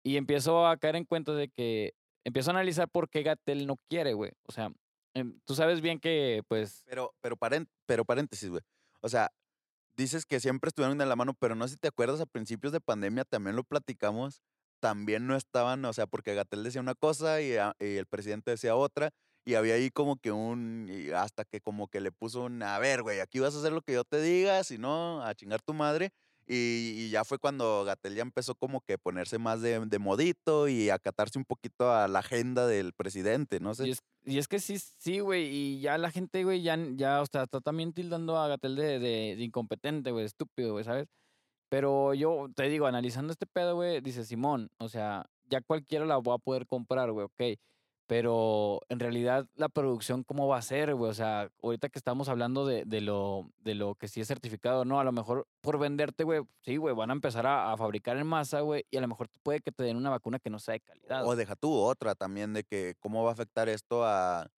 Y 0.03 0.17
empiezo 0.17 0.67
a 0.67 0.75
caer 0.75 0.97
en 0.97 1.05
cuenta 1.05 1.31
de 1.31 1.47
que, 1.47 1.93
empiezo 2.25 2.49
a 2.49 2.55
analizar 2.55 2.89
por 2.89 3.09
qué 3.09 3.23
Gatel 3.23 3.67
no 3.67 3.77
quiere, 3.89 4.11
güey. 4.11 4.33
O 4.45 4.51
sea, 4.51 4.69
em, 5.13 5.39
tú 5.45 5.55
sabes 5.55 5.79
bien 5.79 6.01
que, 6.01 6.43
pues, 6.49 6.83
Pero, 6.85 7.15
pero, 7.21 7.37
pero 7.85 8.03
paréntesis, 8.03 8.49
güey. 8.49 8.63
O 8.99 9.07
sea, 9.07 9.31
dices 9.97 10.25
que 10.25 10.39
siempre 10.39 10.69
estuvieron 10.69 10.97
de 10.97 11.05
la 11.05 11.15
mano, 11.15 11.33
pero 11.39 11.55
no 11.55 11.67
sé 11.67 11.73
si 11.75 11.79
te 11.79 11.87
acuerdas, 11.89 12.21
a 12.21 12.25
principios 12.25 12.73
de 12.73 12.81
pandemia 12.81 13.25
también 13.25 13.55
lo 13.55 13.63
platicamos, 13.63 14.41
también 14.79 15.27
no 15.27 15.35
estaban, 15.35 15.83
o 15.85 15.93
sea, 15.93 16.07
porque 16.07 16.35
Gatel 16.35 16.63
decía 16.63 16.81
una 16.81 16.95
cosa 16.95 17.41
y, 17.41 17.55
a- 17.57 17.73
y 17.79 17.95
el 17.97 18.05
presidente 18.07 18.51
decía 18.51 18.75
otra, 18.75 19.09
y 19.45 19.55
había 19.55 19.75
ahí 19.75 19.89
como 19.91 20.17
que 20.17 20.31
un, 20.31 20.89
hasta 21.15 21.45
que 21.45 21.61
como 21.61 21.87
que 21.87 22.01
le 22.01 22.11
puso 22.11 22.43
un, 22.43 22.61
a 22.63 22.77
ver, 22.79 23.01
güey, 23.03 23.19
aquí 23.21 23.39
vas 23.39 23.55
a 23.55 23.59
hacer 23.59 23.71
lo 23.73 23.81
que 23.81 23.93
yo 23.93 24.03
te 24.03 24.21
diga, 24.21 24.63
si 24.63 24.77
no, 24.77 25.23
a 25.23 25.33
chingar 25.35 25.61
tu 25.61 25.73
madre. 25.73 26.11
Y, 26.49 26.93
y 26.95 27.09
ya 27.09 27.25
fue 27.25 27.39
cuando 27.39 27.83
Gatel 27.83 28.15
ya 28.15 28.21
empezó 28.21 28.55
como 28.55 28.79
que 28.79 28.97
ponerse 28.97 29.37
más 29.37 29.61
de, 29.61 29.85
de 29.85 29.99
modito 29.99 30.69
y 30.69 30.89
acatarse 30.89 31.37
un 31.37 31.43
poquito 31.43 31.91
a 31.91 32.07
la 32.07 32.19
agenda 32.19 32.65
del 32.67 32.93
presidente, 32.93 33.59
no 33.59 33.75
sé. 33.75 33.87
Y 33.87 33.91
es, 33.91 33.99
y 34.23 34.37
es 34.37 34.47
que 34.47 34.59
sí, 34.59 34.77
sí, 34.79 35.19
güey, 35.19 35.45
y 35.47 35.81
ya 35.81 35.97
la 35.97 36.09
gente, 36.09 36.45
güey, 36.45 36.61
ya, 36.61 36.77
ya, 36.95 37.21
o 37.21 37.25
sea, 37.25 37.43
está 37.43 37.59
también 37.59 37.91
tildando 37.91 38.37
a 38.37 38.47
Gatel 38.47 38.77
de, 38.77 38.99
de, 38.99 39.35
de 39.35 39.43
incompetente, 39.43 40.11
güey, 40.11 40.25
estúpido, 40.25 40.71
güey, 40.71 40.85
¿sabes? 40.85 41.07
Pero 41.69 42.13
yo 42.13 42.47
te 42.55 42.69
digo, 42.69 42.85
analizando 42.87 43.33
este 43.33 43.45
pedo, 43.45 43.75
güey, 43.75 43.99
dice 43.99 44.23
Simón, 44.23 44.69
o 44.79 44.87
sea, 44.87 45.25
ya 45.49 45.59
cualquiera 45.61 46.05
la 46.05 46.19
va 46.19 46.35
a 46.35 46.39
poder 46.39 46.65
comprar, 46.65 47.11
güey, 47.11 47.25
ok. 47.25 47.59
Pero 48.07 48.81
en 48.87 48.99
realidad 48.99 49.47
la 49.55 49.67
producción, 49.67 50.23
¿cómo 50.23 50.47
va 50.47 50.57
a 50.57 50.61
ser, 50.61 50.95
güey? 50.95 51.11
O 51.11 51.13
sea, 51.13 51.51
ahorita 51.61 51.89
que 51.89 51.99
estamos 51.99 52.29
hablando 52.29 52.65
de, 52.65 52.85
de 52.85 53.01
lo, 53.01 53.51
de 53.59 53.75
lo 53.75 53.95
que 53.95 54.07
sí 54.07 54.21
es 54.21 54.27
certificado, 54.27 54.85
no, 54.85 54.99
a 54.99 55.03
lo 55.03 55.11
mejor 55.11 55.45
por 55.61 55.77
venderte, 55.77 56.23
güey, 56.23 56.41
sí, 56.61 56.77
güey, 56.77 56.95
van 56.95 57.09
a 57.09 57.13
empezar 57.13 57.45
a, 57.45 57.73
a 57.73 57.77
fabricar 57.77 58.17
en 58.17 58.25
masa, 58.25 58.61
güey, 58.61 58.85
y 58.89 58.97
a 58.97 59.01
lo 59.01 59.09
mejor 59.09 59.27
puede 59.43 59.59
que 59.59 59.73
te 59.73 59.83
den 59.83 59.97
una 59.97 60.09
vacuna 60.09 60.39
que 60.39 60.49
no 60.49 60.57
sea 60.57 60.73
de 60.73 60.79
calidad. 60.79 61.25
O 61.25 61.35
deja 61.35 61.55
tú 61.55 61.73
otra 61.73 62.15
también 62.15 62.53
de 62.53 62.63
que 62.63 62.95
cómo 62.99 63.23
va 63.23 63.31
a 63.31 63.33
afectar 63.33 63.67
esto 63.67 64.05
a, 64.05 64.49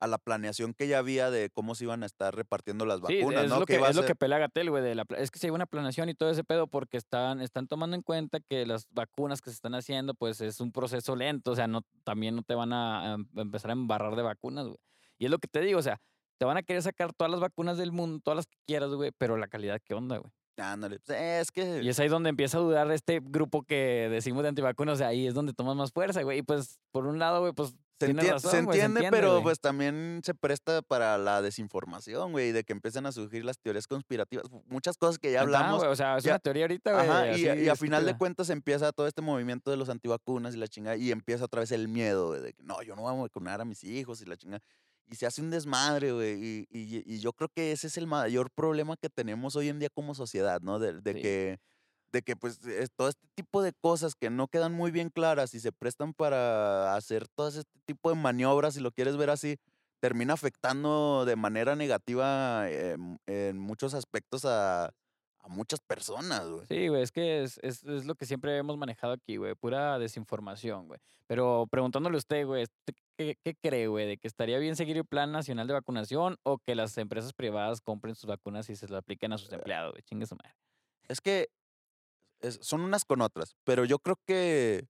a 0.00 0.06
la 0.06 0.18
planeación 0.18 0.72
que 0.74 0.88
ya 0.88 0.98
había 0.98 1.30
de 1.30 1.50
cómo 1.50 1.74
se 1.74 1.84
iban 1.84 2.02
a 2.02 2.06
estar 2.06 2.34
repartiendo 2.34 2.86
las 2.86 3.00
Sí, 3.06 3.20
vacunas, 3.20 3.44
es, 3.44 3.50
¿no? 3.50 3.60
lo 3.60 3.66
que, 3.66 3.76
es 3.76 3.94
lo 3.96 4.04
que 4.04 4.14
pelea 4.14 4.38
Gatel, 4.38 4.70
güey. 4.70 4.82
Es 5.18 5.30
que 5.30 5.38
se 5.38 5.46
lleva 5.46 5.56
una 5.56 5.66
planeación 5.66 6.08
y 6.08 6.14
todo 6.14 6.30
ese 6.30 6.42
pedo 6.42 6.66
porque 6.66 6.96
están, 6.96 7.40
están 7.40 7.68
tomando 7.68 7.96
en 7.96 8.02
cuenta 8.02 8.40
que 8.40 8.64
las 8.66 8.86
vacunas 8.90 9.40
que 9.42 9.50
se 9.50 9.54
están 9.54 9.74
haciendo, 9.74 10.14
pues 10.14 10.40
es 10.40 10.60
un 10.60 10.72
proceso 10.72 11.14
lento. 11.14 11.50
O 11.52 11.56
sea, 11.56 11.66
no, 11.66 11.82
también 12.02 12.34
no 12.34 12.42
te 12.42 12.54
van 12.54 12.72
a, 12.72 13.12
a 13.12 13.14
em- 13.14 13.26
empezar 13.36 13.70
a 13.70 13.74
embarrar 13.74 14.16
de 14.16 14.22
vacunas, 14.22 14.66
güey. 14.66 14.78
Y 15.18 15.26
es 15.26 15.30
lo 15.30 15.38
que 15.38 15.48
te 15.48 15.60
digo, 15.60 15.78
o 15.78 15.82
sea, 15.82 16.00
te 16.38 16.46
van 16.46 16.56
a 16.56 16.62
querer 16.62 16.82
sacar 16.82 17.12
todas 17.12 17.30
las 17.30 17.40
vacunas 17.40 17.76
del 17.76 17.92
mundo, 17.92 18.20
todas 18.24 18.36
las 18.36 18.46
que 18.46 18.56
quieras, 18.66 18.90
güey, 18.94 19.12
pero 19.18 19.36
la 19.36 19.48
calidad, 19.48 19.78
¿qué 19.84 19.92
onda, 19.92 20.16
güey? 20.16 20.32
Ándale, 20.56 20.98
pues, 21.00 21.18
es 21.18 21.50
que 21.52 21.82
Y 21.82 21.88
es 21.88 21.98
ahí 22.00 22.08
donde 22.08 22.30
empieza 22.30 22.58
a 22.58 22.60
dudar 22.60 22.90
este 22.90 23.20
grupo 23.22 23.62
que 23.62 24.08
decimos 24.10 24.42
de 24.42 24.48
antivacunas, 24.48 24.94
o 24.94 24.96
sea, 24.98 25.08
ahí 25.08 25.26
es 25.26 25.34
donde 25.34 25.52
tomas 25.52 25.76
más 25.76 25.92
fuerza, 25.92 26.22
güey. 26.22 26.38
Y 26.38 26.42
pues, 26.42 26.80
por 26.90 27.06
un 27.06 27.18
lado, 27.18 27.40
güey, 27.40 27.52
pues 27.52 27.74
se, 28.06 28.12
razón, 28.32 28.56
entiende, 28.64 29.08
pero 29.10 29.42
pues 29.42 29.60
también 29.60 30.20
se 30.24 30.34
presta 30.34 30.82
para 30.82 31.18
la 31.18 31.42
desinformación, 31.42 32.32
güey, 32.32 32.52
de 32.52 32.64
que 32.64 32.72
empiezan 32.72 33.06
a 33.06 33.12
surgir 33.12 33.44
las 33.44 33.58
teorías 33.58 33.86
conspirativas, 33.86 34.46
muchas 34.66 34.96
cosas 34.96 35.18
que 35.18 35.32
ya 35.32 35.40
está, 35.42 35.58
hablamos. 35.58 35.78
güey, 35.80 35.90
o 35.90 35.96
sea, 35.96 36.16
es 36.18 36.24
ya- 36.24 36.32
una 36.32 36.38
teoría 36.38 36.64
ahorita, 36.64 36.92
güey. 36.92 37.08
Ajá, 37.08 37.36
y, 37.36 37.64
y 37.64 37.68
a 37.68 37.76
final 37.76 38.04
de 38.06 38.16
cuentas 38.16 38.50
empieza 38.50 38.92
todo 38.92 39.06
este 39.06 39.22
movimiento 39.22 39.70
de 39.70 39.76
los 39.76 39.88
antivacunas 39.88 40.54
y 40.54 40.58
la 40.58 40.68
chingada, 40.68 40.96
y 40.96 41.10
empieza 41.12 41.44
otra 41.44 41.60
vez 41.60 41.72
el 41.72 41.88
miedo, 41.88 42.28
güey, 42.28 42.40
de 42.40 42.52
que 42.52 42.62
no, 42.62 42.82
yo 42.82 42.96
no 42.96 43.02
voy 43.02 43.12
a 43.16 43.20
vacunar 43.22 43.60
a 43.60 43.64
mis 43.64 43.84
hijos 43.84 44.20
y 44.22 44.24
la 44.26 44.36
chingada. 44.36 44.62
Y 45.12 45.16
se 45.16 45.26
hace 45.26 45.42
un 45.42 45.50
desmadre, 45.50 46.12
güey, 46.12 46.34
y, 46.34 46.68
y- 46.70 47.02
y 47.04 47.18
yo 47.18 47.32
creo 47.32 47.48
que 47.48 47.72
ese 47.72 47.88
es 47.88 47.96
el 47.96 48.06
mayor 48.06 48.50
problema 48.50 48.96
que 48.96 49.08
tenemos 49.08 49.56
hoy 49.56 49.68
en 49.68 49.78
día 49.80 49.88
como 49.92 50.14
sociedad, 50.14 50.60
¿no? 50.60 50.78
De, 50.78 51.00
de 51.00 51.12
Sí. 51.14 51.20
que, 51.22 51.58
de 52.12 52.22
que, 52.22 52.36
pues, 52.36 52.64
es 52.66 52.90
todo 52.96 53.08
este 53.08 53.26
tipo 53.34 53.62
de 53.62 53.72
cosas 53.72 54.14
que 54.14 54.30
no 54.30 54.48
quedan 54.48 54.72
muy 54.72 54.90
bien 54.90 55.10
claras 55.10 55.54
y 55.54 55.60
se 55.60 55.72
prestan 55.72 56.14
para 56.14 56.94
hacer 56.96 57.28
todo 57.28 57.48
este 57.48 57.80
tipo 57.86 58.10
de 58.10 58.16
maniobras, 58.16 58.74
si 58.74 58.80
lo 58.80 58.92
quieres 58.92 59.16
ver 59.16 59.30
así, 59.30 59.56
termina 60.00 60.34
afectando 60.34 61.24
de 61.24 61.36
manera 61.36 61.76
negativa 61.76 62.70
en, 62.70 63.18
en 63.26 63.58
muchos 63.58 63.94
aspectos 63.94 64.44
a, 64.44 64.86
a 64.86 65.48
muchas 65.48 65.80
personas, 65.80 66.48
güey. 66.48 66.66
Sí, 66.66 66.88
güey, 66.88 67.02
es 67.02 67.12
que 67.12 67.42
es, 67.42 67.58
es, 67.62 67.82
es 67.84 68.04
lo 68.06 68.14
que 68.14 68.26
siempre 68.26 68.56
hemos 68.56 68.76
manejado 68.76 69.12
aquí, 69.12 69.36
güey, 69.36 69.54
pura 69.54 69.98
desinformación, 69.98 70.88
güey. 70.88 71.00
Pero 71.26 71.66
preguntándole 71.70 72.16
a 72.16 72.18
usted, 72.18 72.46
güey, 72.46 72.64
¿usted 72.64 72.94
¿qué, 73.16 73.36
qué 73.42 73.54
cree, 73.54 73.86
güey? 73.86 74.06
¿De 74.06 74.16
que 74.16 74.26
estaría 74.26 74.58
bien 74.58 74.76
seguir 74.76 74.96
el 74.96 75.04
Plan 75.04 75.32
Nacional 75.32 75.66
de 75.66 75.74
Vacunación 75.74 76.36
o 76.42 76.58
que 76.58 76.74
las 76.74 76.96
empresas 76.98 77.32
privadas 77.32 77.80
compren 77.80 78.14
sus 78.14 78.26
vacunas 78.26 78.68
y 78.70 78.76
se 78.76 78.88
las 78.88 78.98
apliquen 78.98 79.32
a 79.32 79.38
sus 79.38 79.52
empleados, 79.52 79.92
güey? 79.92 80.02
Chingue 80.02 80.26
su 80.26 80.34
madre. 80.34 80.54
Es 81.08 81.20
que 81.20 81.48
es- 82.40 82.58
son 82.62 82.80
unas 82.82 83.04
con 83.04 83.20
otras, 83.22 83.56
pero 83.64 83.84
yo 83.84 83.98
creo 83.98 84.16
que, 84.26 84.88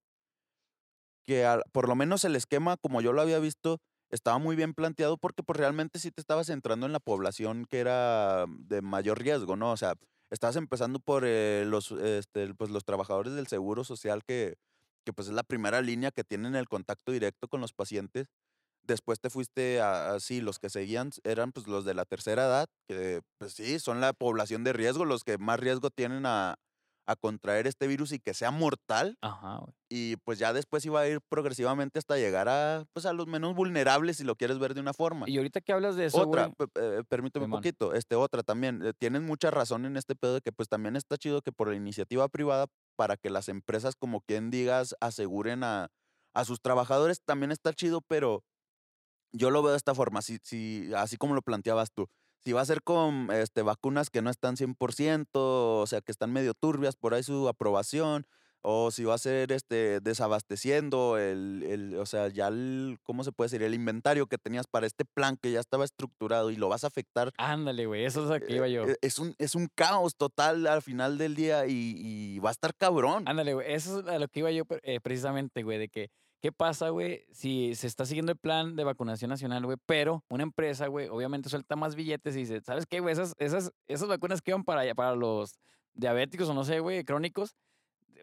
que 1.26 1.46
por 1.72 1.88
lo 1.88 1.94
menos 1.94 2.24
el 2.24 2.36
esquema, 2.36 2.76
como 2.76 3.00
yo 3.00 3.12
lo 3.12 3.20
había 3.22 3.38
visto, 3.38 3.78
estaba 4.10 4.38
muy 4.38 4.56
bien 4.56 4.74
planteado 4.74 5.16
porque 5.18 5.42
pues 5.42 5.58
realmente 5.58 5.98
sí 5.98 6.10
te 6.10 6.20
estabas 6.20 6.48
centrando 6.48 6.86
en 6.86 6.92
la 6.92 7.00
población 7.00 7.66
que 7.68 7.78
era 7.80 8.46
de 8.48 8.82
mayor 8.82 9.20
riesgo, 9.20 9.56
¿no? 9.56 9.70
O 9.72 9.76
sea, 9.76 9.94
estabas 10.30 10.56
empezando 10.56 10.98
por 11.00 11.24
eh, 11.26 11.64
los, 11.66 11.92
este, 11.92 12.54
pues, 12.54 12.70
los 12.70 12.84
trabajadores 12.84 13.34
del 13.34 13.46
seguro 13.46 13.84
social 13.84 14.22
que, 14.26 14.56
que 15.04 15.12
pues 15.12 15.28
es 15.28 15.34
la 15.34 15.44
primera 15.44 15.80
línea 15.82 16.10
que 16.10 16.24
tienen 16.24 16.54
el 16.56 16.68
contacto 16.68 17.12
directo 17.12 17.46
con 17.48 17.60
los 17.60 17.72
pacientes. 17.72 18.26
Después 18.82 19.20
te 19.20 19.30
fuiste 19.30 19.80
a, 19.80 20.14
a- 20.14 20.20
sí, 20.20 20.40
los 20.40 20.58
que 20.58 20.70
seguían 20.70 21.10
eran 21.24 21.52
pues 21.52 21.66
los 21.68 21.84
de 21.84 21.94
la 21.94 22.04
tercera 22.06 22.46
edad, 22.46 22.68
que 22.88 23.22
pues 23.38 23.54
sí, 23.54 23.78
son 23.78 24.00
la 24.00 24.12
población 24.14 24.64
de 24.64 24.72
riesgo, 24.72 25.04
los 25.04 25.24
que 25.24 25.38
más 25.38 25.60
riesgo 25.60 25.90
tienen 25.90 26.26
a, 26.26 26.56
a 27.06 27.16
contraer 27.16 27.66
este 27.66 27.86
virus 27.86 28.12
y 28.12 28.18
que 28.18 28.34
sea 28.34 28.50
mortal. 28.50 29.16
Ajá, 29.20 29.58
güey. 29.58 29.74
Y 29.92 30.16
pues 30.18 30.38
ya 30.38 30.52
después 30.52 30.84
iba 30.84 31.00
a 31.00 31.08
ir 31.08 31.20
progresivamente 31.28 31.98
hasta 31.98 32.16
llegar 32.16 32.48
a, 32.48 32.84
pues, 32.92 33.06
a 33.06 33.12
los 33.12 33.26
menos 33.26 33.54
vulnerables, 33.54 34.18
si 34.18 34.24
lo 34.24 34.36
quieres 34.36 34.58
ver 34.58 34.74
de 34.74 34.80
una 34.80 34.92
forma. 34.92 35.28
Y 35.28 35.36
ahorita 35.36 35.60
que 35.60 35.72
hablas 35.72 35.96
de 35.96 36.06
eso, 36.06 36.28
Otra, 36.28 36.52
eh, 36.76 37.02
permíteme 37.08 37.46
un 37.46 37.50
poquito, 37.50 37.92
este, 37.94 38.14
otra 38.14 38.42
también, 38.42 38.84
eh, 38.84 38.92
tienen 38.98 39.24
mucha 39.24 39.50
razón 39.50 39.84
en 39.86 39.96
este 39.96 40.14
pedo 40.14 40.34
de 40.34 40.40
que 40.40 40.52
pues 40.52 40.68
también 40.68 40.94
está 40.94 41.16
chido 41.16 41.42
que 41.42 41.50
por 41.50 41.68
la 41.68 41.74
iniciativa 41.76 42.28
privada, 42.28 42.66
para 42.96 43.16
que 43.16 43.30
las 43.30 43.48
empresas, 43.48 43.96
como 43.96 44.20
quien 44.20 44.50
digas, 44.50 44.94
aseguren 45.00 45.64
a, 45.64 45.88
a 46.34 46.44
sus 46.44 46.60
trabajadores, 46.60 47.20
también 47.24 47.50
está 47.50 47.72
chido, 47.72 48.00
pero 48.06 48.44
yo 49.32 49.50
lo 49.50 49.62
veo 49.62 49.72
de 49.72 49.76
esta 49.76 49.94
forma, 49.94 50.22
si, 50.22 50.38
si, 50.42 50.92
así 50.94 51.16
como 51.16 51.34
lo 51.34 51.42
planteabas 51.42 51.90
tú. 51.92 52.06
Si 52.44 52.52
va 52.52 52.62
a 52.62 52.64
ser 52.66 52.82
con 52.82 53.30
este, 53.32 53.62
vacunas 53.62 54.08
que 54.10 54.22
no 54.22 54.30
están 54.30 54.56
100%, 54.56 55.26
o 55.34 55.86
sea, 55.86 56.00
que 56.00 56.10
están 56.12 56.32
medio 56.32 56.54
turbias 56.54 56.96
por 56.96 57.12
ahí 57.14 57.22
su 57.22 57.48
aprobación, 57.48 58.26
o 58.62 58.90
si 58.90 59.04
va 59.04 59.14
a 59.14 59.18
ser 59.18 59.52
este, 59.52 60.00
desabasteciendo 60.00 61.16
el, 61.18 61.62
el, 61.66 61.96
o 61.96 62.04
sea, 62.06 62.28
ya 62.28 62.48
el, 62.48 62.98
¿cómo 63.02 63.24
se 63.24 63.32
puede 63.32 63.46
decir? 63.46 63.62
El 63.62 63.74
inventario 63.74 64.26
que 64.26 64.38
tenías 64.38 64.66
para 64.66 64.86
este 64.86 65.04
plan 65.04 65.36
que 65.40 65.50
ya 65.52 65.60
estaba 65.60 65.84
estructurado 65.84 66.50
y 66.50 66.56
lo 66.56 66.68
vas 66.68 66.84
a 66.84 66.88
afectar. 66.88 67.30
Ándale, 67.38 67.86
güey, 67.86 68.04
eso 68.04 68.22
es 68.24 68.28
lo 68.40 68.46
que 68.46 68.54
iba 68.56 68.68
yo. 68.68 68.84
eh, 68.86 68.96
Es 69.00 69.18
un, 69.18 69.34
es 69.38 69.54
un 69.54 69.68
caos 69.74 70.14
total 70.16 70.66
al 70.66 70.82
final 70.82 71.18
del 71.18 71.34
día 71.34 71.66
y, 71.66 71.94
y 71.96 72.38
va 72.38 72.50
a 72.50 72.52
estar 72.52 72.74
cabrón. 72.74 73.24
Ándale, 73.26 73.54
güey, 73.54 73.72
eso 73.72 74.00
es 74.00 74.06
a 74.06 74.18
lo 74.18 74.28
que 74.28 74.40
iba 74.40 74.50
yo 74.50 74.64
eh, 74.82 75.00
precisamente, 75.00 75.62
güey, 75.62 75.78
de 75.78 75.88
que, 75.88 76.08
¿qué 76.40 76.52
pasa, 76.52 76.88
güey, 76.88 77.24
si 77.30 77.74
se 77.74 77.86
está 77.86 78.06
siguiendo 78.06 78.32
el 78.32 78.38
plan 78.38 78.76
de 78.76 78.84
vacunación 78.84 79.28
nacional, 79.28 79.64
güey, 79.64 79.76
pero 79.86 80.24
una 80.28 80.42
empresa, 80.42 80.86
güey, 80.86 81.08
obviamente 81.08 81.48
suelta 81.48 81.76
más 81.76 81.94
billetes 81.94 82.34
y 82.36 82.40
dice, 82.40 82.60
¿sabes 82.62 82.86
qué, 82.86 83.00
güey? 83.00 83.12
Esas, 83.12 83.34
esas, 83.38 83.72
esas 83.88 84.08
vacunas 84.08 84.40
que 84.40 84.50
iban 84.50 84.64
para, 84.64 84.94
para 84.94 85.14
los 85.14 85.58
diabéticos 85.94 86.48
o 86.48 86.54
no 86.54 86.64
sé, 86.64 86.80
güey, 86.80 87.04
crónicos, 87.04 87.56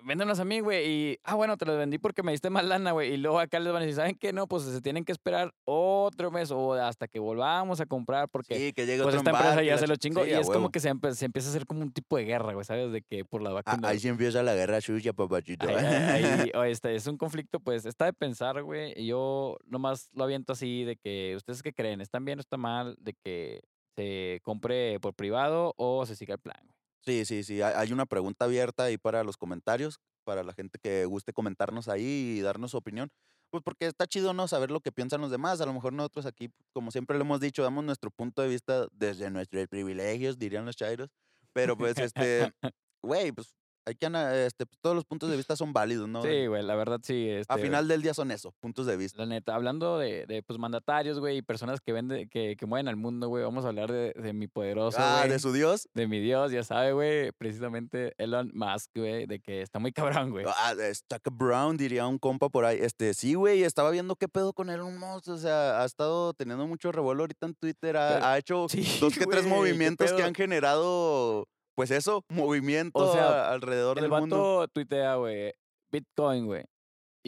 véndanlas 0.04 0.40
a 0.40 0.46
mí, 0.46 0.60
güey, 0.60 0.88
y, 0.90 1.20
ah, 1.24 1.36
bueno, 1.36 1.58
te 1.58 1.66
las 1.66 1.78
vendí 1.78 1.98
porque 1.98 2.24
me 2.24 2.32
diste 2.32 2.50
más 2.50 2.64
lana, 2.66 2.92
güey, 2.92 3.14
y 3.14 3.18
luego 3.18 3.40
acá 3.40 3.60
les 3.60 3.72
van 3.74 3.82
a 3.82 3.86
decir, 3.86 3.96
¿saben 3.96 4.16
qué? 4.16 4.34
No, 4.34 4.48
pues 4.48 4.64
se 4.64 4.82
tienen 4.82 5.04
que 5.06 5.12
esperar 5.12 5.54
otro 5.66 6.32
mes 6.32 6.52
o 6.52 6.74
hasta 6.74 7.08
que 7.08 7.20
volvamos 7.20 7.80
a 7.82 7.86
comprar 7.86 8.30
porque... 8.30 8.56
sí, 8.56 8.74
que 8.74 8.86
llegue 8.86 9.04
Pues 9.04 9.16
esta 9.16 9.32
empresa 9.32 9.64
ya 9.64 9.74
la 9.74 9.78
se 9.80 9.88
lo 9.88 9.96
ch- 9.96 10.00
chingó 10.00 10.24
sí, 10.24 10.32
y 10.32 10.34
es 10.34 10.48
como 10.50 10.70
que 10.72 10.80
se, 10.80 10.92
se 11.14 11.26
empieza 11.26 11.50
a 11.50 11.52
hacer 11.52 11.66
como 11.66 11.82
un 11.82 11.92
tipo 11.92 12.18
de 12.18 12.26
guerra, 12.26 12.54
güey, 12.54 12.66
¿sabes? 12.66 12.92
De 12.92 13.02
que 13.02 13.26
por 13.26 13.42
la 13.42 13.50
Ah, 13.50 13.54
vacuna. 13.66 13.88
ahí 13.90 14.00
sí 14.00 14.08
empieza 14.08 14.44
la 14.44 14.54
guerra 14.56 14.82
suya, 14.82 15.14
papachito. 15.14 15.68
Ahí, 15.68 15.76
ahí- 16.54 16.72
este, 16.72 16.96
es 16.96 17.08
un 17.08 17.18
conflicto, 17.18 17.60
pues, 17.60 17.86
está 17.86 18.06
de 18.06 18.14
pensar, 18.14 18.62
güey. 18.64 18.94
y 18.96 19.08
Yo 19.08 19.58
nomás 19.66 20.10
lo 20.14 20.24
aviento 20.24 20.54
así 20.54 20.84
de 20.84 20.96
que, 20.96 21.34
¿ustedes 21.36 21.62
qué 21.64 21.74
creen? 21.74 22.02
¿Están 22.02 22.24
bien 22.26 22.40
o 22.40 22.42
está 22.42 22.58
mal 22.58 22.96
de 23.00 23.14
que 23.24 23.62
se 23.96 24.40
compre 24.44 25.00
por 25.00 25.14
privado 25.16 25.74
o 25.78 26.06
se 26.06 26.16
siga 26.16 26.36
el 26.36 26.40
plan? 26.40 26.58
güey? 26.64 26.77
Sí, 27.08 27.24
sí, 27.24 27.44
sí. 27.44 27.62
hay- 27.62 27.94
una 27.94 28.06
pregunta 28.06 28.44
abierta 28.44 28.84
ahí 28.84 28.98
para 28.98 29.24
los 29.24 29.38
comentarios, 29.38 30.02
para 30.26 30.44
la 30.44 30.52
gente 30.54 30.78
que 30.78 31.06
guste 31.06 31.32
comentarnos 31.32 31.88
ahí 31.88 32.36
y 32.38 32.42
darnos 32.42 32.72
su 32.72 32.78
opinión. 32.78 33.10
Pues 33.50 33.64
porque 33.64 33.86
está 33.86 34.08
chido, 34.08 34.34
¿no? 34.34 34.50
Saber 34.50 34.72
lo 34.72 34.82
que 34.82 34.92
piensan 34.92 35.22
los 35.22 35.32
demás. 35.32 35.62
A 35.62 35.66
lo 35.66 35.72
mejor 35.74 35.94
nosotros 35.94 36.26
aquí, 36.26 36.50
como 36.74 36.92
siempre 36.92 37.18
lo 37.18 37.24
hemos 37.24 37.40
dicho, 37.40 37.64
damos 37.64 37.86
nuestro 37.86 38.12
punto 38.12 38.42
de 38.42 38.50
vista 38.50 38.88
desde 38.92 39.32
nuestros 39.32 39.70
privilegios, 39.70 40.38
dirían 40.38 40.66
los 40.66 40.76
chairos. 40.76 41.08
Pero 41.54 41.78
pues, 41.78 41.98
este, 41.98 42.52
güey, 43.02 43.32
pues 43.32 43.56
hay 43.88 43.96
que 43.96 44.06
ana- 44.06 44.36
este, 44.46 44.66
pues, 44.66 44.78
todos 44.82 44.96
los 44.96 45.06
puntos 45.06 45.30
de 45.30 45.38
vista 45.38 45.56
son 45.56 45.74
válidos, 45.74 46.08
¿no? 46.10 46.22
Sí, 46.22 46.46
güey, 46.48 46.62
la 46.64 46.76
verdad 46.76 47.00
sí. 47.04 47.30
A 47.30 47.40
este, 47.40 47.58
final 47.58 47.88
del 47.88 48.02
día 48.02 48.14
son 48.14 48.32
eso, 48.32 48.54
puntos 48.60 48.86
de 48.86 48.98
vista. 48.98 49.20
La 49.20 49.26
neta, 49.26 49.56
hablando 49.56 49.98
de, 49.98 50.26
de 50.28 50.44
pues, 50.44 50.60
mandatarios, 50.60 51.20
güey, 51.20 51.38
y 51.38 51.42
personas 51.42 51.80
que 51.82 51.94
venden, 51.94 52.30
que, 52.30 52.56
que 52.58 52.66
mueven 52.66 52.88
al 52.88 52.96
mundo, 52.98 53.28
güey, 53.30 53.44
vamos 53.44 53.66
a 53.66 53.70
hablar 53.70 53.92
de, 53.92 54.14
de 54.14 54.34
mi 54.34 54.48
poderoso, 54.48 54.98
Ah, 55.02 55.26
de 55.28 55.40
su 55.40 55.52
dios. 55.54 55.88
de 55.94 56.08
mi 56.08 56.20
Dios, 56.20 56.52
ya 56.52 56.64
sabe, 56.64 56.92
güey, 56.94 57.32
precisamente 57.32 58.14
Elon 58.18 58.52
Musk, 58.54 58.92
güey, 58.96 59.26
de 59.26 59.40
que 59.40 59.62
está 59.62 59.80
muy 59.80 59.92
cabrón, 60.28 60.32
güey. 60.32 60.46
Ah, 60.48 60.74
es 60.80 61.04
Tucker 61.08 61.34
Brown, 61.34 61.78
diría 61.78 62.06
un 62.08 62.20
compa 62.20 62.50
por 62.50 62.66
ahí. 62.66 62.78
Este, 62.82 63.14
sí, 63.14 63.34
güey, 63.34 63.64
estaba 63.64 63.90
viendo 63.92 64.16
qué 64.16 64.28
pedo 64.28 64.54
con 64.54 64.70
Elon 64.70 64.98
Musk. 64.98 65.30
O 65.30 65.38
sea, 65.38 65.82
ha 65.82 65.86
estado 65.86 66.34
teniendo 66.34 66.68
mucho 66.68 66.92
revuelo 66.92 67.24
ahorita 67.24 67.48
en 67.48 67.56
Twitter. 67.56 67.96
Ha, 67.98 68.14
Pero- 68.14 68.26
ha 68.26 68.38
hecho 68.38 68.66
Sí, 68.70 68.86
dos 69.00 69.18
que 69.18 69.26
tres 69.26 69.46
movimientos 69.46 70.12
que 70.14 70.24
han 70.24 70.34
generado, 70.36 71.48
pues 71.78 71.92
eso, 71.92 72.26
movimiento 72.30 73.14
sea, 73.14 73.28
a- 73.50 73.54
alrededor 73.54 74.00
El 74.00 74.10
del 74.10 74.12
mundo. 74.12 74.58
vato 74.58 74.68
tuitea, 74.74 75.16
güey, 75.16 75.54
Bitcoin, 75.92 76.46
güey. 76.48 76.66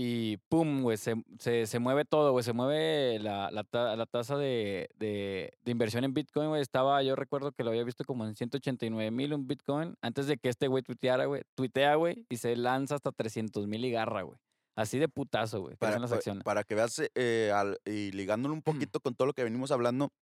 Y 0.02 0.38
pum, 0.50 0.82
güey, 0.82 0.96
se, 0.98 1.14
se, 1.40 1.68
se 1.68 1.78
mueve 1.80 2.06
todo, 2.06 2.32
güey. 2.32 2.42
Se 2.44 2.54
mueve 2.54 3.20
la, 3.20 3.52
la, 3.52 3.66
ta- 3.66 3.98
la 3.98 4.06
tasa 4.06 4.38
de, 4.38 4.88
de, 4.96 5.52
de 5.62 5.72
inversión 5.72 6.06
en 6.06 6.14
Bitcoin, 6.14 6.48
güey. 6.50 6.62
Estaba, 6.62 7.04
yo 7.04 7.18
recuerdo 7.18 7.52
que 7.52 7.64
lo 7.66 7.72
había 7.72 7.84
visto 7.84 8.06
como 8.06 8.26
en 8.26 8.34
189 8.34 9.12
mil 9.12 9.34
un 9.34 9.46
Bitcoin. 9.46 9.96
Antes 10.02 10.28
de 10.28 10.38
que 10.38 10.48
este 10.48 10.68
güey 10.70 10.84
tuiteara, 10.84 11.26
güey. 11.26 11.42
Tuitea, 11.56 11.96
güey, 11.96 12.26
y 12.30 12.38
se 12.38 12.56
lanza 12.56 12.96
hasta 12.96 13.12
300 13.12 13.68
mil 13.68 13.84
y 13.84 13.92
garra, 13.92 14.22
güey. 14.22 14.38
Así 14.78 15.00
de 15.00 15.10
putazo, 15.10 15.60
güey. 15.62 15.76
Para, 15.76 16.00
para 16.46 16.64
que 16.64 16.76
veas, 16.76 17.02
eh, 17.16 17.52
al- 17.54 17.78
y 17.84 18.12
ligándolo 18.12 18.54
un 18.54 18.62
poquito 18.62 19.02
con 19.02 19.16
todo 19.16 19.26
lo 19.26 19.34
que 19.34 19.44
venimos 19.44 19.72
hablando, 19.72 20.14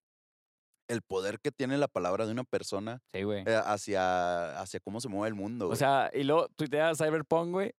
el 0.89 1.03
poder 1.03 1.41
que 1.41 1.51
tiene 1.53 1.79
la 1.79 1.89
palabra 1.89 2.27
de 2.27 2.33
una 2.33 2.45
persona 2.45 3.01
Sí, 3.13 3.23
güey. 3.23 3.43
eh, 3.47 3.61
hacia, 3.65 4.61
hacia 4.61 4.81
cómo 4.81 5.01
se 5.01 5.09
mueve 5.09 5.29
el 5.29 5.35
mundo. 5.35 5.65
O 5.67 5.69
güey. 5.69 5.79
sea, 5.79 6.11
y 6.15 6.25
luego 6.25 6.49
tuitea 6.57 6.95
Cyberpunk, 6.95 7.51
güey. 7.51 7.73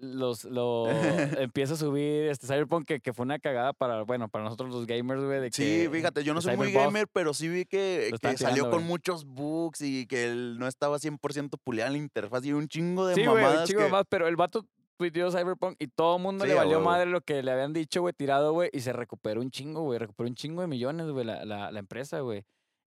Los, 0.00 0.44
lo 0.44 0.86
empieza 1.40 1.74
a 1.74 1.76
subir 1.76 2.26
este 2.28 2.46
Cyberpunk 2.46 2.86
que, 2.86 3.00
que 3.00 3.12
fue 3.12 3.24
una 3.24 3.40
cagada 3.40 3.72
para, 3.72 4.02
bueno, 4.02 4.28
para 4.28 4.44
nosotros 4.44 4.70
los 4.70 4.86
gamers, 4.86 5.24
güey. 5.24 5.40
de 5.40 5.50
Sí, 5.50 5.64
que 5.84 5.90
fíjate, 5.90 6.22
yo 6.22 6.34
no 6.34 6.40
soy 6.40 6.56
muy 6.56 6.70
gamer, 6.72 7.08
pero 7.12 7.34
sí 7.34 7.48
vi 7.48 7.64
que, 7.64 8.10
salió 8.36 8.70
con 8.70 8.84
muchos 8.84 9.24
bugs 9.24 9.80
y 9.80 10.06
que 10.06 10.26
él 10.30 10.56
no 10.58 10.68
estaba 10.68 10.98
100% 10.98 11.58
puliada 11.64 11.90
la 11.90 11.98
interfaz 11.98 12.44
y 12.44 12.52
un 12.52 12.68
chingo 12.68 13.06
de 13.08 13.16
Sí, 13.16 13.24
güey, 13.24 13.34
un 13.36 13.42
mamadas. 13.42 13.68
chingo 13.68 13.82
de 13.82 13.88
más, 13.88 14.04
pero 14.08 14.28
el 14.28 14.36
vato 14.36 14.64
tuiteó 14.98 15.30
Cyberpunk 15.30 15.76
y 15.78 15.86
todo 15.86 16.16
el 16.16 16.22
mundo 16.22 16.44
Sí, 16.44 16.50
le 16.50 16.56
valió 16.56 16.78
huevo. 16.78 16.90
madre 16.90 17.06
lo 17.06 17.22
que 17.22 17.42
le 17.42 17.50
habían 17.50 17.72
dicho, 17.72 18.02
güey, 18.02 18.12
tirado, 18.12 18.52
güey, 18.52 18.68
y 18.72 18.80
se 18.80 18.92
recuperó 18.92 19.40
un 19.40 19.50
chingo, 19.50 19.80
güey, 19.82 19.98
recuperó 19.98 20.28
un 20.28 20.34
chingo 20.34 20.60
de 20.60 20.66
millones, 20.66 21.06
güey, 21.10 21.24
la, 21.24 21.44
la, 21.46 21.72
la 21.72 21.78
empresa, 21.78 22.20
güey. 22.20 22.44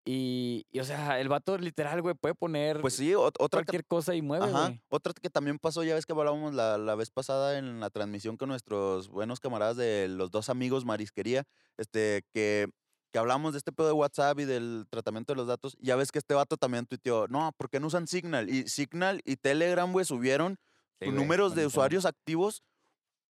Y, 0.05 0.65
y, 0.71 0.79
o 0.79 0.83
sea, 0.85 1.19
el 1.19 1.29
vato 1.29 1.57
literal, 1.57 2.01
güey, 2.01 2.15
puede 2.15 2.33
poner 2.33 2.81
Pues 2.81 2.95
sí, 2.95 3.11
ot- 3.11 3.35
otra 3.37 3.59
que, 3.61 3.65
cualquier 3.65 3.85
cosa 3.85 4.15
y 4.15 4.21
mueve, 4.21 4.45
ajá, 4.45 4.67
güey. 4.67 4.81
otra 4.89 5.13
que 5.13 5.29
también 5.29 5.59
pasó, 5.59 5.83
ya 5.83 5.93
ves 5.93 6.05
que 6.05 6.13
hablábamos 6.13 6.53
la, 6.55 6.77
la 6.79 6.95
vez 6.95 7.11
pasada 7.11 7.57
en 7.59 7.79
la 7.79 7.89
transmisión 7.91 8.35
con 8.37 8.49
nuestros 8.49 9.07
buenos 9.09 9.39
camaradas 9.39 9.77
de 9.77 10.07
los 10.07 10.31
dos 10.31 10.49
amigos 10.49 10.83
Marisquería, 10.85 11.43
este, 11.77 12.23
que, 12.33 12.69
que 13.11 13.19
hablamos 13.19 13.51
de 13.53 13.59
este 13.59 13.71
pedo 13.71 13.87
de 13.87 13.93
WhatsApp 13.93 14.39
y 14.39 14.45
del 14.45 14.85
tratamiento 14.89 15.33
de 15.33 15.37
los 15.37 15.47
datos. 15.47 15.77
Ya 15.79 15.95
ves 15.95 16.11
que 16.11 16.17
este 16.19 16.33
vato 16.33 16.57
también 16.57 16.87
tuiteó, 16.87 17.27
no, 17.27 17.51
¿por 17.57 17.69
qué 17.69 17.79
no 17.79 17.87
usan 17.87 18.07
Signal? 18.07 18.49
Y 18.49 18.67
Signal 18.67 19.21
y 19.25 19.35
Telegram, 19.35 19.91
güey, 19.91 20.05
subieron 20.05 20.57
Sí, 20.99 21.05
güey, 21.05 21.15
números 21.17 21.55
de 21.55 21.65
usuarios 21.67 22.05
activos, 22.05 22.61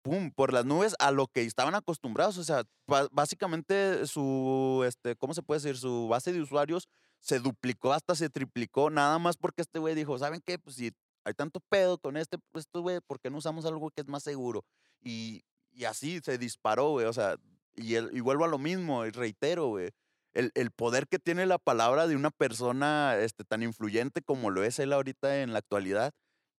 pum, 0.03 0.31
por 0.33 0.53
las 0.53 0.65
nubes 0.65 0.95
a 0.99 1.11
lo 1.11 1.27
que 1.27 1.43
estaban 1.43 1.75
acostumbrados. 1.75 2.39
O 2.39 2.45
sea, 2.45 2.65
básicamente 3.13 4.07
su, 4.07 4.85
este, 4.87 5.17
¿cómo 5.17 5.35
se 5.35 5.43
puede 5.43 5.61
decir? 5.61 5.77
Su 5.77 6.09
base 6.09 6.33
de 6.33 6.41
usuarios 6.41 6.89
se 7.21 7.41
duplicó 7.41 7.93
hasta 7.93 8.15
se 8.15 8.31
triplicó, 8.31 8.91
nada 8.91 9.19
más 9.19 9.37
porque 9.37 9.63
este 9.63 9.79
güey 9.81 9.95
dijo, 9.95 10.19
¿saben 10.19 10.41
qué? 10.45 10.59
Pues 10.59 10.77
si 10.77 10.93
hay 11.25 11.35
tanto 11.35 11.61
pedo 11.69 11.99
con 11.99 12.17
este, 12.17 12.39
pues 12.53 12.65
esto, 12.67 12.81
güey, 12.83 13.01
¿por 13.07 13.21
qué 13.21 13.29
no 13.31 13.39
usamos 13.39 13.67
algo 13.67 13.91
que 13.91 14.03
es 14.03 14.09
más 14.09 14.23
seguro? 14.23 14.65
Y, 15.03 15.43
y 15.73 15.85
así 15.85 16.21
se 16.23 16.39
disparó, 16.39 16.91
güey, 16.91 17.07
o 17.07 17.13
sea, 17.13 17.37
y, 17.75 17.97
el- 17.97 18.17
y 18.17 18.21
vuelvo 18.21 18.45
a 18.45 18.49
lo 18.49 18.59
mismo, 18.59 19.05
y 19.05 19.11
reitero, 19.11 19.67
güey. 19.67 19.91
El, 20.33 20.53
el 20.55 20.71
poder 20.71 21.09
que 21.09 21.19
tiene 21.19 21.47
la 21.47 21.59
palabra 21.59 22.07
de 22.07 22.15
una 22.15 22.31
persona 22.31 23.17
este, 23.19 23.45
tan 23.45 23.63
influyente 23.63 24.23
como 24.23 24.51
lo 24.51 24.63
es 24.63 24.79
él 24.79 24.93
ahorita 24.93 25.43
en 25.43 25.53
la 25.53 25.59
actualidad 25.59 26.13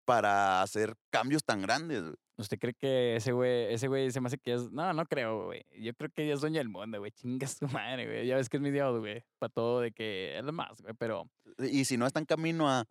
para 0.10 0.64
hacer 0.64 0.96
cambios 1.12 1.44
tan 1.44 1.62
grandes. 1.62 2.02
güey. 2.02 2.16
¿Usted 2.38 2.58
cree 2.58 2.74
que 2.74 3.18
ese 3.18 3.32
güey, 3.32 3.72
ese 3.72 3.88
güey 3.88 4.12
se 4.12 4.20
me 4.22 4.28
hace 4.28 4.40
que 4.40 4.54
es. 4.54 4.72
No, 4.72 4.92
no 4.94 5.06
creo, 5.06 5.46
güey. 5.46 5.64
Yo 5.80 5.94
creo 5.94 6.10
que 6.10 6.24
ella 6.24 6.34
es 6.34 6.42
dueña 6.42 6.58
del 6.60 6.70
mundo, 6.70 6.98
güey. 6.98 7.12
Chinga 7.12 7.46
su 7.48 7.68
madre, 7.68 8.08
güey. 8.08 8.26
Ya 8.26 8.38
ves 8.38 8.50
que 8.50 8.58
es 8.58 8.64
mi 8.64 8.72
dios, 8.72 8.98
güey. 9.00 9.24
Para 9.38 9.52
todo 9.54 9.82
de 9.82 9.92
que 9.92 10.36
es 10.38 10.44
lo 10.44 10.52
más, 10.52 10.82
güey. 10.82 10.96
Pero 10.98 11.30
Y 11.60 11.86
si 11.86 11.98
no 11.98 12.08
está 12.08 12.20
en 12.20 12.26
camino 12.26 12.68
a... 12.70 12.86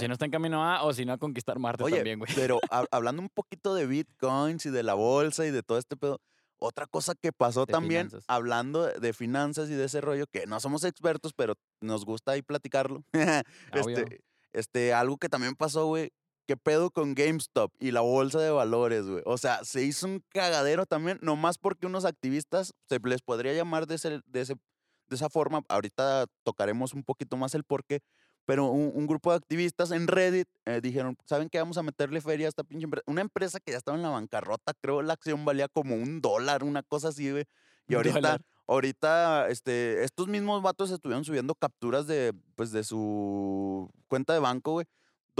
si 0.00 0.08
no 0.08 0.14
está 0.14 0.24
en 0.24 0.30
camino 0.32 0.64
a, 0.64 0.82
o 0.82 0.92
si 0.92 1.04
no 1.04 1.12
a 1.12 1.18
conquistar 1.18 1.58
Marte 1.60 1.84
Oye, 1.84 1.96
también, 1.96 2.18
güey. 2.18 2.32
pero 2.34 2.58
ha- 2.70 2.86
hablando 2.90 3.22
un 3.22 3.28
poquito 3.28 3.74
de 3.74 3.86
bitcoins 3.86 4.66
y 4.66 4.70
de 4.70 4.82
la 4.82 4.94
bolsa 4.94 5.46
y 5.46 5.50
de 5.52 5.62
todo 5.62 5.78
este 5.78 5.96
pedo, 5.96 6.18
otra 6.58 6.86
cosa 6.86 7.14
que 7.14 7.30
pasó 7.30 7.66
De 7.66 7.72
también, 7.72 8.08
finanzas. 8.08 8.24
hablando 8.26 8.86
de- 8.86 9.12
finanzas 9.12 9.68
y 9.70 9.74
de 9.74 9.84
ese 9.84 10.00
rollo, 10.00 10.24
que 10.32 10.46
no 10.46 10.58
somos 10.60 10.82
expertos, 10.84 11.34
pero 11.34 11.54
nos 11.80 12.04
gusta 12.06 12.32
ahí 12.32 12.42
platicarlo. 12.42 13.04
Obvio. 13.74 13.98
este, 13.98 14.20
este, 14.54 14.94
algo 14.94 15.18
que 15.18 15.28
también 15.28 15.54
pasó, 15.54 15.84
güey, 15.86 16.10
¿qué 16.48 16.56
pedo 16.56 16.90
con 16.90 17.14
GameStop 17.14 17.70
y 17.78 17.90
la 17.90 18.00
bolsa 18.00 18.40
de 18.40 18.50
valores, 18.50 19.06
güey? 19.06 19.22
O 19.26 19.36
sea, 19.36 19.62
se 19.64 19.84
hizo 19.84 20.06
un 20.06 20.24
cagadero 20.30 20.86
también, 20.86 21.18
nomás 21.20 21.58
porque 21.58 21.86
unos 21.86 22.06
activistas, 22.06 22.72
se 22.88 22.98
les 23.04 23.20
podría 23.20 23.52
llamar 23.52 23.86
de, 23.86 23.96
ese, 23.96 24.22
de, 24.24 24.40
ese, 24.40 24.54
de 24.54 25.16
esa 25.16 25.28
forma, 25.28 25.62
ahorita 25.68 26.24
tocaremos 26.44 26.94
un 26.94 27.04
poquito 27.04 27.36
más 27.36 27.54
el 27.54 27.64
porqué, 27.64 28.00
pero 28.46 28.64
un, 28.64 28.92
un 28.94 29.06
grupo 29.06 29.30
de 29.30 29.36
activistas 29.36 29.90
en 29.90 30.06
Reddit 30.06 30.48
eh, 30.64 30.80
dijeron, 30.82 31.18
¿saben 31.26 31.50
qué? 31.50 31.58
Vamos 31.58 31.76
a 31.76 31.82
meterle 31.82 32.22
feria 32.22 32.46
a 32.46 32.48
esta 32.48 32.64
pinche 32.64 32.84
empresa. 32.84 33.04
Una 33.06 33.20
empresa 33.20 33.60
que 33.60 33.72
ya 33.72 33.76
estaba 33.76 33.98
en 33.98 34.02
la 34.02 34.08
bancarrota, 34.08 34.72
creo 34.80 35.02
la 35.02 35.12
acción 35.12 35.44
valía 35.44 35.68
como 35.68 35.96
un 35.96 36.22
dólar, 36.22 36.64
una 36.64 36.82
cosa 36.82 37.08
así, 37.08 37.30
güey. 37.30 37.44
Y 37.88 37.94
ahorita, 37.94 38.14
dólar. 38.14 38.40
ahorita, 38.66 39.48
este, 39.50 40.02
estos 40.02 40.28
mismos 40.28 40.62
vatos 40.62 40.90
estuvieron 40.90 41.26
subiendo 41.26 41.54
capturas 41.54 42.06
de, 42.06 42.32
pues, 42.56 42.72
de 42.72 42.84
su 42.84 43.90
cuenta 44.06 44.32
de 44.32 44.38
banco, 44.38 44.72
güey, 44.72 44.86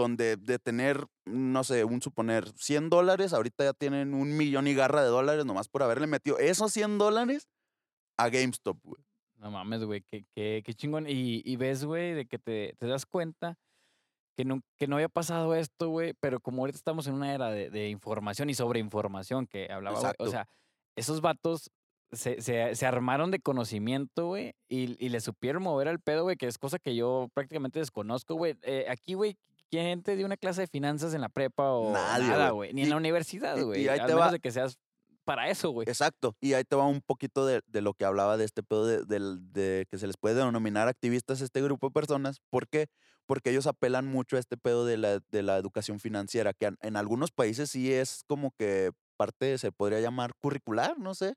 donde 0.03 0.37
de 0.37 0.61
tener, 0.61 1.07
no 1.25 1.65
sé, 1.65 1.85
un 1.85 2.01
suponer 2.01 2.49
100 2.57 2.89
dólares, 2.89 3.33
ahorita 3.33 3.65
ya 3.65 3.73
tienen 3.73 4.15
un 4.15 4.37
millón 4.37 4.69
y 4.69 4.75
garra 4.75 5.03
de 5.03 5.09
dólares 5.09 5.45
nomás 5.45 5.69
por 5.69 5.83
haberle 5.83 6.07
metido 6.07 6.39
esos 6.39 6.73
100 6.73 6.99
dólares 6.99 7.49
a 8.17 8.29
GameStop, 8.29 8.79
güey. 8.85 9.03
No 9.37 9.51
mames, 9.51 9.85
güey, 9.85 10.03
qué, 10.03 10.25
qué, 10.35 10.63
qué 10.65 10.75
chingón. 10.75 11.07
Y, 11.09 11.43
y 11.45 11.57
ves, 11.57 11.85
güey, 11.85 12.15
de 12.15 12.27
que 12.27 12.39
te, 12.39 12.75
te 12.79 12.87
das 12.87 13.07
cuenta 13.07 13.57
que 14.37 14.45
no, 14.45 14.61
que 14.79 14.87
no 14.87 14.97
había 14.97 15.09
pasado 15.09 15.55
esto, 15.57 15.89
güey, 15.89 16.15
pero 16.21 16.39
como 16.39 16.63
ahorita 16.63 16.77
estamos 16.79 17.09
en 17.09 17.15
una 17.15 17.35
era 17.35 17.51
de, 17.51 17.71
de 17.71 17.89
información 17.89 18.51
y 18.51 18.55
sobreinformación 18.55 19.49
que 19.49 19.69
hablaba, 19.71 19.99
güey, 19.99 20.15
o 20.19 20.31
sea, 20.31 20.49
esos 20.95 21.21
vatos 21.21 21.73
se, 22.13 22.41
se, 22.41 22.75
se 22.77 22.87
armaron 22.87 23.33
de 23.33 23.41
conocimiento, 23.41 24.27
güey, 24.29 24.55
y, 24.69 25.05
y 25.05 25.09
le 25.09 25.21
supieron 25.21 25.63
mover 25.63 25.89
al 25.89 25.99
pedo, 25.99 26.23
güey, 26.23 26.37
que 26.37 26.47
es 26.47 26.57
cosa 26.57 26.79
que 26.79 26.95
yo 26.95 27.29
prácticamente 27.35 27.81
desconozco, 27.81 28.37
güey. 28.37 28.57
Eh, 28.63 28.87
aquí, 28.89 29.15
güey, 29.15 29.37
¿quién 29.71 30.03
te 30.03 30.17
dio 30.17 30.27
una 30.27 30.37
clase 30.37 30.63
de 30.63 30.67
finanzas 30.67 31.15
en 31.15 31.21
la 31.21 31.29
prepa 31.29 31.73
o 31.73 31.93
Nadie, 31.93 32.27
nada, 32.29 32.51
güey. 32.51 32.71
güey? 32.71 32.75
Ni 32.75 32.83
en 32.83 32.91
la 32.91 32.97
universidad, 32.97 33.57
y- 33.57 33.61
y 33.61 33.65
güey. 33.65 33.89
ahí 33.89 33.99
te 34.01 34.07
menos 34.07 34.21
va- 34.21 34.33
de 34.33 34.41
que 34.41 34.51
seas 34.51 34.79
para 35.25 35.49
eso, 35.51 35.71
güey. 35.71 35.87
Exacto. 35.89 36.35
Y 36.41 36.55
ahí 36.55 36.65
te 36.65 36.75
va 36.75 36.87
un 36.87 37.03
poquito 37.03 37.45
de, 37.45 37.61
de 37.67 37.83
lo 37.83 37.93
que 37.95 38.05
hablaba 38.07 38.37
de 38.39 38.45
este 38.47 38.63
pedo 38.63 38.87
de, 38.87 39.05
de 39.07 39.87
que 39.91 39.99
se 39.99 40.07
les 40.07 40.17
puede 40.17 40.35
denominar 40.37 40.89
activistas 40.89 41.43
a 41.43 41.45
este 41.45 41.61
grupo 41.61 41.89
de 41.89 41.93
personas. 41.93 42.39
¿Por 42.49 42.67
qué? 42.67 42.87
Porque 43.27 43.51
ellos 43.51 43.67
apelan 43.67 44.07
mucho 44.07 44.37
a 44.37 44.41
este 44.41 44.57
pedo 44.57 44.87
de 44.87 44.97
la, 44.97 45.21
de 45.29 45.43
la 45.43 45.59
educación 45.59 46.01
financiera, 46.01 46.55
que 46.55 46.65
en, 46.67 46.79
en 46.81 46.97
algunos 46.97 47.31
países 47.31 47.71
sí 47.71 47.93
es 47.93 48.23
como 48.27 48.53
que 48.59 48.93
parte, 49.19 49.59
se 49.59 49.71
podría 49.71 50.01
llamar 50.01 50.33
curricular, 50.41 50.99
no 50.99 51.15
sé. 51.15 51.35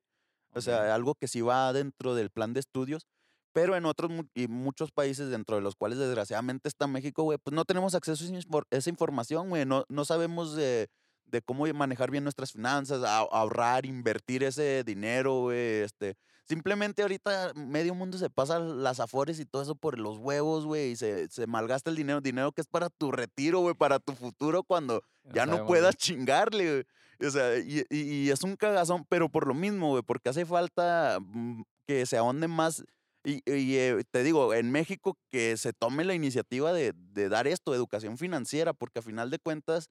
O 0.54 0.62
sea, 0.62 0.94
algo 0.96 1.16
que 1.16 1.28
sí 1.28 1.42
va 1.42 1.72
dentro 1.74 2.14
del 2.16 2.30
plan 2.30 2.54
de 2.54 2.60
estudios. 2.62 3.08
Pero 3.54 3.76
en 3.76 3.86
otros 3.86 4.12
y 4.34 4.48
muchos 4.48 4.92
países, 4.92 5.30
dentro 5.30 5.56
de 5.58 5.62
los 5.62 5.76
cuales 5.76 6.00
desgraciadamente 6.00 6.70
está 6.70 6.88
México, 6.88 7.24
güey, 7.24 7.38
pues 7.38 7.54
no 7.54 7.66
tenemos 7.66 7.96
acceso 7.96 8.24
a 8.24 8.28
esa 8.28 8.36
infor- 8.36 8.68
esa 8.70 8.90
información, 8.90 9.50
güey. 9.50 9.66
No, 9.66 9.84
no 9.90 10.06
sabemos 10.06 10.56
de, 10.56 10.88
de 11.26 11.42
cómo 11.42 11.66
manejar 11.74 12.12
bien 12.12 12.24
nuestras 12.24 12.52
finanzas, 12.54 13.04
a- 13.04 13.18
ahorrar, 13.20 13.86
invertir 13.86 14.44
ese 14.44 14.84
dinero, 14.86 15.42
güey. 15.42 15.82
Este, 15.82 16.16
simplemente 16.48 17.02
ahorita 17.02 17.54
medio 17.56 17.94
mundo 17.96 18.18
se 18.18 18.30
pasa 18.30 18.60
las 18.60 19.00
afores 19.00 19.40
y 19.40 19.46
todo 19.46 19.62
eso 19.62 19.76
por 19.76 20.00
los 20.00 20.18
huevos, 20.18 20.66
güey, 20.66 20.92
y 20.92 20.96
se, 20.96 21.28
se 21.30 21.46
malgasta 21.48 21.90
el 21.90 21.96
dinero, 21.98 22.22
dinero 22.22 22.52
que 22.54 22.62
es 22.62 22.68
para 22.68 22.90
tu 22.90 23.12
retiro, 23.12 23.60
güey, 23.60 23.76
para 23.76 24.00
tu 24.00 24.14
futuro 24.14 24.64
cuando 24.64 25.02
ya 25.34 25.46
no 25.46 25.58
puedas 25.68 25.96
chingarle, 25.98 26.72
güey. 27.20 27.28
O 27.28 27.32
sea, 27.32 27.58
y, 27.60 27.84
y- 27.90 28.02
y 28.26 28.30
es 28.32 28.44
un 28.44 28.56
cagazón, 28.56 29.06
pero 29.10 29.30
por 29.30 29.46
lo 29.46 29.54
mismo, 29.54 29.90
güey, 29.90 30.04
porque 30.04 30.30
hace 30.30 30.46
falta 30.46 31.20
mm, 31.22 31.62
que 31.86 32.06
se 32.06 32.18
ahonde 32.18 32.48
más. 32.48 32.84
Y, 33.24 33.42
y, 33.46 33.76
eh, 33.78 34.04
te 34.10 34.24
digo, 34.24 34.54
en 34.54 34.72
México 34.72 35.18
que 35.30 35.56
se 35.58 35.74
tome 35.74 36.04
la 36.04 36.16
iniciativa 36.16 36.74
de, 36.74 36.94
de 36.96 37.30
dar 37.30 37.48
esto, 37.48 37.76
educación 37.76 38.18
financiera, 38.18 38.74
porque 38.74 39.00
a 39.00 39.04
final 39.04 39.30
de 39.30 39.38
cuentas, 39.40 39.90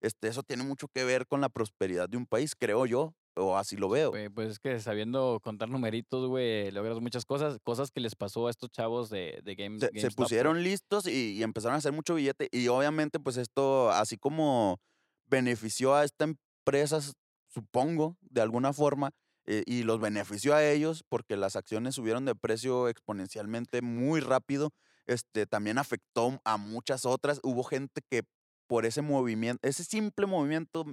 este, 0.00 0.28
eso 0.28 0.42
tiene 0.44 0.62
mucho 0.62 0.86
que 0.88 1.04
ver 1.04 1.26
con 1.26 1.40
la 1.40 1.48
prosperidad 1.48 2.08
de 2.08 2.16
un 2.16 2.26
país, 2.26 2.54
creo 2.56 2.86
yo. 2.86 3.14
o 3.34 3.56
así 3.56 3.76
lo 3.76 3.88
veo. 3.88 4.10
Güey, 4.10 4.28
pues 4.28 4.50
es 4.50 4.58
que 4.58 4.78
sabiendo 4.80 5.40
contar 5.42 5.68
numeritos, 5.68 6.28
güey, 6.28 6.70
logras 6.70 7.00
muchas 7.00 7.24
cosas. 7.24 7.58
Cosas 7.64 7.90
que 7.90 8.00
les 8.00 8.14
pasó 8.14 8.46
a 8.46 8.50
estos 8.50 8.70
chavos 8.70 9.10
de, 9.10 9.40
de 9.42 9.54
Games. 9.54 9.88
Se, 9.94 10.10
pusieron 10.12 10.62
listos 10.62 11.06
y, 11.06 11.32
y 11.32 11.42
empezaron 11.42 11.74
a 11.74 11.78
hacer 11.78 11.92
mucho 11.92 12.14
billete. 12.14 12.48
Y 12.52 12.68
obviamente, 12.68 13.18
pues 13.18 13.36
esto, 13.36 13.90
así 13.90 14.16
como 14.16 14.78
benefició 15.26 15.94
a 15.94 16.04
esta 16.04 16.24
empresa, 16.24 17.00
supongo, 17.48 18.16
de 18.20 18.40
alguna 18.40 18.72
forma, 18.72 19.10
eh, 19.50 19.62
y 19.64 19.82
los 19.82 19.98
benefició 19.98 20.54
a 20.54 20.62
ellos 20.62 21.06
porque 21.08 21.34
las 21.34 21.56
acciones 21.56 21.94
subieron 21.94 22.26
de 22.26 22.34
precio 22.34 22.86
exponencialmente 22.86 23.80
muy 23.80 24.20
rápido, 24.20 24.74
este, 25.06 25.46
también 25.46 25.78
afectó 25.78 26.38
a 26.44 26.58
muchas 26.58 27.06
otras. 27.06 27.40
Hubo 27.42 27.64
gente 27.64 28.02
que 28.10 28.24
por 28.66 28.84
ese 28.84 29.00
movimiento, 29.00 29.66
ese 29.66 29.84
simple 29.84 30.26
movimiento 30.26 30.84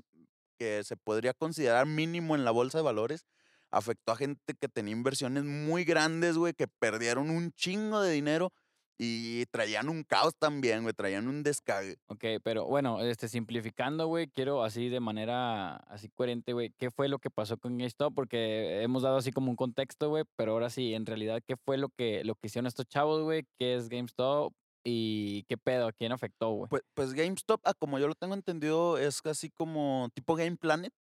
que 0.57 0.85
se 0.85 0.95
podría 0.95 1.33
considerar 1.33 1.85
mínimo 1.85 2.33
en 2.33 2.45
la 2.45 2.51
bolsa 2.51 2.77
de 2.77 2.85
valores, 2.85 3.25
afectó 3.71 4.13
a 4.13 4.15
gente 4.15 4.53
que 4.57 4.69
tenía 4.69 4.93
inversiones 4.93 5.43
muy 5.43 5.83
grandes, 5.83 6.37
güey, 6.37 6.53
que 6.53 6.69
perdieron 6.69 7.31
un 7.31 7.51
chingo 7.51 7.99
de 7.99 8.13
dinero 8.13 8.53
y 8.97 9.45
traían 9.47 9.89
un 9.89 10.03
caos 10.03 10.33
también, 10.37 10.83
güey, 10.83 10.93
traían 10.93 11.27
un 11.27 11.43
descague. 11.43 11.97
Ok, 12.07 12.23
pero 12.43 12.65
bueno, 12.65 13.01
este, 13.01 13.27
simplificando, 13.27 14.07
güey, 14.07 14.27
quiero 14.27 14.63
así 14.63 14.87
de 14.89 14.99
manera 15.01 15.75
así 15.87 16.09
coherente, 16.09 16.53
güey, 16.53 16.71
¿qué 16.77 16.91
fue 16.91 17.09
lo 17.09 17.19
que 17.19 17.29
pasó 17.29 17.57
con 17.57 17.77
GameStop? 17.77 18.13
Porque 18.13 18.81
hemos 18.83 19.03
dado 19.03 19.17
así 19.17 19.31
como 19.31 19.49
un 19.49 19.57
contexto, 19.57 20.09
güey, 20.09 20.23
pero 20.37 20.53
ahora 20.53 20.69
sí, 20.69 20.93
en 20.93 21.05
realidad, 21.05 21.41
¿qué 21.45 21.55
fue 21.57 21.77
lo 21.77 21.89
que, 21.89 22.23
lo 22.23 22.35
que 22.35 22.47
hicieron 22.47 22.67
estos 22.67 22.85
chavos, 22.87 23.21
güey? 23.23 23.43
¿Qué 23.59 23.75
es 23.75 23.89
GameStop? 23.89 24.53
¿Y 24.87 25.43
qué 25.49 25.57
pedo? 25.57 25.87
¿A 25.87 25.91
quién 25.93 26.11
afectó, 26.11 26.51
güey? 26.51 26.69
Pues, 26.69 26.83
pues 26.93 27.13
GameStop, 27.13 27.59
ah, 27.65 27.73
como 27.73 27.97
yo 27.99 28.07
lo 28.07 28.15
tengo 28.15 28.33
entendido, 28.35 28.97
es 28.97 29.21
casi 29.21 29.49
como 29.49 30.09
tipo 30.13 30.35
Game 30.35 30.57
Planet. 30.57 30.93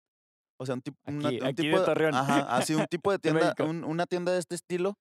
O 0.57 0.65
sea, 0.65 0.75
un, 0.75 0.81
tip- 0.81 0.95
una- 1.05 1.27
Aquí- 1.29 1.39
un 1.39 1.45
aquí 1.47 1.55
de 1.67 1.73
tipo 1.73 1.83
Torreón. 1.83 2.15
Ajá, 2.15 2.55
así 2.55 2.73
un 2.73 2.87
tipo 2.87 3.11
de 3.11 3.17
De 3.21 3.31
tienda, 3.31 3.53
un- 3.63 3.83
una 3.83 4.05
tienda 4.05 4.31
de 4.31 4.39
este 4.39 4.55
estilo. 4.55 4.97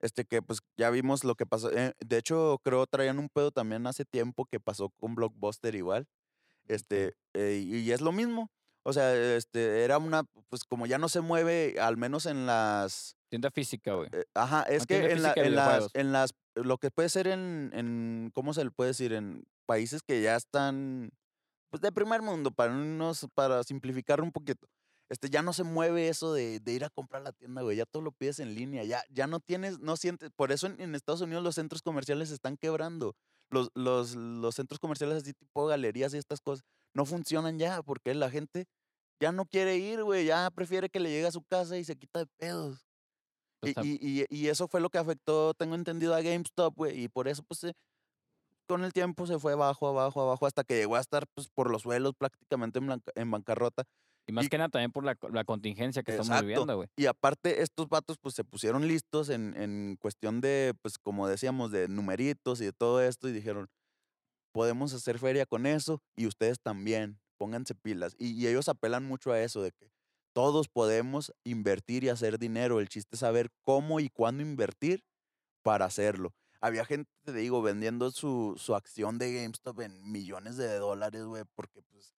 Este 0.00 0.24
que 0.24 0.42
pues 0.42 0.60
ya 0.76 0.90
vimos 0.90 1.24
lo 1.24 1.34
que 1.34 1.46
pasó. 1.46 1.70
eh, 1.72 1.92
de 2.00 2.18
hecho, 2.18 2.60
creo 2.62 2.86
traían 2.86 3.18
un 3.18 3.28
pedo 3.28 3.50
también 3.50 3.86
hace 3.86 4.04
tiempo 4.04 4.46
que 4.46 4.60
pasó 4.60 4.90
con 4.90 5.14
Blockbuster 5.14 5.74
igual. 5.74 6.06
Este, 6.66 7.14
eh, 7.34 7.62
y 7.64 7.90
es 7.92 8.00
lo 8.00 8.12
mismo. 8.12 8.50
O 8.84 8.92
sea, 8.92 9.14
este, 9.36 9.84
era 9.84 9.98
una, 9.98 10.24
pues 10.48 10.64
como 10.64 10.86
ya 10.86 10.98
no 10.98 11.08
se 11.08 11.20
mueve, 11.20 11.76
al 11.80 11.96
menos 11.96 12.26
en 12.26 12.46
las, 12.46 13.16
Tienda 13.28 13.50
física, 13.50 13.92
güey. 13.94 14.08
eh, 14.12 14.24
ajá, 14.34 14.62
es 14.62 14.86
que 14.86 15.12
en, 15.12 15.22
la- 15.22 15.34
en 15.36 15.54
las, 15.56 15.90
en 15.94 16.12
las, 16.12 16.30
lo 16.54 16.78
que 16.78 16.90
puede 16.90 17.08
ser 17.10 17.26
en, 17.26 17.70
en, 17.74 18.30
¿cómo 18.34 18.54
se 18.54 18.64
le 18.64 18.70
puede 18.70 18.88
decir? 18.90 19.12
En 19.12 19.44
países 19.66 20.00
que 20.02 20.22
ya 20.22 20.36
están, 20.36 21.10
pues 21.70 21.82
de 21.82 21.92
primer 21.92 22.22
mundo, 22.22 22.50
para 22.50 22.72
unos, 22.72 23.26
para 23.34 23.62
simplificar 23.64 24.22
un 24.22 24.32
poquito. 24.32 24.66
Este, 25.10 25.30
ya 25.30 25.42
no 25.42 25.52
se 25.54 25.64
mueve 25.64 26.08
eso 26.08 26.34
de, 26.34 26.60
de 26.60 26.72
ir 26.72 26.84
a 26.84 26.90
comprar 26.90 27.22
a 27.22 27.24
la 27.26 27.32
tienda, 27.32 27.62
güey. 27.62 27.76
Ya 27.76 27.86
todo 27.86 28.02
lo 28.02 28.12
pides 28.12 28.40
en 28.40 28.54
línea. 28.54 28.84
Ya, 28.84 29.02
ya 29.10 29.26
no 29.26 29.40
tienes, 29.40 29.78
no 29.80 29.96
sientes. 29.96 30.30
Por 30.36 30.52
eso 30.52 30.66
en, 30.66 30.80
en 30.80 30.94
Estados 30.94 31.22
Unidos 31.22 31.42
los 31.42 31.54
centros 31.54 31.82
comerciales 31.82 32.28
se 32.28 32.34
están 32.34 32.56
quebrando. 32.58 33.14
Los, 33.50 33.70
los, 33.74 34.14
los 34.16 34.54
centros 34.54 34.78
comerciales 34.78 35.22
así 35.22 35.32
tipo 35.32 35.66
galerías 35.66 36.12
y 36.12 36.18
estas 36.18 36.40
cosas 36.40 36.62
no 36.94 37.06
funcionan 37.06 37.58
ya 37.58 37.82
porque 37.82 38.14
la 38.14 38.30
gente 38.30 38.66
ya 39.20 39.32
no 39.32 39.46
quiere 39.46 39.78
ir, 39.78 40.04
güey. 40.04 40.26
Ya 40.26 40.50
prefiere 40.50 40.90
que 40.90 41.00
le 41.00 41.10
llegue 41.10 41.26
a 41.26 41.32
su 41.32 41.42
casa 41.42 41.78
y 41.78 41.84
se 41.84 41.96
quita 41.96 42.20
de 42.20 42.26
pedos. 42.38 42.86
Y, 43.62 43.72
y, 43.82 44.22
y, 44.22 44.26
y 44.30 44.48
eso 44.48 44.68
fue 44.68 44.80
lo 44.80 44.90
que 44.90 44.98
afectó, 44.98 45.54
tengo 45.54 45.74
entendido, 45.74 46.14
a 46.14 46.22
GameStop, 46.22 46.74
güey. 46.76 47.02
Y 47.04 47.08
por 47.08 47.28
eso, 47.28 47.42
pues, 47.42 47.60
se- 47.60 47.74
con 48.68 48.84
el 48.84 48.92
tiempo 48.92 49.26
se 49.26 49.38
fue 49.38 49.52
abajo, 49.54 49.88
abajo, 49.88 50.20
abajo, 50.22 50.46
hasta 50.46 50.62
que 50.64 50.76
llegó 50.76 50.96
a 50.96 51.00
estar, 51.00 51.24
pues, 51.34 51.48
por 51.54 51.70
los 51.70 51.82
suelos 51.82 52.12
prácticamente 52.18 52.78
en, 52.78 52.86
blanca- 52.86 53.12
en 53.14 53.30
bancarrota. 53.30 53.84
Y 54.28 54.32
más 54.32 54.44
y- 54.44 54.48
que 54.48 54.58
nada 54.58 54.68
también 54.68 54.92
por 54.92 55.04
la, 55.04 55.16
la 55.32 55.44
contingencia 55.44 56.02
que 56.04 56.12
estamos 56.12 56.28
Exacto. 56.28 56.46
viviendo, 56.46 56.76
güey. 56.76 56.88
Y 56.96 57.06
aparte, 57.06 57.62
estos 57.62 57.88
vatos, 57.88 58.16
pues, 58.20 58.34
se 58.36 58.44
pusieron 58.44 58.86
listos 58.86 59.28
en, 59.30 59.56
en 59.56 59.96
cuestión 60.00 60.40
de, 60.40 60.74
pues, 60.82 60.98
como 60.98 61.26
decíamos, 61.26 61.72
de 61.72 61.88
numeritos 61.88 62.60
y 62.60 62.66
de 62.66 62.72
todo 62.72 63.02
esto. 63.02 63.28
Y 63.28 63.32
dijeron, 63.32 63.68
podemos 64.52 64.92
hacer 64.94 65.18
feria 65.18 65.46
con 65.46 65.66
eso 65.66 66.02
y 66.16 66.26
ustedes 66.26 66.60
también, 66.60 67.18
pónganse 67.38 67.74
pilas. 67.74 68.14
Y, 68.18 68.32
y 68.32 68.46
ellos 68.46 68.68
apelan 68.68 69.04
mucho 69.04 69.32
a 69.32 69.40
eso, 69.40 69.62
de 69.62 69.72
que 69.72 69.90
todos 70.34 70.68
podemos 70.68 71.32
invertir 71.44 72.04
y 72.04 72.10
hacer 72.10 72.38
dinero. 72.38 72.80
El 72.80 72.88
chiste 72.88 73.16
es 73.16 73.20
saber 73.20 73.50
cómo 73.64 73.98
y 73.98 74.08
cuándo 74.10 74.42
invertir 74.42 75.02
para 75.62 75.86
hacerlo. 75.86 76.34
Había 76.60 76.84
gente, 76.84 77.10
te 77.24 77.32
digo, 77.32 77.62
vendiendo 77.62 78.10
su, 78.10 78.54
su 78.58 78.74
acción 78.74 79.18
de 79.18 79.32
GameStop 79.32 79.80
en 79.80 80.10
millones 80.10 80.56
de 80.56 80.76
dólares, 80.78 81.24
güey, 81.24 81.44
porque 81.54 81.82
pues... 81.82 82.17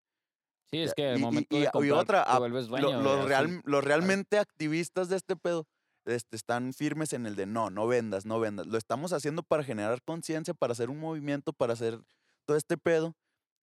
Sí, 0.72 0.80
es 0.80 0.94
que 0.94 1.10
al 1.10 1.18
y- 1.18 1.20
y- 1.20 1.24
momento 1.24 1.56
y- 1.56 1.60
de 1.62 1.66
y 1.66 1.70
comprar 1.70 2.00
otra, 2.00 2.26
te 2.26 2.38
vuelves 2.38 2.66
lo- 2.66 2.78
dueño. 2.78 3.02
los, 3.02 3.04
güey, 3.04 3.20
así. 3.20 3.28
real- 3.28 3.62
los 3.66 3.84
realmente 3.84 4.38
activistas 4.38 5.10
de 5.10 5.16
este 5.18 5.36
pedo 5.36 5.66
este, 6.06 6.36
están 6.36 6.74
firmes 6.74 7.14
en 7.14 7.26
el 7.26 7.36
de 7.36 7.46
no, 7.46 7.70
no 7.70 7.86
vendas, 7.88 8.26
no 8.26 8.40
vendas. 8.40 8.66
Lo 8.68 8.78
estamos 8.78 9.14
haciendo 9.14 9.44
para 9.44 9.64
generar 9.64 10.02
conciencia, 10.04 10.54
para 10.54 10.74
hacer 10.74 10.90
un 10.90 11.00
movimiento, 11.00 11.54
para 11.54 11.74
hacer 11.74 12.00
todo 12.48 12.58
este 12.58 12.78
pedo. 12.78 13.16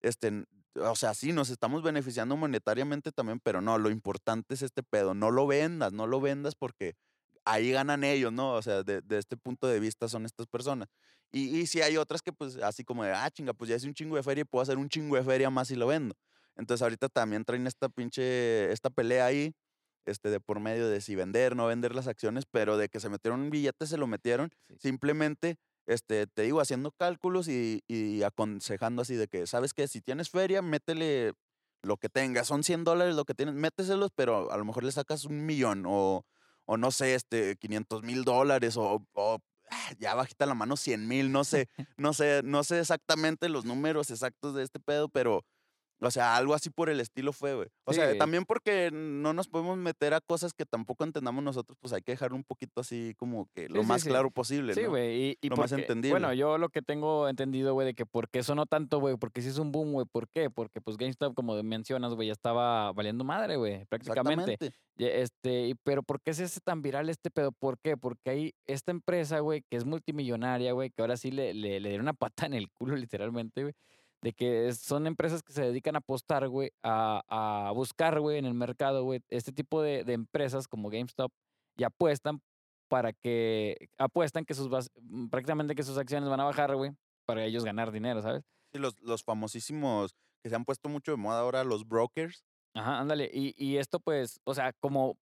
Este, 0.03 0.45
o 0.77 0.95
sea, 0.95 1.15
sí, 1.15 1.33
nos 1.33 1.51
estamos 1.51 1.83
beneficiando 1.83 2.37
monetariamente 2.37 3.11
también, 3.11 3.41
pero 3.43 3.61
no, 3.61 3.79
lo 3.79 3.91
importante 3.91 4.55
es 4.55 4.63
este 4.63 4.83
pedo. 4.83 5.15
No 5.15 5.31
lo 5.31 5.47
vendas, 5.47 5.93
no 5.93 6.07
lo 6.07 6.21
vendas 6.21 6.55
porque 6.55 6.95
ahí 7.45 7.73
ganan 7.73 8.05
ellos, 8.05 8.33
¿no? 8.33 8.53
O 8.53 8.63
sea, 8.63 8.83
de, 8.83 9.01
de 9.01 9.19
este 9.19 9.37
punto 9.37 9.67
de 9.67 9.81
vista 9.81 10.09
son 10.09 10.25
estas 10.27 10.47
personas. 10.47 10.89
Y, 11.33 11.59
y 11.59 11.67
si 11.67 11.81
hay 11.83 11.97
otras 11.97 12.23
que, 12.23 12.33
pues, 12.33 12.57
así 12.59 12.85
como 12.85 13.03
de, 13.03 13.13
ah, 13.13 13.31
chinga, 13.31 13.55
pues 13.55 13.71
ya 13.71 13.77
hice 13.77 13.89
un 13.89 13.95
chingo 13.95 14.15
de 14.17 14.23
feria 14.23 14.43
y 14.43 14.45
puedo 14.45 14.63
hacer 14.63 14.79
un 14.79 14.89
chingo 14.89 15.17
de 15.17 15.25
feria 15.25 15.51
más 15.51 15.69
si 15.69 15.75
lo 15.75 15.87
vendo. 15.89 16.15
Entonces, 16.57 16.83
ahorita 16.83 17.09
también 17.09 17.45
traen 17.45 17.67
esta 17.67 17.89
pinche, 17.89 18.73
esta 18.73 18.91
pelea 18.91 19.27
ahí, 19.27 19.55
este, 20.07 20.31
de 20.31 20.41
por 20.41 20.61
medio 20.61 20.89
de 20.89 21.01
si 21.01 21.15
vender, 21.15 21.57
no 21.57 21.67
vender 21.67 21.95
las 21.95 22.07
acciones, 22.07 22.45
pero 22.51 22.77
de 22.77 22.89
que 22.89 23.01
se 23.01 23.09
metieron 23.09 23.41
un 23.41 23.51
billete, 23.51 23.87
se 23.87 23.99
lo 23.99 24.07
metieron. 24.07 24.51
Sí. 24.69 24.77
Simplemente, 24.81 25.57
este, 25.87 26.27
te 26.27 26.43
digo, 26.43 26.61
haciendo 26.61 26.93
cálculos 26.93 27.49
y, 27.49 27.83
y 27.89 28.23
aconsejando 28.23 29.03
así 29.03 29.15
de 29.17 29.29
que, 29.29 29.47
¿sabes 29.47 29.75
qué? 29.75 29.89
Si 29.89 30.01
tienes 30.01 30.31
feria, 30.31 30.63
métele 30.63 31.33
lo 31.83 31.97
que 31.97 32.09
tengas. 32.09 32.47
Son 32.47 32.63
100 32.63 32.85
dólares 32.85 33.15
lo 33.15 33.25
que 33.25 33.35
tienes, 33.35 33.55
méteselos, 33.55 34.11
pero 34.15 34.51
a 34.51 34.57
lo 34.57 34.65
mejor 34.65 34.85
le 34.85 34.93
sacas 34.93 35.25
un 35.25 35.47
millón 35.47 35.85
o, 35.87 36.25
o 36.67 36.77
no 36.77 36.91
sé, 36.91 37.15
este, 37.15 37.57
500 37.57 38.03
mil 38.03 38.25
dólares 38.25 38.77
o, 38.77 39.07
o, 39.15 39.39
ah, 39.71 39.93
ya 39.99 40.15
bajita 40.15 40.47
la 40.47 40.55
mano 40.55 40.77
100 40.77 41.07
mil, 41.09 41.33
no 41.33 41.45
sé, 41.45 41.69
no 41.97 42.13
sé, 42.13 42.43
no 42.45 42.65
sé 42.65 42.81
exactamente 42.81 43.49
los 43.49 43.65
números 43.65 44.11
exactos 44.11 44.55
de 44.55 44.65
este 44.65 44.81
pedo, 44.81 45.09
pero, 45.09 45.45
o 46.01 46.11
sea, 46.11 46.37
algo 46.37 46.55
así 46.55 46.69
por 46.71 46.91
el 46.91 47.01
estilo 47.01 47.33
fue, 47.33 47.55
güey. 47.55 47.69
O 47.85 47.93
sea, 47.93 48.17
también 48.19 48.45
porque 48.45 48.91
no 48.93 49.33
nos 49.33 49.49
podemos 49.49 49.79
meter 49.79 50.13
a 50.15 50.21
cosas 50.21 50.53
que 50.53 50.67
tampoco 50.67 51.05
entendamos 51.05 51.43
nosotros, 51.43 51.79
pues 51.81 51.93
hay 51.95 52.03
que 52.03 52.13
dejar 52.13 52.33
un 52.35 52.45
poquito 52.45 52.81
así 52.83 53.15
como 53.17 53.49
que 53.55 53.69
lo 53.69 53.81
Sí, 53.83 53.89
más 53.89 54.03
sí. 54.03 54.09
claro 54.09 54.31
posible, 54.31 54.75
Sí, 54.75 54.83
¿no? 54.83 54.91
güey. 54.91 55.23
Y, 55.31 55.39
y 55.41 55.49
Lo 55.49 55.57
más 55.57 55.73
entendible. 55.73 56.11
Bueno, 56.11 56.33
yo 56.35 56.59
lo 56.59 56.69
que 56.69 56.83
tengo 56.83 57.29
entendido, 57.29 57.73
güey, 57.75 57.87
de 57.87 57.95
que 57.95 58.05
por 58.07 58.29
qué 58.29 58.43
sonó 58.43 58.67
tanto, 58.67 59.01
güey, 59.01 59.17
porque 59.17 59.41
sí 59.43 59.49
es 59.49 59.59
un 59.59 59.73
boom, 59.73 59.93
güey. 59.93 60.07
¿Por 60.07 60.29
qué? 60.29 60.51
Porque 60.51 60.81
pues 60.81 60.97
GameStop, 60.97 61.35
como 61.35 61.61
mencionas, 61.63 62.15
güey, 62.15 62.27
ya 62.29 62.33
estaba 62.33 62.93
valiendo 62.93 63.25
madre, 63.25 63.57
güey, 63.57 63.85
prácticamente. 63.87 64.59
Este, 64.99 65.69
y- 65.69 65.75
pero 65.75 66.03
¿por 66.03 66.21
qué 66.21 66.33
se 66.35 66.45
hace 66.45 66.61
tan 66.61 66.83
viral 66.83 67.09
este 67.09 67.31
pedo? 67.31 67.53
¿Por 67.53 67.79
qué? 67.79 67.97
Porque 67.97 68.31
hay 68.31 68.55
esta 68.67 68.91
empresa, 68.91 69.41
güey, 69.41 69.63
que 69.69 69.77
es 69.77 69.85
multimillonaria, 69.85 70.73
güey, 70.73 70.91
que 70.91 71.03
ahora 71.03 71.17
sí 71.17 71.31
le, 71.31 71.55
le, 71.55 71.81
le 71.81 71.89
dieron 71.89 72.05
una 72.07 72.13
pata 72.15 72.47
en 72.47 72.55
el 72.55 72.71
culo, 72.71 72.97
literalmente, 73.09 73.63
güey. 73.63 73.75
De 74.23 74.33
que 74.33 74.73
son 74.73 75.07
empresas 75.07 75.43
que 75.43 75.53
se 75.53 75.63
dedican 75.63 75.95
a 75.95 75.99
apostar, 75.99 76.49
güey, 76.49 76.71
a, 76.83 77.23
a 77.29 77.71
buscar, 77.73 78.19
güey, 78.21 78.39
en 78.39 78.47
el 78.47 78.55
mercado, 78.55 79.05
güey, 79.05 79.23
este 79.29 79.53
tipo 79.53 79.83
de, 79.83 80.05
de 80.05 80.15
empresas 80.15 80.67
como 80.69 80.89
GameStop 80.89 81.31
y 81.77 81.85
apuestan 81.85 82.41
para 82.89 83.13
que, 83.13 83.89
apuestan 83.99 84.45
que 84.45 84.55
sus, 84.55 84.69
mm, 85.01 85.29
prácticamente 85.29 85.75
que 85.75 85.83
sus 85.83 85.99
acciones 85.99 86.29
van 86.29 86.41
a 86.41 86.45
bajar, 86.45 86.75
güey, 86.77 86.93
para 87.27 87.45
ellos 87.45 87.65
ganar 87.65 87.93
dinero, 87.93 88.23
¿sabes? 88.23 88.45
Sí, 88.73 88.79
los, 88.79 88.99
los 89.01 89.23
famosísimos 89.23 90.15
que 90.43 90.49
se 90.49 90.57
han 90.57 90.65
puesto 90.65 90.89
mucho 90.89 91.11
de 91.13 91.17
moda 91.17 91.41
ahora, 91.41 91.65
los 91.65 91.87
brokers. 91.87 92.45
Ajá, 92.75 93.01
ándale. 93.01 93.31
Y, 93.33 93.55
y 93.57 93.79
esto, 93.79 94.01
pues, 94.01 94.41
o 94.45 94.55
sea, 94.55 94.73
como 94.81 95.19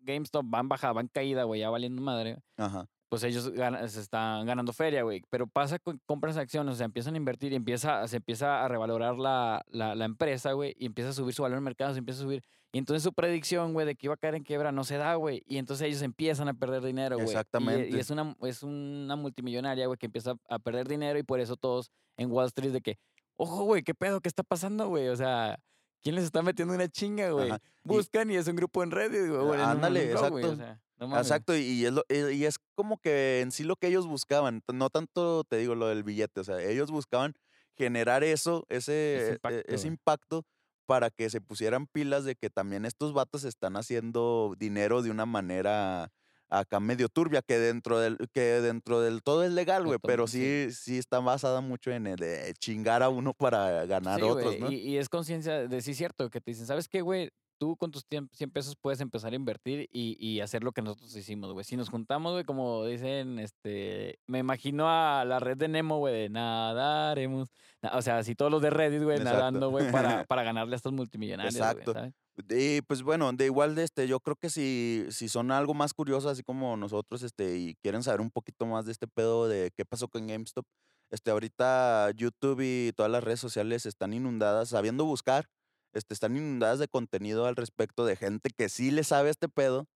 GameStop 0.00 0.44
va 0.52 0.60
en 0.60 0.68
bajada, 0.68 0.94
va 0.94 1.00
en 1.00 1.08
caída, 1.08 1.44
güey, 1.44 1.60
ya 1.60 1.70
valiendo 1.70 2.02
madre, 2.02 2.38
Ajá. 2.56 2.86
Pues 3.12 3.24
ellos 3.24 3.52
se 3.88 4.00
están 4.00 4.46
ganando 4.46 4.72
feria, 4.72 5.02
güey. 5.02 5.20
Pero 5.28 5.46
pasa 5.46 5.78
con 5.78 6.00
compras 6.06 6.38
acciones, 6.38 6.72
o 6.72 6.76
sea, 6.78 6.86
empiezan 6.86 7.12
a 7.12 7.18
invertir 7.18 7.52
y 7.52 7.56
empieza, 7.56 8.08
se 8.08 8.16
empieza 8.16 8.64
a 8.64 8.68
revalorar 8.68 9.18
la, 9.18 9.62
la, 9.68 9.94
la 9.94 10.06
empresa, 10.06 10.52
güey, 10.52 10.74
y 10.78 10.86
empieza 10.86 11.10
a 11.10 11.12
subir 11.12 11.34
su 11.34 11.42
valor 11.42 11.58
en 11.58 11.64
mercado, 11.64 11.92
se 11.92 11.98
empieza 11.98 12.20
a 12.20 12.22
subir. 12.22 12.42
Y 12.72 12.78
entonces 12.78 13.02
su 13.02 13.12
predicción, 13.12 13.74
güey, 13.74 13.84
de 13.84 13.96
que 13.96 14.06
iba 14.06 14.14
a 14.14 14.16
caer 14.16 14.36
en 14.36 14.44
quiebra 14.44 14.72
no 14.72 14.82
se 14.84 14.96
da, 14.96 15.14
güey. 15.16 15.42
Y 15.46 15.58
entonces 15.58 15.86
ellos 15.86 16.00
empiezan 16.00 16.48
a 16.48 16.54
perder 16.54 16.82
dinero, 16.82 17.16
güey. 17.16 17.26
Y- 17.26 17.28
Y, 17.28 17.32
Exactamente. 17.32 18.00
es, 18.00 18.08
una, 18.08 18.34
es 18.44 18.62
una 18.62 19.14
multimillonaria, 19.16 19.86
güey, 19.88 19.98
que 19.98 20.06
empieza 20.06 20.32
a 20.48 20.58
perder 20.58 20.88
dinero 20.88 21.18
y 21.18 21.22
por 21.22 21.38
eso 21.38 21.56
todos 21.56 21.90
en 22.16 22.30
Wall 22.32 22.46
Street 22.46 22.72
de 22.72 22.80
que, 22.80 22.96
ojo, 23.36 23.64
güey, 23.64 23.82
¿qué 23.82 23.92
pedo? 23.92 24.22
¿Qué 24.22 24.28
está 24.30 24.42
pasando, 24.42 24.88
güey? 24.88 25.08
O 25.08 25.16
sea, 25.16 25.58
¿quién 26.02 26.14
les 26.16 26.24
está 26.24 26.42
metiendo 26.42 26.74
una 26.74 26.88
chinga, 26.88 27.30
güey? 27.30 27.50
Ajá. 27.50 27.60
Buscan 27.84 28.30
y, 28.30 28.36
es 28.36 28.46
un 28.48 28.56
grupo 28.56 28.82
en 28.82 28.90
Reddit, 28.90 29.28
güey. 29.28 29.44
bueno, 29.44 29.64
Ándale, 29.64 30.08
o 30.14 30.18
exacto. 30.18 30.56
sea, 30.56 30.80
no 30.98 31.08
mames. 31.08 31.26
Exacto, 31.26 31.56
y- 31.56 31.84
es, 31.86 31.92
lo- 31.92 32.04
eh, 32.08 32.32
y 32.34 32.44
es 32.44 32.56
como 32.74 32.98
que 32.98 33.40
en 33.40 33.50
sí 33.52 33.64
lo 33.64 33.76
que 33.76 33.88
ellos 33.88 34.06
buscaban, 34.06 34.62
no 34.72 34.90
tanto 34.90 35.44
te 35.44 35.56
digo 35.56 35.74
lo 35.74 35.88
del 35.88 36.02
billete, 36.04 36.40
o 36.40 36.44
sea, 36.44 36.60
ellos 36.60 36.90
buscaban 36.90 37.34
generar 37.76 38.22
eso, 38.22 38.64
ese, 38.68 39.28
eh, 39.28 39.32
impacto, 39.32 39.72
ese 39.72 39.88
impacto 39.88 40.44
para 40.86 41.10
que 41.10 41.30
se 41.30 41.40
pusieran 41.40 41.86
pilas 41.86 42.24
de 42.24 42.34
que 42.36 42.50
también 42.50 42.84
estos 42.84 43.12
vatos 43.12 43.44
están 43.44 43.76
haciendo 43.76 44.54
dinero 44.58 45.00
de 45.02 45.10
una 45.10 45.26
manera 45.26 46.12
acá 46.60 46.80
medio 46.80 47.08
turbia, 47.08 47.40
que 47.42 47.58
dentro 47.58 47.98
del, 47.98 48.18
que 48.32 48.40
dentro 48.60 49.00
del 49.00 49.22
todo 49.22 49.42
es 49.44 49.52
legal, 49.52 49.84
güey, 49.86 49.98
pero 50.02 50.26
sí, 50.26 50.68
sí 50.70 50.98
está 50.98 51.18
basada 51.20 51.60
mucho 51.60 51.90
en 51.90 52.06
el 52.06 52.16
de 52.16 52.54
chingar 52.58 53.02
a 53.02 53.08
uno 53.08 53.32
para 53.34 53.86
ganar 53.86 54.20
Sí, 54.20 54.26
otros, 54.26 54.58
¿no? 54.60 54.70
y, 54.70 54.74
y 54.76 54.98
es 54.98 55.08
conciencia 55.08 55.66
de 55.66 55.82
sí 55.82 55.94
cierto, 55.94 56.28
que 56.30 56.40
te 56.40 56.50
dicen, 56.50 56.66
¿sabes 56.66 56.88
qué, 56.88 57.00
güey? 57.00 57.30
Tú 57.58 57.76
con 57.76 57.92
tus 57.92 58.04
tiem- 58.08 58.28
100 58.32 58.50
pesos 58.50 58.74
puedes 58.80 59.00
empezar 59.00 59.32
a 59.32 59.36
invertir 59.36 59.88
y, 59.92 60.16
y 60.18 60.40
hacer 60.40 60.64
lo 60.64 60.72
que 60.72 60.82
nosotros 60.82 61.14
hicimos, 61.14 61.52
güey. 61.52 61.64
Si 61.64 61.76
nos 61.76 61.90
juntamos, 61.90 62.32
güey, 62.32 62.44
como 62.44 62.84
dicen, 62.84 63.38
este, 63.38 64.18
me 64.26 64.40
imagino 64.40 64.88
a 64.90 65.24
la 65.24 65.38
red 65.38 65.56
de 65.56 65.68
Nemo, 65.68 65.98
güey, 65.98 66.12
de 66.22 66.28
nadaremos. 66.28 67.48
na- 67.80 67.92
O 67.96 68.02
sea, 68.02 68.22
si 68.24 68.34
todos 68.34 68.50
los 68.50 68.62
de 68.62 68.70
Reddit, 68.70 69.02
güey, 69.04 69.20
nadando, 69.20 69.70
güey, 69.70 69.90
para, 69.92 69.92
para 70.28 70.42
ganarle 70.42 70.74
a 70.74 70.76
estos 70.76 70.92
multimillonarios, 70.92 71.54
Exacto. 71.54 71.92
¿sabes? 71.92 72.12
Y 72.48 72.80
pues 72.82 73.02
bueno, 73.02 73.32
de 73.32 73.44
igual 73.46 73.78
este, 73.78 74.08
yo 74.08 74.18
creo 74.20 74.36
que 74.36 74.48
si, 74.48 75.06
si 75.10 75.28
son 75.28 75.50
algo 75.50 75.74
más 75.74 75.92
curiosos, 75.92 76.32
así 76.32 76.42
como 76.42 76.76
nosotros, 76.76 77.22
este, 77.22 77.58
y 77.58 77.74
quieren 77.82 78.02
saber 78.02 78.20
un 78.22 78.30
poquito 78.30 78.64
más 78.66 78.86
de 78.86 78.92
este 78.92 79.06
pedo 79.06 79.48
de 79.48 79.70
qué 79.76 79.84
pasó 79.84 80.08
con 80.08 80.26
GameStop, 80.26 80.64
este, 81.10 81.30
ahorita 81.30 82.10
YouTube 82.16 82.60
y 82.62 82.92
todas 82.96 83.12
las 83.12 83.22
redes 83.22 83.40
sociales 83.40 83.84
están 83.84 84.14
inundadas, 84.14 84.70
sabiendo 84.70 85.04
buscar, 85.04 85.46
este, 85.92 86.14
están 86.14 86.34
inundadas 86.36 86.78
de 86.78 86.88
contenido 86.88 87.44
al 87.46 87.56
respecto 87.56 88.06
de 88.06 88.16
gente 88.16 88.50
que 88.56 88.70
sí 88.70 88.90
le 88.90 89.04
sabe 89.04 89.28
este 89.30 89.48
pedo, 89.50 89.86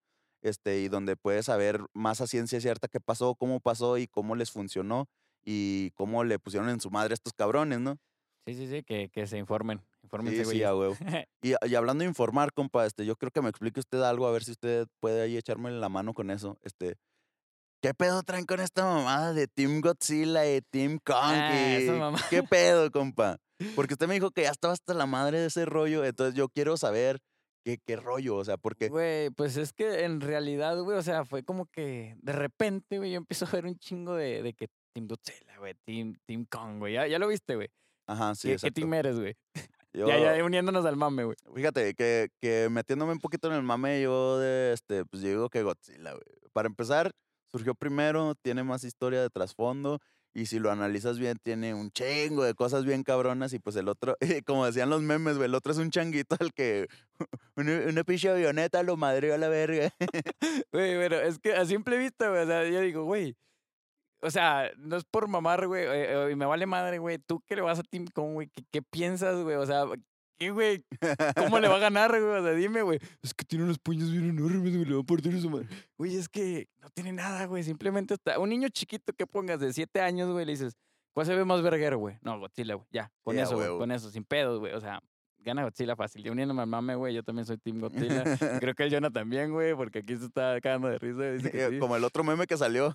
este, 0.42 0.80
y 0.80 0.88
donde 0.88 1.16
puedes 1.16 1.46
saber 1.46 1.80
más 1.94 2.20
a 2.20 2.26
ciencia 2.26 2.60
cierta 2.60 2.88
qué 2.88 3.00
pasó, 3.00 3.34
cómo 3.34 3.60
pasó 3.60 3.96
y 3.96 4.06
cómo 4.08 4.36
les 4.36 4.50
funcionó 4.50 5.06
y 5.42 5.90
cómo 5.92 6.22
le 6.24 6.38
pusieron 6.38 6.68
en 6.68 6.80
su 6.80 6.90
madre 6.90 7.12
a 7.12 7.14
estos 7.14 7.32
cabrones, 7.32 7.80
¿no? 7.80 7.96
Sí, 8.46 8.54
sí, 8.54 8.66
sí, 8.68 8.82
que, 8.84 9.08
que 9.10 9.26
se 9.26 9.38
informen. 9.38 9.82
Infórmense, 10.06 10.38
Sí, 10.38 10.44
güey. 10.44 10.56
sí, 10.58 10.62
a 10.64 10.74
huevo. 10.74 10.96
Y, 11.42 11.52
y 11.68 11.74
hablando 11.74 12.02
de 12.02 12.08
informar, 12.08 12.52
compa, 12.52 12.86
este, 12.86 13.04
yo 13.06 13.16
creo 13.16 13.30
que 13.30 13.42
me 13.42 13.50
explique 13.50 13.78
usted 13.80 14.00
algo, 14.02 14.26
a 14.26 14.32
ver 14.32 14.42
si 14.44 14.52
usted 14.52 14.86
puede 15.00 15.22
ahí 15.22 15.36
echarme 15.36 15.70
la 15.70 15.88
mano 15.88 16.12
con 16.14 16.30
eso. 16.30 16.58
Este, 16.62 16.96
¿qué 17.82 17.94
pedo 17.94 18.22
traen 18.22 18.46
con 18.46 18.60
esta 18.60 18.84
mamada 18.84 19.32
de 19.32 19.46
Team 19.46 19.80
Godzilla 19.80 20.50
y 20.50 20.60
Team 20.62 20.98
Kong? 21.04 21.16
Ah, 21.18 21.78
y- 21.80 21.88
mamá- 21.90 22.18
¿Qué 22.30 22.42
pedo, 22.42 22.90
compa? 22.92 23.36
Porque 23.74 23.94
usted 23.94 24.06
me 24.08 24.14
dijo 24.14 24.30
que 24.32 24.42
ya 24.42 24.50
estaba 24.50 24.72
hasta 24.74 24.92
la 24.94 25.06
madre 25.06 25.38
de 25.40 25.46
ese 25.46 25.64
rollo, 25.66 26.04
entonces 26.04 26.34
yo 26.34 26.48
quiero 26.48 26.76
saber 26.76 27.20
qué, 27.64 27.78
qué 27.86 27.96
rollo, 27.96 28.36
o 28.36 28.44
sea, 28.44 28.56
porque... 28.56 28.88
Güey, 28.88 29.30
pues 29.30 29.56
es 29.56 29.72
que 29.72 30.04
en 30.04 30.20
realidad, 30.20 30.78
güey, 30.82 30.98
o 30.98 31.02
sea, 31.02 31.24
fue 31.24 31.42
como 31.42 31.66
que 31.66 32.16
de 32.22 32.32
repente, 32.32 32.98
güey, 32.98 33.12
yo 33.12 33.16
empiezo 33.18 33.46
a 33.46 33.50
ver 33.50 33.66
un 33.66 33.76
chingo 33.78 34.14
de, 34.14 34.42
de 34.42 34.52
que 34.52 34.68
Team 34.94 35.06
Godzilla, 35.08 35.56
güey, 35.58 35.74
Team, 35.86 36.16
team 36.26 36.44
Kong, 36.50 36.78
güey. 36.80 36.94
Ya, 36.94 37.06
ya 37.06 37.18
lo 37.18 37.28
viste, 37.28 37.54
güey. 37.56 37.68
Ajá, 38.08 38.34
sí, 38.34 38.42
¿Qué, 38.42 38.48
qué 38.48 38.54
exacto. 38.54 38.74
team 38.74 38.94
eres, 38.94 39.18
güey? 39.18 39.34
Yo- 39.96 40.06
Ya, 40.06 40.36
ya 40.36 40.44
uniéndonos 40.44 40.84
al 40.84 40.96
mame, 40.96 41.24
güey. 41.24 41.36
Fíjate, 41.54 41.94
que, 41.94 42.28
que 42.40 42.68
metiéndome 42.70 43.12
un 43.12 43.18
poquito 43.18 43.48
en 43.48 43.54
el 43.54 43.62
mame, 43.62 44.02
yo 44.02 44.38
de 44.38 44.72
este, 44.74 45.04
pues 45.06 45.22
yo 45.22 45.30
digo 45.30 45.48
que 45.48 45.62
Godzilla, 45.62 46.10
güey. 46.12 46.22
Para 46.52 46.68
empezar, 46.68 47.12
surgió 47.50 47.74
primero, 47.74 48.34
tiene 48.34 48.62
más 48.62 48.84
historia 48.84 49.22
de 49.22 49.30
trasfondo, 49.30 49.98
y 50.34 50.44
si 50.46 50.58
lo 50.58 50.70
analizas 50.70 51.18
bien, 51.18 51.38
tiene 51.42 51.72
un 51.72 51.90
chingo 51.90 52.44
de 52.44 52.52
cosas 52.52 52.84
bien 52.84 53.02
cabronas, 53.04 53.54
y 53.54 53.58
pues 53.58 53.74
el 53.76 53.88
otro, 53.88 54.16
como 54.46 54.66
decían 54.66 54.90
los 54.90 55.00
memes, 55.00 55.36
güey, 55.38 55.48
el 55.48 55.54
otro 55.54 55.72
es 55.72 55.78
un 55.78 55.90
changuito 55.90 56.36
al 56.40 56.52
que 56.52 56.88
una, 57.56 57.72
una 57.88 58.04
pinche 58.04 58.28
avioneta 58.28 58.82
lo 58.82 58.98
madreó 58.98 59.34
a 59.34 59.38
la 59.38 59.48
verga. 59.48 59.90
Güey, 60.72 60.96
pero 60.98 61.20
es 61.20 61.38
que 61.38 61.54
a 61.54 61.64
simple 61.64 61.96
vista, 61.96 62.28
güey, 62.28 62.42
o 62.42 62.46
sea, 62.46 62.68
yo 62.68 62.80
digo, 62.82 63.04
güey. 63.04 63.34
O 64.26 64.30
sea, 64.30 64.72
no 64.76 64.96
es 64.96 65.04
por 65.04 65.28
mamar, 65.28 65.68
güey, 65.68 65.84
eh, 65.84 66.30
eh, 66.32 66.36
me 66.36 66.46
vale 66.46 66.66
madre, 66.66 66.98
güey. 66.98 67.18
Tú 67.18 67.40
que 67.46 67.54
le 67.54 67.62
vas 67.62 67.78
a 67.78 67.84
Team 67.84 68.06
Kong, 68.12 68.32
güey, 68.32 68.48
¿qué, 68.48 68.64
qué 68.72 68.82
piensas, 68.82 69.40
güey? 69.42 69.54
O 69.54 69.64
sea, 69.64 69.84
¿qué, 70.36 70.50
güey? 70.50 70.84
¿Cómo 71.36 71.60
le 71.60 71.68
va 71.68 71.76
a 71.76 71.78
ganar, 71.90 72.10
güey? 72.10 72.40
O 72.40 72.42
sea, 72.42 72.52
dime, 72.52 72.82
güey. 72.82 72.98
Es 73.22 73.34
que 73.34 73.44
tiene 73.44 73.64
unos 73.64 73.78
puños 73.78 74.10
bien 74.10 74.28
enormes, 74.30 74.74
güey, 74.74 74.84
le 74.84 74.94
va 74.96 75.00
a 75.00 75.04
partir 75.04 75.40
su 75.40 75.48
madre. 75.48 75.68
Güey, 75.96 76.16
es 76.16 76.28
que 76.28 76.68
no 76.80 76.90
tiene 76.90 77.12
nada, 77.12 77.46
güey. 77.46 77.62
Simplemente 77.62 78.14
está. 78.14 78.40
Un 78.40 78.48
niño 78.48 78.68
chiquito 78.68 79.12
que 79.12 79.28
pongas 79.28 79.60
de 79.60 79.72
7 79.72 80.00
años, 80.00 80.32
güey, 80.32 80.44
le 80.44 80.52
dices, 80.52 80.74
¿cuál 81.14 81.26
se 81.26 81.36
ve 81.36 81.44
más 81.44 81.62
verguero, 81.62 81.98
güey? 81.98 82.18
No, 82.22 82.38
Godzilla, 82.40 82.74
güey. 82.74 82.88
Ya, 82.90 83.12
con 83.22 83.38
eso, 83.38 83.56
güey, 83.56 83.68
con 83.78 83.92
eso, 83.92 84.10
sin 84.10 84.24
pedos, 84.24 84.58
güey. 84.58 84.72
O 84.72 84.80
sea, 84.80 85.00
gana 85.38 85.62
Godzilla 85.62 85.96
fácil. 85.96 86.26
Y 86.26 86.30
uniéndome 86.30 86.62
al 86.62 86.68
mame, 86.68 86.96
güey, 86.96 87.14
yo 87.14 87.22
también 87.22 87.46
soy 87.46 87.58
Team 87.58 87.80
Godzilla. 87.80 88.24
Creo 88.60 88.74
que 88.74 88.82
el 88.82 88.92
Jonah 88.92 89.10
también, 89.10 89.52
güey, 89.52 89.74
porque 89.74 90.00
aquí 90.00 90.16
se 90.16 90.26
está 90.26 90.60
cagando 90.60 90.88
de 90.88 90.98
risa. 90.98 91.30
Dice 91.30 91.50
que 91.50 91.68
sí. 91.70 91.78
Como 91.78 91.96
el 91.96 92.04
otro 92.04 92.24
meme 92.24 92.46
que 92.46 92.56
salió. 92.56 92.92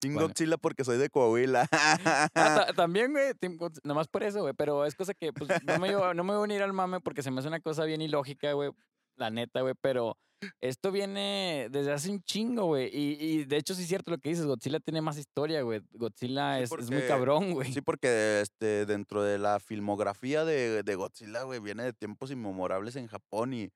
Team 0.00 0.14
Bueno. 0.14 0.28
Godzilla 0.28 0.56
porque 0.56 0.84
soy 0.84 0.98
de 0.98 1.10
Coahuila. 1.10 1.68
Ah, 1.70 2.28
ta- 2.68 2.72
también, 2.74 3.12
güey, 3.12 3.34
Team 3.34 3.58
nomás 3.84 4.08
por 4.08 4.22
eso, 4.22 4.40
güey, 4.40 4.54
pero 4.54 4.84
es 4.86 4.94
cosa 4.94 5.14
que, 5.14 5.32
pues, 5.32 5.50
no 5.64 5.78
me, 5.78 5.90
no 5.92 6.24
me 6.24 6.32
voy 6.32 6.36
a 6.36 6.44
unir 6.44 6.62
al 6.62 6.72
mame 6.72 7.00
porque 7.00 7.22
se 7.22 7.30
me 7.30 7.38
hace 7.40 7.48
una 7.48 7.60
cosa 7.60 7.84
bien 7.84 8.00
ilógica, 8.00 8.52
güey, 8.52 8.70
la 9.16 9.30
neta, 9.30 9.60
güey, 9.60 9.74
pero 9.80 10.16
esto 10.62 10.90
viene 10.90 11.68
desde 11.70 11.92
hace 11.92 12.10
un 12.10 12.22
chingo, 12.22 12.64
güey, 12.64 12.88
y, 12.90 13.18
y 13.20 13.44
de 13.44 13.58
hecho 13.58 13.74
sí 13.74 13.82
es 13.82 13.88
cierto 13.88 14.10
lo 14.10 14.16
que 14.18 14.30
dices, 14.30 14.46
Godzilla 14.46 14.80
tiene 14.80 15.02
más 15.02 15.18
historia, 15.18 15.60
güey, 15.60 15.82
Godzilla 15.92 16.56
Sí, 16.56 16.62
es, 16.62 16.72
es 16.72 16.90
muy 16.90 17.02
cabrón, 17.02 17.52
güey. 17.52 17.70
Sí, 17.72 17.82
porque 17.82 18.40
este, 18.40 18.86
dentro 18.86 19.22
de 19.22 19.36
la 19.38 19.60
filmografía 19.60 20.46
de, 20.46 20.82
de 20.82 20.94
Godzilla, 20.94 21.42
güey, 21.42 21.60
viene 21.60 21.82
de 21.82 21.92
tiempos 21.92 22.30
inmemorables 22.30 22.96
en 22.96 23.06
Japón 23.06 23.52
y, 23.52 23.70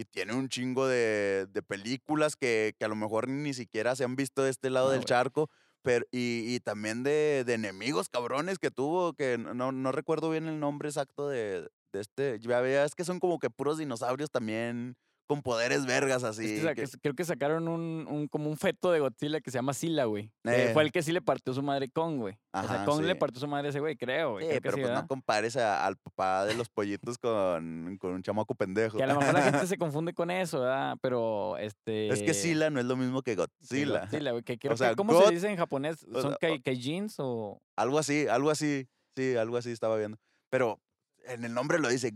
y 0.00 0.04
tiene 0.06 0.32
un 0.34 0.48
chingo 0.48 0.86
de, 0.88 1.46
de 1.50 1.62
películas 1.62 2.34
que, 2.34 2.74
que 2.78 2.84
a 2.86 2.88
lo 2.88 2.96
mejor 2.96 3.28
ni 3.28 3.52
siquiera 3.52 3.94
se 3.94 4.04
han 4.04 4.16
visto 4.16 4.42
de 4.42 4.50
este 4.50 4.70
lado 4.70 4.86
No, 4.86 4.92
del 4.92 5.04
charco. 5.04 5.50
Pero, 5.82 6.06
y, 6.10 6.54
y 6.54 6.60
también 6.60 7.02
de, 7.02 7.44
de 7.44 7.54
enemigos 7.54 8.08
cabrones 8.08 8.58
que 8.58 8.70
tuvo, 8.70 9.12
que 9.12 9.36
no, 9.38 9.72
no 9.72 9.92
recuerdo 9.92 10.30
bien 10.30 10.46
el 10.46 10.58
nombre 10.58 10.88
exacto 10.88 11.28
de, 11.28 11.68
de 11.92 12.00
este. 12.00 12.38
Ya 12.40 12.60
veas 12.60 12.94
que 12.94 13.04
son 13.04 13.20
como 13.20 13.38
que 13.38 13.50
puros 13.50 13.76
dinosaurios 13.76 14.30
también 14.30 14.96
con 15.30 15.42
poderes 15.42 15.86
vergas 15.86 16.24
así. 16.24 16.44
Es 16.44 16.60
que 16.74 16.86
sa- 16.86 16.96
que- 16.96 17.00
creo 17.00 17.14
que 17.14 17.24
sacaron 17.24 17.68
un, 17.68 18.04
un- 18.10 18.26
como 18.26 18.50
un 18.50 18.56
feto 18.56 18.90
de 18.90 18.98
Godzilla 18.98 19.40
que 19.40 19.52
se 19.52 19.58
llama 19.58 19.72
Sila, 19.74 20.06
güey. 20.06 20.32
que 20.42 20.70
Eh. 20.70 20.72
fue 20.72 20.82
el 20.82 20.90
que 20.90 21.02
sí 21.04 21.12
le 21.12 21.22
partió 21.22 21.54
su 21.54 21.62
madre 21.62 21.88
Kong, 21.88 22.16
güey. 22.18 22.34
o 22.52 22.60
sea, 22.62 22.74
Ajá, 22.78 22.84
Kong 22.84 23.02
le 23.04 23.14
partió 23.14 23.38
su 23.38 23.46
madre 23.46 23.68
a 23.68 23.70
ese 23.70 23.78
güey, 23.78 23.96
creo, 23.96 24.32
güey. 24.32 24.44
Sí, 24.44 24.48
creo 24.48 24.56
que 24.56 24.60
pero 24.62 24.74
sí, 24.74 24.80
pues 24.80 24.88
¿verdad? 24.90 25.02
no 25.02 25.06
compares 25.08 25.56
a- 25.56 25.86
al 25.86 25.96
papá 25.96 26.44
de 26.46 26.54
los 26.54 26.68
pollitos 26.68 27.16
con, 27.18 27.96
con 28.00 28.10
un 28.12 28.22
chamaco 28.24 28.56
pendejo. 28.56 28.96
Que 28.96 29.04
a 29.04 29.06
lo 29.06 29.20
mejor 29.20 29.34
la 29.34 29.42
gente 29.42 29.66
se 29.68 29.78
confunde 29.78 30.12
con 30.14 30.32
eso, 30.32 30.60
¿verdad? 30.62 30.96
Pero, 31.00 31.56
este... 31.58 32.08
Es 32.08 32.22
que 32.24 32.34
Sila 32.34 32.68
no 32.70 32.80
es 32.80 32.86
lo 32.86 32.96
mismo 32.96 33.22
que 33.22 33.36
Godzilla. 33.36 34.00
Godzilla, 34.00 34.32
güey, 34.32 34.42
que 34.42 34.58
creo 34.58 34.74
O 34.74 34.76
sea, 34.76 34.90
que- 34.90 34.96
¿Cómo 34.96 35.12
God- 35.12 35.26
se 35.28 35.34
dice 35.34 35.48
en 35.48 35.56
japonés? 35.56 36.00
¿Son 36.12 36.22
sea, 36.30 36.36
kai, 36.40 36.58
o- 36.58 36.62
kaijins 36.64 37.14
o...? 37.18 37.60
Algo 37.76 37.98
así, 38.00 38.26
algo 38.26 38.50
así. 38.50 38.88
Sí, 39.16 39.36
algo 39.36 39.56
así 39.56 39.70
estaba 39.70 39.96
viendo. 39.96 40.18
Pero 40.50 40.80
en 41.26 41.44
el 41.44 41.54
nombre 41.54 41.78
lo 41.78 41.88
dice 41.88 42.10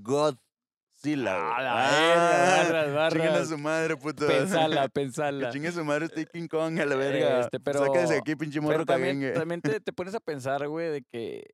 Godzilla. 1.04 1.38
güey. 1.38 1.52
Ah, 1.56 1.62
la 1.62 2.60
Ah, 2.60 2.62
verga, 2.72 2.92
barras, 2.94 3.12
chinguen 3.12 3.34
a 3.34 3.44
su 3.44 3.58
madre, 3.58 3.96
puto. 3.96 4.26
Pensala, 4.26 4.82
Que 4.84 4.88
pensala. 4.90 5.50
chingue 5.50 5.72
su 5.72 5.84
madre 5.84 6.06
este 6.06 6.26
King 6.26 6.48
Kong 6.48 6.78
a 6.80 6.84
la 6.86 6.96
verga. 6.96 7.40
Este, 7.40 7.60
pero- 7.60 7.84
Sáquese 7.84 8.16
aquí, 8.18 8.36
pinche 8.36 8.60
morro 8.60 8.84
también, 8.86 9.16
caguengue. 9.20 9.38
también 9.38 9.60
te, 9.60 9.80
te 9.80 9.92
pones 9.92 10.14
a 10.14 10.20
pensar, 10.20 10.66
güey, 10.68 10.88
de 10.90 11.02
que, 11.02 11.44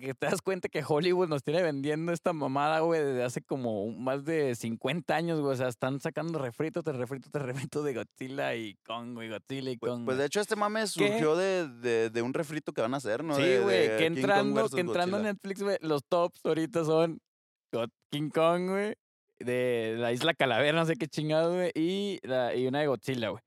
que 0.00 0.14
te 0.14 0.26
das 0.26 0.42
cuenta 0.42 0.68
que 0.68 0.82
Hollywood 0.86 1.28
nos 1.28 1.42
tiene 1.42 1.62
vendiendo 1.62 2.12
esta 2.12 2.32
mamada, 2.32 2.80
güey, 2.80 3.02
desde 3.02 3.22
hace 3.24 3.40
como 3.42 3.88
más 3.92 4.24
de 4.24 4.54
50 4.54 5.14
años, 5.14 5.40
güey. 5.40 5.52
O 5.52 5.56
sea, 5.56 5.68
están 5.68 6.00
sacando 6.00 6.38
refrito 6.38 6.82
tras 6.82 6.96
refrito 6.96 7.28
tras 7.30 7.44
refrito 7.46 7.82
de 7.82 7.94
Godzilla 7.94 8.54
y 8.54 8.76
Kong, 8.86 9.14
güey, 9.14 9.28
Godzilla 9.30 9.70
y 9.70 9.76
Pues, 9.76 9.90
Kong. 9.92 10.04
pues, 10.04 10.16
de 10.16 10.22
güey. 10.22 10.26
hecho 10.26 10.40
este 10.40 10.56
mame 10.56 10.86
surgió 10.86 11.36
de, 11.36 11.68
de, 11.68 12.10
de 12.10 12.22
un 12.22 12.34
refrito 12.34 12.72
que 12.72 12.80
van 12.82 12.94
a 12.94 12.98
hacer, 12.98 13.24
¿no? 13.24 13.34
Sí, 13.36 13.42
De- 13.42 13.60
güey, 13.60 13.96
que 13.96 14.06
entrando, 14.06 14.68
que 14.68 14.80
entrando 14.80 15.16
en. 15.18 15.22
Netflix, 15.24 15.62
güey, 15.62 15.78
los 15.80 16.04
tops 16.04 16.40
ahorita 16.44 16.84
son 16.84 17.20
King 18.10 18.30
Kong, 18.30 18.68
güey, 18.70 18.94
de 19.38 19.96
la 19.98 20.12
isla 20.12 20.34
Calavera, 20.34 20.78
no 20.78 20.86
sé 20.86 20.96
qué 20.96 21.06
chingado, 21.06 21.54
güey, 21.54 21.70
y, 21.74 22.18
la, 22.22 22.54
y 22.54 22.66
una 22.66 22.80
de 22.80 22.86
Godzilla, 22.86 23.30
güey. 23.30 23.42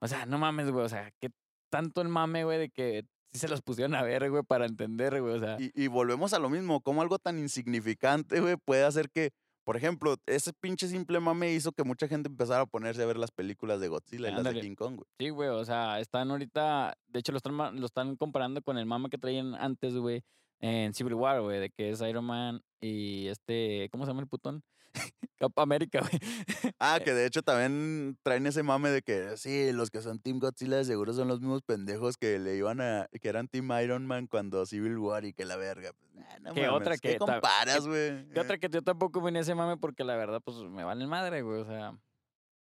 O 0.00 0.08
sea, 0.08 0.26
no 0.26 0.38
mames, 0.38 0.70
güey, 0.70 0.84
o 0.84 0.88
sea, 0.88 1.10
qué 1.20 1.30
tanto 1.70 2.00
el 2.00 2.08
mame, 2.08 2.44
güey, 2.44 2.58
de 2.58 2.70
que 2.70 3.04
sí 3.32 3.38
se 3.38 3.48
los 3.48 3.62
pusieron 3.62 3.94
a 3.94 4.02
ver, 4.02 4.30
güey, 4.30 4.42
para 4.42 4.66
entender, 4.66 5.20
güey, 5.20 5.34
o 5.34 5.40
sea. 5.40 5.56
Y, 5.58 5.70
y 5.74 5.88
volvemos 5.88 6.32
a 6.32 6.38
lo 6.38 6.48
mismo, 6.48 6.80
como 6.80 7.02
algo 7.02 7.18
tan 7.18 7.38
insignificante, 7.38 8.40
güey, 8.40 8.56
puede 8.56 8.84
hacer 8.84 9.10
que, 9.10 9.30
por 9.64 9.76
ejemplo, 9.76 10.16
ese 10.26 10.52
pinche 10.52 10.88
simple 10.88 11.20
mame 11.20 11.52
hizo 11.52 11.72
que 11.72 11.84
mucha 11.84 12.06
gente 12.06 12.28
empezara 12.28 12.62
a 12.62 12.66
ponerse 12.66 13.02
a 13.02 13.06
ver 13.06 13.16
las 13.16 13.30
películas 13.30 13.80
de 13.80 13.88
Godzilla 13.88 14.28
y 14.28 14.32
las 14.32 14.44
de. 14.44 14.60
King 14.60 14.74
Kong, 14.74 14.96
güey. 14.96 15.06
Sí, 15.18 15.30
güey, 15.30 15.48
o 15.48 15.64
sea, 15.64 16.00
están 16.00 16.30
ahorita, 16.30 16.96
de 17.08 17.18
hecho 17.18 17.32
lo 17.32 17.38
están, 17.38 17.80
lo 17.80 17.86
están 17.86 18.16
comparando 18.16 18.62
con 18.62 18.78
el 18.78 18.86
mame 18.86 19.08
que 19.08 19.18
traían 19.18 19.54
antes, 19.54 19.96
güey, 19.96 20.22
en 20.60 20.94
Civil 20.94 21.14
War, 21.14 21.40
güey, 21.40 21.60
de 21.60 21.70
que 21.70 21.90
es 21.90 22.00
Iron 22.00 22.24
Man 22.24 22.62
y 22.80 23.28
este, 23.28 23.88
¿cómo 23.90 24.04
se 24.04 24.10
llama 24.10 24.22
el 24.22 24.28
putón? 24.28 24.62
Cap 25.38 25.58
América, 25.58 26.00
güey. 26.00 26.72
Ah, 26.78 26.98
que 27.04 27.12
de 27.12 27.26
hecho 27.26 27.42
también 27.42 28.16
traen 28.22 28.46
ese 28.46 28.62
mame 28.62 28.90
de 28.90 29.02
que 29.02 29.36
sí, 29.36 29.72
los 29.72 29.90
que 29.90 30.00
son 30.00 30.20
Team 30.20 30.38
Godzilla 30.38 30.76
de 30.76 30.84
seguro 30.84 31.12
son 31.12 31.28
los 31.28 31.40
mismos 31.40 31.62
pendejos 31.62 32.16
que 32.16 32.38
le 32.38 32.56
iban 32.56 32.80
a, 32.80 33.08
que 33.20 33.28
eran 33.28 33.48
Team 33.48 33.70
Iron 33.82 34.06
Man 34.06 34.26
cuando 34.26 34.64
Civil 34.66 34.98
War 34.98 35.24
y 35.24 35.32
que 35.32 35.44
la 35.44 35.56
verga. 35.56 35.92
Pues, 35.92 36.14
nah, 36.14 36.38
no 36.40 36.54
Que 36.54 36.68
otra 36.68 36.84
mames, 36.84 37.00
que 37.00 37.12
¿qué 37.12 37.18
comparas, 37.18 37.86
güey? 37.86 38.26
Y 38.34 38.38
otra 38.38 38.58
que 38.58 38.68
yo 38.68 38.82
tampoco 38.82 39.20
venía 39.20 39.40
ese 39.40 39.54
mame 39.54 39.76
porque 39.76 40.04
la 40.04 40.16
verdad, 40.16 40.40
pues 40.44 40.58
me 40.58 40.84
vale 40.84 41.06
madre, 41.06 41.42
güey. 41.42 41.60
O 41.60 41.64
sea, 41.64 41.98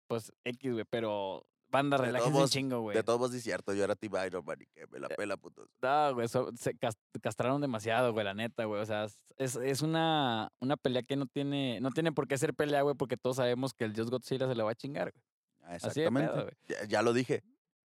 pues 0.09 0.33
X, 0.45 0.73
güey. 0.73 0.85
Pero 0.91 1.47
Banda, 1.69 1.97
relájense 1.97 2.39
un 2.41 2.49
chingo, 2.49 2.81
güey. 2.81 2.97
De 2.97 3.03
todos 3.03 3.19
modos, 3.19 3.35
es 3.35 3.43
cierto. 3.43 3.75
Yo 3.75 3.85
era 3.85 3.95
Team 3.97 4.12
Iron 4.27 4.45
Man 4.45 4.59
y 4.62 4.67
que 4.67 4.87
me 4.87 4.99
la 5.01 5.09
pela, 5.09 5.37
putos. 5.37 5.69
No, 5.83 6.14
güey, 6.14 6.29
so- 6.29 6.51
se 6.57 6.75
cas- 6.77 6.97
castraron 7.21 7.61
demasiado, 7.61 8.12
güey, 8.12 8.25
la 8.25 8.35
neta, 8.35 8.64
güey. 8.64 8.81
O 8.81 8.87
sea, 8.87 9.07
es, 9.37 9.57
es 9.57 9.83
una, 9.83 10.51
una 10.61 10.77
pelea 10.77 11.03
que 11.03 11.17
no 11.17 11.27
tiene, 11.27 11.81
no 11.81 11.91
tiene 11.91 12.12
por 12.12 12.29
qué 12.29 12.39
ser 12.39 12.55
pelea, 12.55 12.83
güey, 12.83 12.95
porque 12.95 13.17
todos 13.17 13.37
sabemos 13.37 13.75
que 13.75 13.85
el 13.85 13.93
Dios 13.93 14.11
Godzilla 14.11 14.47
se 14.47 14.55
le 14.55 14.62
va 14.62 14.71
a 14.71 14.75
chingar, 14.75 15.12
güey. 15.12 15.23
Ah, 15.62 15.77
pedo, 15.79 15.89
Exactamente. 15.89 16.33
güey. 16.33 16.53
ya, 16.69 16.85
ya 16.87 17.03
lo 17.03 17.12
dije. 17.12 17.43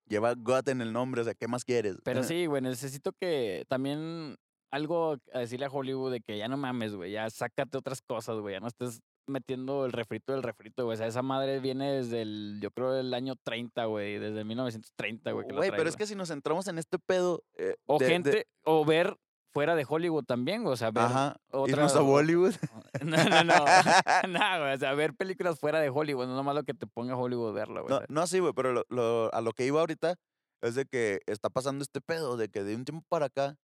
Lleva 0.08 0.34
God 0.36 0.70
en 0.70 0.82
el 0.82 0.94
nombre, 0.94 1.22
o 1.22 1.24
sea, 1.24 1.34
¿qué 1.34 1.48
más 1.48 1.64
quieres? 1.66 1.98
Pero 2.04 2.22
sí, 2.24 2.46
güey, 2.46 2.62
necesito 2.62 3.12
que 3.14 3.66
también 3.70 4.36
algo 4.72 5.18
a 5.34 5.40
decirle 5.40 5.66
a 5.66 5.70
Hollywood 5.70 6.12
de 6.12 6.22
que 6.22 6.38
ya 6.38 6.48
no 6.48 6.58
mames, 6.58 6.96
güey, 6.96 7.12
ya 7.12 7.30
sácate 7.30 7.78
otras 7.78 8.02
cosas, 8.02 8.38
güey, 8.40 8.54
ya 8.56 8.60
no 8.60 8.68
estés 8.68 9.00
metiendo 9.32 9.86
el 9.86 9.92
refrito 9.92 10.34
del 10.34 10.44
refrito, 10.44 10.86
güey. 10.86 10.96
O 10.96 10.98
sea, 10.98 11.08
esa 11.08 11.22
madre 11.22 11.60
viene 11.60 11.92
desde 11.92 12.22
el, 12.22 12.60
yo 12.62 12.70
creo, 12.72 12.96
el 12.96 13.14
año 13.14 13.36
30, 13.44 13.86
güey, 13.86 14.20
desde 14.20 14.44
1930, 14.44 15.32
güey. 15.32 15.48
Güey, 15.50 15.72
pero 15.72 15.90
es 15.90 15.96
que 15.96 16.06
si 16.06 16.16
nos 16.16 16.30
centramos 16.30 16.68
en 16.68 16.78
este 16.78 17.00
pedo. 17.00 17.44
eh, 17.58 17.76
O 17.88 17.98
de- 17.98 18.06
de- 18.06 18.12
gente, 18.12 18.48
o 18.64 18.86
ver 18.86 19.18
fuera 19.54 19.76
de 19.76 19.86
Hollywood 19.88 20.24
también, 20.26 20.64
güey, 20.64 20.74
o 20.74 20.78
sea, 20.78 20.92
ver 20.92 21.04
Ajá. 21.04 21.36
otra- 21.52 21.72
Irnos 21.72 21.96
a 21.96 22.02
Bollywood. 22.02 22.54
No, 23.04 23.18
no, 23.18 23.44
no. 23.44 23.56
no, 24.30 24.60
güey. 24.60 24.74
O 24.74 24.78
sea, 24.78 24.94
ver 24.94 25.14
películas 25.16 25.60
fuera 25.60 25.80
de 25.80 25.90
Hollywood. 25.90 26.26
No 26.26 26.32
es 26.34 26.36
nomás 26.38 26.56
lo 26.56 26.64
que 26.64 26.74
te 26.74 26.86
ponga 26.88 27.16
Hollywood 27.18 27.54
verlo, 27.54 27.84
güey. 27.84 27.94
No, 28.00 28.06
no, 28.10 28.28
sí, 28.28 28.40
güey, 28.40 28.54
pero 28.54 28.74
lo- 28.74 28.86
lo- 28.90 29.34
a 29.34 29.42
lo 29.42 29.52
que 29.54 29.66
iba 29.66 29.80
ahorita 29.80 30.16
es 30.62 30.76
de 30.76 30.86
que 30.86 31.20
está 31.26 31.50
pasando 31.50 31.82
este 31.84 32.00
pedo, 32.02 32.38
de 32.38 32.50
que 32.50 32.64
de 32.64 32.76
un 32.76 32.86
tiempo 32.86 33.04
para 33.10 33.26
acá 33.26 33.58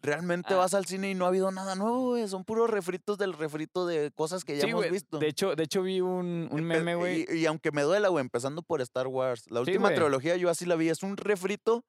realmente 0.00 0.54
Ah. 0.54 0.58
vas 0.58 0.74
al 0.74 0.86
cine 0.86 1.10
y 1.10 1.14
no 1.14 1.24
ha 1.24 1.28
habido 1.28 1.50
nada 1.50 1.74
nuevo, 1.74 2.10
güey. 2.10 2.28
Son 2.28 2.44
puros 2.44 2.70
refritos 2.70 3.18
del 3.18 3.32
refrito 3.32 3.86
de 3.86 4.10
cosas 4.12 4.44
que 4.44 4.56
ya 4.56 4.64
Sí, 4.64 4.70
hemos 4.70 4.88
visto. 4.90 5.18
De 5.18 5.28
hecho, 5.28 5.54
de 5.56 5.64
hecho 5.64 5.82
vi 5.82 6.00
un, 6.00 6.48
un 6.50 6.62
meme, 6.64 6.94
güey. 6.94 7.26
Y, 7.28 7.38
y 7.38 7.46
aunque 7.46 7.72
me 7.72 7.82
duela, 7.82 8.08
güey, 8.08 8.20
empezando 8.22 8.62
por 8.62 8.80
Star 8.80 9.06
Wars. 9.08 9.44
La 9.50 9.64
Sí, 9.64 9.70
última 9.70 9.94
trilogía 9.94 10.36
yo 10.36 10.50
así 10.50 10.66
la 10.66 10.76
vi. 10.76 10.88
Es 10.88 11.02
un 11.02 11.16
refrito 11.16 11.84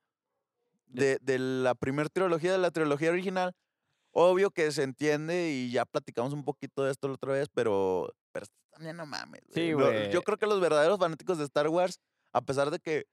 de, 0.87 1.19
de 1.21 1.37
la 1.39 1.75
primera 1.75 2.09
trilogía, 2.09 2.51
de 2.51 2.57
la 2.57 2.71
trilogía 2.71 3.11
original. 3.11 3.53
Obvio 4.11 4.49
que 4.49 4.71
se 4.71 4.81
entiende 4.81 5.51
y 5.51 5.71
ya 5.71 5.85
platicamos 5.85 6.33
un 6.33 6.43
poquito 6.43 6.83
de 6.83 6.91
esto 6.91 7.07
la 7.07 7.13
otra 7.13 7.33
vez, 7.33 7.47
pero, 7.53 8.11
pero 8.31 8.47
también 8.71 8.97
no 8.97 9.05
mames. 9.05 9.41
Sí, 9.53 9.73
güey. 9.73 10.11
Yo 10.11 10.23
creo 10.23 10.37
que 10.37 10.47
los 10.47 10.59
verdaderos 10.59 10.97
fanáticos 10.97 11.37
de 11.37 11.43
Star 11.43 11.67
Wars, 11.67 11.99
a 12.33 12.41
pesar 12.41 12.71
de 12.71 12.79
que 12.79 13.05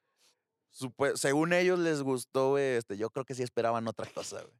según 1.14 1.52
ellos 1.52 1.78
les 1.78 2.02
gustó, 2.02 2.50
güey, 2.50 2.76
este, 2.76 2.96
yo 2.96 3.10
creo 3.10 3.24
que 3.26 3.34
sí 3.34 3.42
esperaban 3.42 3.86
otra 3.88 4.06
cosa, 4.14 4.40
güey. 4.42 4.54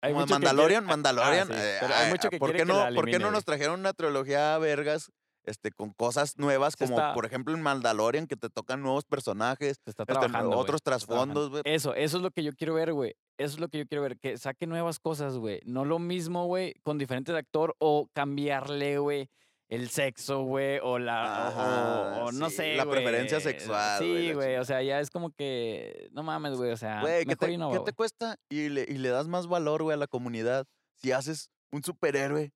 Hay 0.00 0.14
mucho 0.14 0.26
que 0.26 0.32
Mandalorian, 0.32 0.84
ah, 0.84 0.88
Mandalorian. 0.88 1.46
sí, 1.48 1.54
pero 1.80 1.94
hay 1.94 2.10
mucho 2.10 2.28
que 2.28 2.38
¿por 2.38 2.50
qué 2.50 2.58
que 2.58 2.64
no, 2.64 2.90
la 2.90 2.94
¿Por 2.94 3.06
qué 3.06 3.18
no 3.20 3.30
nos 3.30 3.44
trajeron 3.44 3.78
una 3.78 3.92
trilogía 3.92 4.58
vergas 4.58 5.12
este, 5.44 5.70
con 5.72 5.92
cosas 5.92 6.38
nuevas, 6.38 6.74
Se 6.76 6.84
como 6.84 6.98
está- 6.98 7.14
por 7.14 7.26
ejemplo 7.26 7.54
en 7.54 7.62
Mandalorian, 7.62 8.26
que 8.26 8.36
te 8.36 8.48
tocan 8.48 8.82
nuevos 8.82 9.04
personajes, 9.04 9.78
está 9.86 10.02
este, 10.02 10.04
trabajando, 10.04 10.56
otros 10.56 10.82
trasfondos, 10.82 11.50
güey? 11.50 11.62
Eso, 11.64 11.94
eso 11.94 12.16
es 12.16 12.22
lo 12.22 12.30
que 12.30 12.42
yo 12.42 12.52
quiero 12.52 12.74
ver, 12.74 12.92
güey. 12.92 13.14
Eso 13.38 13.54
es 13.54 13.60
lo 13.60 13.68
que 13.68 13.78
yo 13.78 13.86
quiero 13.86 14.02
ver. 14.02 14.18
Que 14.18 14.38
saque 14.38 14.66
nuevas 14.66 14.98
cosas, 14.98 15.36
güey. 15.36 15.60
No 15.64 15.84
lo 15.84 15.98
mismo, 15.98 16.46
güey, 16.46 16.74
con 16.82 16.98
diferentes 16.98 17.34
actor 17.34 17.74
o 17.78 18.08
cambiarle, 18.12 18.98
güey, 18.98 19.28
el 19.74 19.88
sexo, 19.88 20.42
güey, 20.42 20.78
o 20.82 20.98
la. 20.98 21.22
o- 21.22 21.48
Ajá, 21.60 22.22
o, 22.22 22.26
o 22.26 22.32
no 22.32 22.50
sí, 22.50 22.56
sé. 22.56 22.74
la 22.76 22.84
preferencia 22.84 23.40
sexual, 23.40 23.98
Sí, 24.00 24.32
güey. 24.32 24.56
O 24.56 24.64
sea, 24.64 24.82
ya 24.82 25.00
es 25.00 25.10
como 25.10 25.30
que. 25.30 26.08
No 26.12 26.22
mames, 26.22 26.54
güey. 26.54 26.70
O 26.72 26.76
sea, 26.76 27.00
Güey, 27.00 27.24
¿qué 27.24 27.36
te, 27.36 27.50
innova, 27.52 27.72
qué 27.72 27.78
güey. 27.78 27.86
te 27.86 27.92
cuesta? 27.94 28.36
Y 28.50 28.68
le, 28.68 28.82
y 28.82 28.98
le 28.98 29.08
das 29.08 29.28
más 29.28 29.46
valor, 29.46 29.82
güey, 29.82 29.94
a 29.94 29.98
la 29.98 30.06
comunidad 30.06 30.66
si 31.00 31.12
haces 31.12 31.48
un 31.72 31.82
superhéroe 31.82 32.52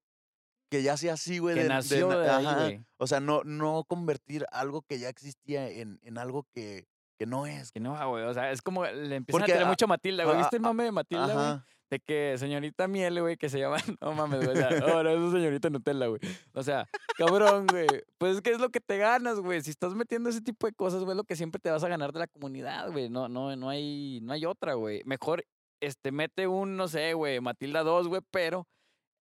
que 0.70 0.82
ya 0.82 0.96
sea 0.96 1.14
así, 1.14 1.38
güey. 1.38 1.54
Que 1.54 1.62
de- 1.62 1.68
nació 1.68 2.08
na- 2.08 2.18
de 2.18 2.28
ahí, 2.30 2.46
ajá. 2.46 2.84
O 2.98 3.06
sea, 3.06 3.20
no, 3.20 3.42
no 3.44 3.84
convertir 3.88 4.44
algo 4.52 4.82
que 4.82 4.98
ya 4.98 5.08
existía 5.08 5.68
en, 5.70 5.98
en 6.02 6.18
algo 6.18 6.44
que, 6.54 6.84
que 7.18 7.24
no 7.24 7.46
es. 7.46 7.72
Que 7.72 7.80
no, 7.80 7.92
güey. 8.10 8.24
O 8.24 8.34
sea, 8.34 8.50
es 8.50 8.60
como 8.60 8.84
le 8.84 9.16
empiezan 9.16 9.24
Porque 9.40 9.52
a 9.52 9.54
tirar 9.54 9.62
a- 9.62 9.70
mucho 9.70 9.86
Matilda, 9.88 10.24
güey. 10.24 10.36
a- 10.36 10.38
¿Viste 10.40 10.56
el 10.56 10.62
mame 10.62 10.84
de 10.84 10.92
Matilda, 10.92 11.32
güey? 11.32 11.60
De 11.90 12.00
que 12.00 12.36
señorita 12.36 12.88
Miel, 12.88 13.20
güey, 13.20 13.36
que 13.36 13.48
se 13.48 13.58
llama. 13.58 13.76
No 14.00 14.12
mames, 14.12 14.44
güey. 14.44 14.56
O 14.56 14.56
sea, 14.56 14.70
no, 14.80 15.00
eso 15.08 15.26
es 15.26 15.32
señorita 15.32 15.70
Nutella, 15.70 16.06
güey. 16.06 16.20
O 16.52 16.62
sea, 16.62 16.88
cabrón, 17.16 17.66
güey. 17.66 17.86
Pues 18.18 18.36
es 18.36 18.42
que 18.42 18.50
es 18.50 18.58
lo 18.58 18.70
que 18.70 18.80
te 18.80 18.98
ganas, 18.98 19.40
güey. 19.40 19.62
Si 19.62 19.70
estás 19.70 19.94
metiendo 19.94 20.28
ese 20.28 20.40
tipo 20.40 20.66
de 20.66 20.72
cosas, 20.72 21.00
güey, 21.04 21.12
es 21.12 21.16
lo 21.16 21.24
que 21.24 21.36
siempre 21.36 21.60
te 21.60 21.70
vas 21.70 21.84
a 21.84 21.88
ganar 21.88 22.12
de 22.12 22.20
la 22.20 22.26
comunidad, 22.26 22.90
güey. 22.90 23.08
No, 23.08 23.28
no, 23.28 23.54
no 23.54 23.68
hay, 23.68 24.20
no 24.22 24.32
hay 24.32 24.44
otra, 24.44 24.74
güey. 24.74 25.02
Mejor, 25.04 25.44
este, 25.80 26.10
mete 26.10 26.46
un, 26.46 26.76
no 26.76 26.88
sé, 26.88 27.14
güey, 27.14 27.40
Matilda 27.40 27.82
2, 27.82 28.08
güey, 28.08 28.22
pero. 28.30 28.66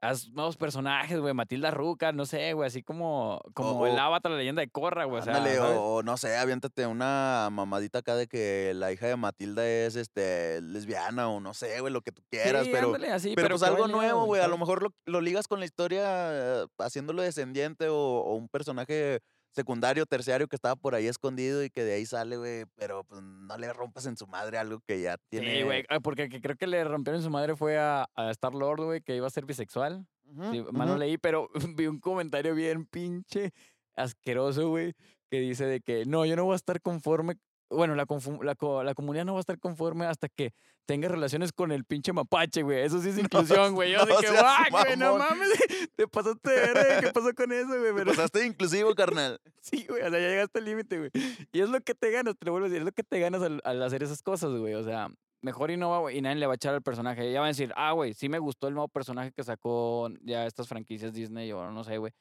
Haz 0.01 0.29
nuevos 0.29 0.57
personajes, 0.57 1.19
güey, 1.19 1.33
Matilda 1.33 1.71
Ruca, 1.71 2.11
no 2.11 2.25
sé, 2.25 2.53
güey, 2.53 2.67
así 2.67 2.83
como, 2.83 3.41
como 3.53 3.87
el 3.87 3.97
avatar, 3.97 4.31
la 4.31 4.37
leyenda 4.37 4.61
de 4.61 4.69
Corra, 4.69 5.05
güey. 5.05 5.21
O 5.21 5.95
o, 5.95 6.03
no 6.03 6.17
sé, 6.17 6.37
aviéntate 6.37 6.85
una 6.85 7.49
mamadita 7.51 7.99
acá 7.99 8.15
de 8.15 8.27
que 8.27 8.73
la 8.75 8.91
hija 8.91 9.07
de 9.07 9.15
Matilda 9.15 9.67
es 9.67 9.95
este 9.95 10.61
lesbiana 10.61 11.29
o 11.29 11.39
no 11.39 11.53
sé, 11.53 11.79
güey, 11.79 11.91
lo 11.91 12.01
que 12.01 12.11
tú 12.11 12.21
quieras, 12.29 12.65
Sí, 12.65 12.71
pero, 12.71 12.87
ándale, 12.87 13.11
así, 13.11 13.33
pero, 13.35 13.49
pues 13.49 13.63
algo 13.63 13.87
nuevo, 13.87 14.25
güey. 14.25 14.41
A 14.41 14.47
lo 14.47 14.57
mejor 14.57 14.83
lo, 14.83 14.89
lo 15.05 15.21
ligas 15.21 15.47
con 15.47 15.59
la 15.59 15.65
historia 15.65 16.03
eh, 16.03 16.65
haciéndolo 16.79 17.21
descendiente 17.21 17.89
o, 17.89 17.95
o 17.97 18.35
un 18.35 18.47
personaje 18.49 19.21
secundario, 19.55 20.05
terciario 20.05 20.47
que 20.47 20.55
estaba 20.55 20.75
por 20.75 20.95
ahí 20.95 21.07
escondido 21.07 21.63
y 21.63 21.69
que 21.69 21.83
de 21.83 21.93
ahí 21.93 22.05
sale, 22.05 22.37
güey, 22.37 22.65
pero 22.75 23.03
pues 23.03 23.21
no 23.21 23.57
le 23.57 23.71
rompas 23.73 24.05
en 24.05 24.17
su 24.17 24.27
madre 24.27 24.57
algo 24.57 24.81
que 24.85 25.01
ya 25.01 25.17
tiene. 25.29 25.57
Sí, 25.57 25.63
güey, 25.63 25.85
ah, 25.89 25.99
porque 25.99 26.29
que 26.29 26.41
creo 26.41 26.57
que 26.57 26.67
le 26.67 26.83
rompieron 26.83 27.21
su 27.23 27.29
madre 27.29 27.55
fue 27.55 27.77
a, 27.77 28.09
a 28.15 28.31
Star 28.31 28.53
Lord, 28.53 28.83
güey, 28.83 29.01
que 29.01 29.15
iba 29.15 29.27
a 29.27 29.31
ser 29.31 29.45
bisexual. 29.45 30.05
Sí, 30.51 30.65
no 30.73 30.85
ujú. 30.85 30.97
leí, 30.97 31.17
pero 31.17 31.49
vi 31.77 31.87
un 31.87 31.99
comentario 31.99 32.53
bien 32.55 32.85
pinche 32.85 33.51
asqueroso, 33.95 34.69
güey, 34.69 34.93
que 35.29 35.39
dice 35.39 35.65
de 35.65 35.81
que 35.81 36.05
no, 36.05 36.25
yo 36.25 36.35
no 36.35 36.45
voy 36.45 36.53
a 36.53 36.57
estar 36.57 36.81
conforme. 36.81 37.35
Bueno, 37.69 37.95
la, 37.95 38.05
la, 38.43 38.55
co- 38.55 38.83
la 38.83 38.93
comunidad 38.93 39.25
no 39.25 39.33
va 39.33 39.39
a 39.39 39.41
estar 39.41 39.59
conforme 39.59 40.05
hasta 40.05 40.29
que 40.29 40.53
tenga 40.85 41.07
relaciones 41.07 41.51
con 41.51 41.71
el 41.71 41.83
pinche 41.83 42.13
mapache, 42.13 42.61
güey. 42.61 42.81
Eso 42.81 43.01
sí 43.01 43.09
es 43.09 43.17
inclusión, 43.63 43.73
güey. 43.73 43.91
Yo 43.91 43.99
no 43.99 44.05
dije, 44.05 44.31
guau, 44.31 44.63
güey, 44.69 44.97
no 44.97 45.17
mamón". 45.17 45.39
mames. 45.39 45.49
Te 45.95 46.07
pasaste 46.07 46.49
de 46.51 47.01
¿Qué 47.01 47.11
pasó 47.11 47.33
con 47.33 47.51
eso, 47.51 47.67
güey? 47.69 47.85
Te 47.85 47.93
Pero 47.93 48.11
pasaste 48.11 48.45
inclusivo, 48.45 48.93
carnal. 48.93 49.39
sí, 49.61 49.85
güey, 49.89 50.01
o 50.03 50.09
sea, 50.09 50.19
ya 50.19 50.27
llegaste 50.29 50.59
al 50.59 50.65
límite, 50.65 50.97
güey. 50.99 51.11
Y 51.51 51.61
es 51.61 51.69
lo 51.69 51.81
que 51.81 51.95
te 51.95 52.11
ganas, 52.11 52.35
te 52.37 52.45
lo 52.45 52.51
vuelvo 52.51 52.65
a 52.67 52.69
decir, 52.69 52.81
es 52.81 52.85
lo 52.85 52.91
que 52.91 53.03
te 53.03 53.19
ganas 53.19 53.41
al, 53.41 53.61
al 53.63 53.81
hacer 53.81 54.03
esas 54.03 54.21
cosas, 54.21 54.51
güey. 54.51 54.73
O 54.75 54.83
sea, 54.83 55.09
mejor 55.41 55.71
innova, 55.71 55.99
güey, 55.99 56.17
y 56.17 56.21
nadie 56.21 56.35
le 56.35 56.45
va 56.47 56.53
a 56.53 56.55
echar 56.55 56.73
al 56.75 56.81
personaje. 56.83 57.31
Ya 57.31 57.39
van 57.39 57.47
a 57.47 57.49
decir, 57.51 57.73
ah, 57.75 57.91
güey, 57.93 58.13
sí 58.13 58.29
me 58.29 58.37
gustó 58.39 58.67
el 58.67 58.73
nuevo 58.75 58.87
personaje 58.89 59.31
que 59.31 59.43
sacó 59.43 60.09
ya 60.21 60.45
estas 60.45 60.67
franquicias 60.67 61.13
Disney 61.13 61.51
o 61.51 61.71
no 61.71 61.83
sé, 61.83 61.97
güey. 61.97 62.13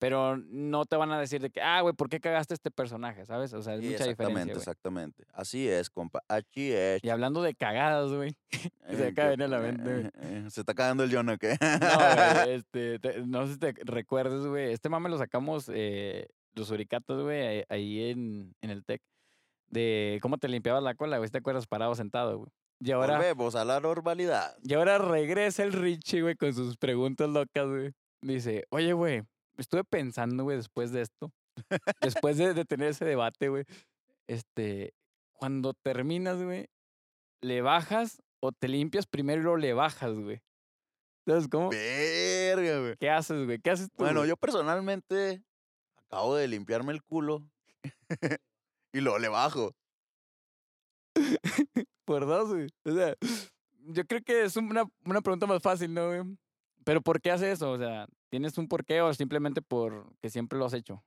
Pero 0.00 0.36
no 0.36 0.84
te 0.86 0.94
van 0.96 1.10
a 1.10 1.18
decir 1.18 1.40
de 1.40 1.50
que, 1.50 1.60
ah, 1.60 1.80
güey, 1.80 1.92
¿por 1.92 2.08
qué 2.08 2.20
cagaste 2.20 2.54
este 2.54 2.70
personaje? 2.70 3.26
¿Sabes? 3.26 3.52
O 3.52 3.62
sea, 3.62 3.74
es 3.74 3.80
Sí, 3.80 3.86
mucha 3.86 4.04
exactamente, 4.04 4.28
diferencia, 4.30 4.54
güey. 4.54 4.60
exactamente. 4.62 5.24
Así 5.32 5.68
es, 5.68 5.90
compa. 5.90 6.22
Así 6.28 6.72
es. 6.72 7.02
Y 7.02 7.08
hablando 7.10 7.42
de 7.42 7.54
cagadas, 7.54 8.12
güey. 8.12 8.36
se 8.88 9.04
Eh, 9.04 9.08
acaba 9.08 9.34
de 9.36 9.44
a 9.44 9.48
la 9.48 9.58
mente, 9.58 9.82
güey. 9.92 10.06
eh, 10.06 10.10
eh, 10.22 10.44
Se 10.50 10.60
está 10.60 10.74
cagando 10.74 11.02
el 11.02 11.12
Jonah, 11.12 11.36
¿qué? 11.36 11.56
No, 11.60 11.60
güey, 12.48 12.54
este, 12.54 12.98
te- 13.00 13.22
no 13.26 13.46
sé 13.46 13.54
si 13.54 13.58
te 13.58 13.74
recuerdes, 13.84 14.46
güey. 14.46 14.72
Este 14.72 14.88
mame 14.88 15.08
lo 15.08 15.18
sacamos 15.18 15.68
eh, 15.74 16.28
los 16.54 16.70
uricatos, 16.70 17.22
güey, 17.24 17.64
ahí- 17.68 18.10
en, 18.10 18.54
en 18.60 18.70
el 18.70 18.84
TEC. 18.84 19.02
De 19.70 20.18
cómo 20.22 20.38
te 20.38 20.48
limpiabas 20.48 20.82
la 20.82 20.94
cola, 20.94 21.18
güey. 21.18 21.28
¿Te 21.28 21.38
acuerdas? 21.38 21.66
Parado, 21.66 21.94
sentado, 21.94 22.38
güey. 22.38 22.50
Y 22.80 22.92
ahora, 22.92 23.16
Volvemos 23.16 23.56
a 23.56 23.64
la 23.64 23.80
normalidad. 23.80 24.56
y 24.62 24.74
ahora 24.74 24.98
regresa 24.98 25.64
el 25.64 25.72
Richie, 25.72 26.22
güey, 26.22 26.36
con 26.36 26.54
sus 26.54 26.76
preguntas 26.76 27.28
locas, 27.28 27.66
güey. 27.68 27.90
Dice, 28.22 28.64
oye, 28.70 28.92
güey, 28.92 29.22
estuve 29.58 29.84
pensando, 29.84 30.44
güey, 30.44 30.56
después 30.56 30.92
de 30.92 31.02
esto. 31.02 31.32
después 32.00 32.38
de, 32.38 32.54
de 32.54 32.64
tener 32.64 32.88
ese 32.90 33.04
debate, 33.04 33.48
güey. 33.48 33.64
Este, 34.26 34.94
cuando 35.32 35.74
terminas, 35.74 36.42
güey, 36.42 36.68
¿le 37.42 37.60
bajas 37.62 38.22
o 38.40 38.52
te 38.52 38.68
limpias 38.68 39.06
primero 39.06 39.40
y 39.40 39.42
luego 39.42 39.56
le 39.58 39.72
bajas, 39.72 40.14
güey? 40.14 40.42
¿Sabes 41.26 41.48
cómo? 41.48 41.70
Verga, 41.70 42.80
güey. 42.80 42.96
¿Qué 42.96 43.10
haces, 43.10 43.44
güey? 43.44 43.58
¿Qué 43.58 43.70
haces 43.70 43.88
tú? 43.90 44.04
Bueno, 44.04 44.20
güey? 44.20 44.30
yo 44.30 44.36
personalmente 44.36 45.42
acabo 45.96 46.36
de 46.36 46.48
limpiarme 46.48 46.92
el 46.92 47.02
culo 47.02 47.42
y 48.92 49.00
luego 49.00 49.18
le 49.18 49.28
bajo. 49.28 49.74
Por 52.04 52.26
dos, 52.26 52.48
güey. 52.48 52.68
O 52.84 52.92
sea, 52.92 53.14
yo 53.88 54.06
creo 54.06 54.22
que 54.22 54.44
es 54.44 54.56
una, 54.56 54.84
una 55.04 55.20
pregunta 55.20 55.46
más 55.46 55.62
fácil, 55.62 55.92
¿no, 55.92 56.08
güey? 56.08 56.22
Pero 56.84 57.02
¿por 57.02 57.20
qué 57.20 57.30
haces 57.30 57.54
eso? 57.54 57.72
O 57.72 57.78
sea, 57.78 58.06
¿tienes 58.30 58.56
un 58.58 58.68
porqué 58.68 59.00
o 59.02 59.12
simplemente 59.14 59.62
porque 59.62 60.30
siempre 60.30 60.58
lo 60.58 60.64
has 60.66 60.74
hecho? 60.74 61.04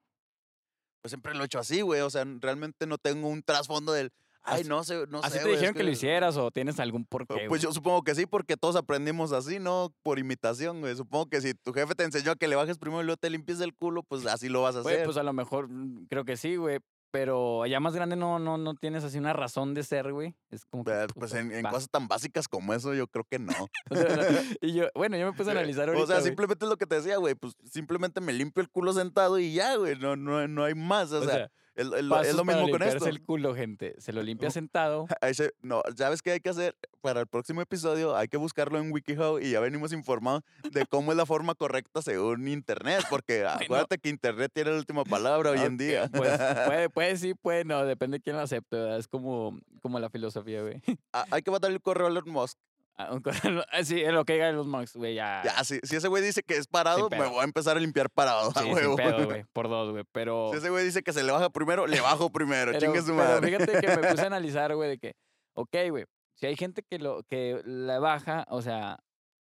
Pues 1.02 1.12
siempre 1.12 1.34
lo 1.34 1.42
he 1.42 1.46
hecho 1.46 1.60
así, 1.60 1.82
güey. 1.82 2.02
O 2.02 2.10
sea, 2.10 2.24
realmente 2.40 2.86
no 2.86 2.98
tengo 2.98 3.28
un 3.28 3.42
trasfondo 3.44 3.92
del. 3.92 4.12
Ay, 4.44 4.62
Así- 4.62 4.70
no 4.70 4.84
sé, 4.84 5.06
no 5.08 5.20
¿Así 5.20 5.34
sé. 5.34 5.38
te 5.38 5.44
güey, 5.44 5.54
es 5.54 5.60
dijeron 5.60 5.76
que... 5.78 5.84
lo 5.84 5.92
hicieras 5.92 6.36
o 6.36 6.50
tienes 6.50 6.80
algún 6.80 7.06
porqué? 7.06 7.46
Pues 7.48 7.62
yo 7.62 7.72
supongo 7.72 8.02
que 8.04 8.16
sí, 8.16 8.26
porque 8.26 8.58
todos 8.58 8.76
aprendimos 8.76 9.32
así, 9.34 9.60
¿no? 9.60 9.94
Por 10.02 10.18
imitación, 10.18 10.80
güey. 10.82 10.96
Supongo 10.96 11.28
que 11.28 11.42
si 11.42 11.54
tu 11.54 11.74
jefe 11.74 11.94
te 11.94 12.04
enseñó 12.06 12.32
a 12.32 12.36
que 12.36 12.48
le 12.48 12.56
bajes 12.56 12.80
primero 12.80 13.02
y 13.04 13.06
luego 13.06 13.18
te 13.18 13.30
limpies 13.30 13.62
el 13.62 13.76
culo, 13.76 14.02
pues 14.02 14.26
así 14.26 14.50
lo 14.50 14.64
vas 14.64 14.76
a 14.76 14.82
Güey, 14.82 14.96
hacer. 14.96 15.06
pues 15.06 15.18
a 15.18 15.24
lo 15.24 15.34
mejor 15.34 15.70
mm, 15.70 16.08
creo 16.10 16.26
que 16.26 16.38
sí, 16.38 16.56
güey. 16.56 16.80
Pero 17.12 17.66
ya 17.66 17.82
más 17.82 17.94
grande 17.94 18.16
no, 18.16 18.40
no, 18.40 18.58
no 18.58 18.74
tienes 18.76 19.04
así 19.04 19.18
una 19.18 19.34
razón 19.34 19.74
de 19.74 19.84
ser, 19.84 20.14
güey. 20.14 20.34
Es 20.50 20.64
como 20.66 20.86
que. 20.86 20.92
Pero, 20.92 21.14
pues 21.14 21.34
en, 21.34 21.62
cosas 21.64 21.90
tan 21.90 22.08
básicas 22.08 22.48
como 22.48 22.74
eso, 22.74 22.94
yo 22.94 23.08
creo 23.08 23.26
que 23.30 23.38
no. 23.38 23.52
O 23.90 23.96
sea, 23.96 24.44
y 24.62 24.74
yo, 24.74 24.86
bueno, 24.96 25.18
yo 25.18 25.26
me 25.26 25.34
puse 25.34 25.50
a 25.50 25.52
analizar 25.52 25.90
ahorita. 25.90 26.04
o 26.04 26.08
sea, 26.08 26.22
simplemente 26.22 26.64
es 26.64 26.70
lo 26.70 26.78
que 26.78 26.88
te 26.88 26.96
decía, 26.96 27.18
güey. 27.18 27.36
Pues 27.36 27.54
simplemente 27.70 28.22
me 28.22 28.32
limpio 28.32 28.62
el 28.62 28.70
culo 28.70 28.94
sentado 28.94 29.38
y 29.40 29.54
ya, 29.54 29.76
güey. 29.76 29.98
No, 30.00 30.16
no, 30.16 30.48
no 30.48 30.64
hay 30.64 30.74
más. 30.74 31.12
O, 31.12 31.20
O 31.20 31.26
sea, 31.26 31.34
sea, 31.34 31.52
Es, 31.82 31.88
lo- 31.88 31.96
es 31.98 32.04
lo- 32.04 32.16
es 32.16 32.22
Pasos 32.28 32.36
lo 32.38 32.46
para 32.46 32.58
mismo 32.64 32.72
con 32.78 32.88
esto. 32.88 33.06
el 33.08 33.22
culo, 33.22 33.56
gente. 33.56 33.96
Se 34.00 34.14
lo 34.14 34.24
limpia 34.24 34.50
sentado. 34.52 35.08
Se- 35.34 35.54
no, 35.62 35.82
¿sabes 35.98 36.22
qué 36.22 36.32
hay 36.32 36.40
que 36.40 36.50
hacer? 36.50 36.76
Para 37.02 37.22
el 37.22 37.28
próximo 37.28 37.62
episodio 37.62 38.16
hay 38.16 38.28
que 38.28 38.38
buscarlo 38.38 38.78
en 38.80 38.92
WikiHow 38.92 39.40
y 39.40 39.52
ya 39.52 39.60
venimos 39.60 39.92
informados 39.94 40.44
de 40.72 40.86
cómo 40.86 41.12
es 41.12 41.18
la 41.18 41.26
forma 41.26 41.56
correcta 41.56 42.02
según 42.02 42.48
Internet, 42.48 43.04
porque 43.10 43.46
acuérdate 43.88 43.98
que 43.98 44.10
Internet 44.10 44.52
tiene 44.54 44.72
la 44.72 44.78
última 44.78 45.04
palabra 45.04 45.52
hoy 45.52 45.60
en 45.60 45.78
día. 45.78 46.08
Pues 46.14 46.32
puede, 46.68 46.90
puede 46.94 47.18
sí, 47.18 47.34
puede 47.34 47.66
no, 47.66 47.86
depende 47.86 48.18
de 48.18 48.22
quién 48.22 48.36
lo 48.36 48.42
acepte, 48.44 48.76
¿verdad? 48.78 49.00
Es 49.00 49.08
como, 49.08 49.60
como 49.82 50.00
la 50.00 50.10
filosofía, 50.10 50.62
güey. 50.62 50.82
Ah, 51.14 51.26
hay 51.32 51.42
que 51.42 51.52
mandar 51.52 51.72
el 51.72 51.82
correo 51.82 52.08
a 52.08 52.10
Elon 52.10 52.30
Musk. 52.30 52.58
Ah, 52.98 53.20
sí, 53.84 54.02
en 54.02 54.14
lo 54.14 54.26
que 54.26 54.34
digan 54.34 54.56
los 54.56 54.68
Musk, 54.68 54.96
güey, 54.96 55.16
ya. 55.16 55.42
Ya, 55.44 55.64
si, 55.64 55.80
si 55.84 55.96
ese 55.96 56.08
güey 56.08 56.22
dice 56.24 56.44
que 56.44 56.58
es 56.58 56.68
parado, 56.68 57.10
me 57.10 57.28
voy 57.28 57.42
a 57.42 57.44
empezar 57.44 57.78
a 57.78 57.80
limpiar 57.80 58.10
parado. 58.10 58.52
Sí, 58.62 58.70
pedo, 58.98 59.26
güey. 59.26 59.44
Por 59.54 59.70
dos, 59.70 59.92
güey. 59.92 60.04
Pero. 60.12 60.50
Si 60.52 60.58
ese 60.58 60.70
güey 60.70 60.86
dice 60.86 61.02
que 61.02 61.14
se 61.14 61.24
le 61.24 61.32
baja 61.32 61.50
primero, 61.50 61.88
le 61.88 62.00
bajo 62.02 62.32
primero. 62.32 62.72
pero, 62.72 62.80
Chingue 62.80 63.00
su 63.02 63.08
pero 63.08 63.18
madre. 63.18 63.48
fíjate 63.48 63.82
que 63.82 63.88
me 63.88 64.08
puse 64.10 64.24
a 64.24 64.28
analizar, 64.28 64.76
güey, 64.76 64.90
de 64.90 64.98
que, 65.00 65.16
ok, 65.56 65.76
güey, 65.90 66.06
si 66.36 66.46
hay 66.46 66.56
gente 66.56 66.84
que 66.84 67.00
lo 67.00 67.24
que 67.24 67.62
la 67.66 68.00
baja, 68.00 68.46
o 68.50 68.62
sea, 68.62 69.00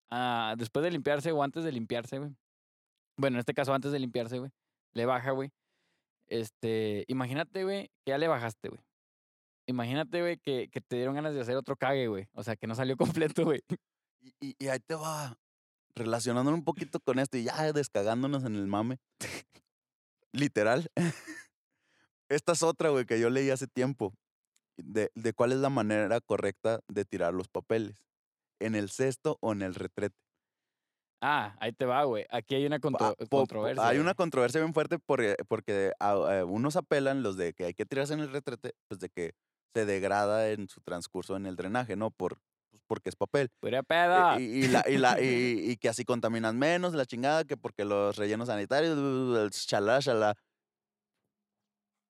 ah, 0.09 0.55
después 0.57 0.83
de 0.83 0.91
limpiarse 0.91 1.31
o 1.31 1.43
antes 1.43 1.63
de 1.63 1.71
limpiarse, 1.71 2.19
güey. 2.19 2.31
Bueno, 3.17 3.35
en 3.35 3.39
este 3.39 3.53
caso, 3.53 3.73
antes 3.73 3.91
de 3.91 3.99
limpiarse, 3.99 4.39
güey, 4.39 4.51
le 4.93 5.05
baja, 5.05 5.31
güey. 5.31 5.51
Este, 6.27 7.03
imagínate, 7.07 7.63
güey, 7.63 7.87
que 8.05 8.11
ya 8.11 8.17
le 8.17 8.27
bajaste, 8.27 8.69
güey. 8.69 8.81
Imagínate, 9.69 10.21
güey, 10.21 10.37
que, 10.37 10.67
que 10.71 10.81
te 10.81 10.95
dieron 10.95 11.13
ganas 11.15 11.33
de 11.35 11.41
hacer 11.41 11.55
otro 11.55 11.75
cague, 11.75 12.07
güey. 12.07 12.27
O 12.33 12.43
sea, 12.43 12.55
que 12.55 12.65
no 12.67 12.73
salió 12.75 12.97
completo, 13.37 13.43
güey. 13.45 13.61
Y, 14.19 14.33
y- 14.49 14.55
y 14.57 14.67
ahí 14.67 14.79
te 14.79 14.95
va 14.95 15.37
relacionándolo 15.95 16.55
un 16.57 16.63
poquito 16.63 16.99
con 16.99 17.19
esto 17.19 17.37
y 17.37 17.43
ya 17.43 17.71
descagándonos 17.73 18.43
en 18.45 18.55
el 18.55 18.67
mame. 18.67 18.97
Literal. 20.33 20.89
Esta 22.29 22.51
es 22.53 22.63
otra, 22.63 22.89
güey, 22.89 23.05
que 23.05 23.19
yo 23.19 23.29
leí 23.29 23.49
hace 23.49 23.67
tiempo. 23.67 24.13
De, 24.77 25.11
de 25.13 25.33
cuál 25.33 25.51
es 25.51 25.57
la 25.57 25.69
manera 25.69 26.21
correcta 26.21 26.79
de 26.87 27.03
tirar 27.05 27.33
los 27.33 27.49
papeles. 27.49 27.97
¿En 28.61 28.75
el 28.75 28.89
cesto 28.89 29.37
o 29.41 29.51
en 29.51 29.61
el 29.61 29.75
retrete? 29.75 30.15
Ah, 31.21 31.57
ahí 31.59 31.73
te 31.73 31.85
va, 31.85 32.03
güey. 32.05 32.25
Aquí 32.29 32.55
hay 32.55 32.65
una 32.65 32.77
Ah, 32.77 32.79
contro- 32.79 33.15
po- 33.29 33.39
controversia. 33.39 33.83
Hay 33.83 33.97
güey. 33.97 34.01
una 34.01 34.13
controversia 34.13 34.61
bien 34.61 34.73
fuerte 34.73 34.97
porque, 34.99 35.35
porque 35.49 35.91
a- 35.99 36.11
a 36.39 36.45
unos 36.45 36.77
apelan, 36.77 37.23
los 37.23 37.35
de 37.35 37.53
que 37.53 37.65
hay 37.65 37.73
que 37.73 37.85
tirarse 37.85 38.13
en 38.13 38.21
el 38.21 38.31
retrete, 38.31 38.73
pues 38.87 39.01
de 39.01 39.09
que 39.09 39.33
se 39.73 39.85
degrada 39.85 40.49
en 40.51 40.67
su 40.67 40.81
transcurso 40.81 41.35
en 41.35 41.45
el 41.45 41.55
drenaje, 41.55 41.95
¿no? 41.95 42.11
Por, 42.11 42.39
pues, 42.69 42.81
porque 42.87 43.09
es 43.09 43.15
papel. 43.15 43.49
Pura 43.59 43.79
Y- 43.79 43.83
peda. 43.83 44.39
Y, 44.39 44.43
y 44.43 44.67
la, 44.67 44.83
y, 44.87 44.97
la, 44.97 45.17
y, 45.21 45.71
y 45.71 45.77
que 45.77 45.89
así 45.89 46.05
contaminan 46.05 46.57
menos, 46.57 46.93
la 46.93 47.05
chingada, 47.05 47.43
que 47.45 47.57
porque 47.57 47.85
los 47.85 48.15
rellenos 48.17 48.47
sanitarios, 48.47 48.97
el 48.97 49.49
chalá, 49.51 49.99
chalá. 49.99 50.35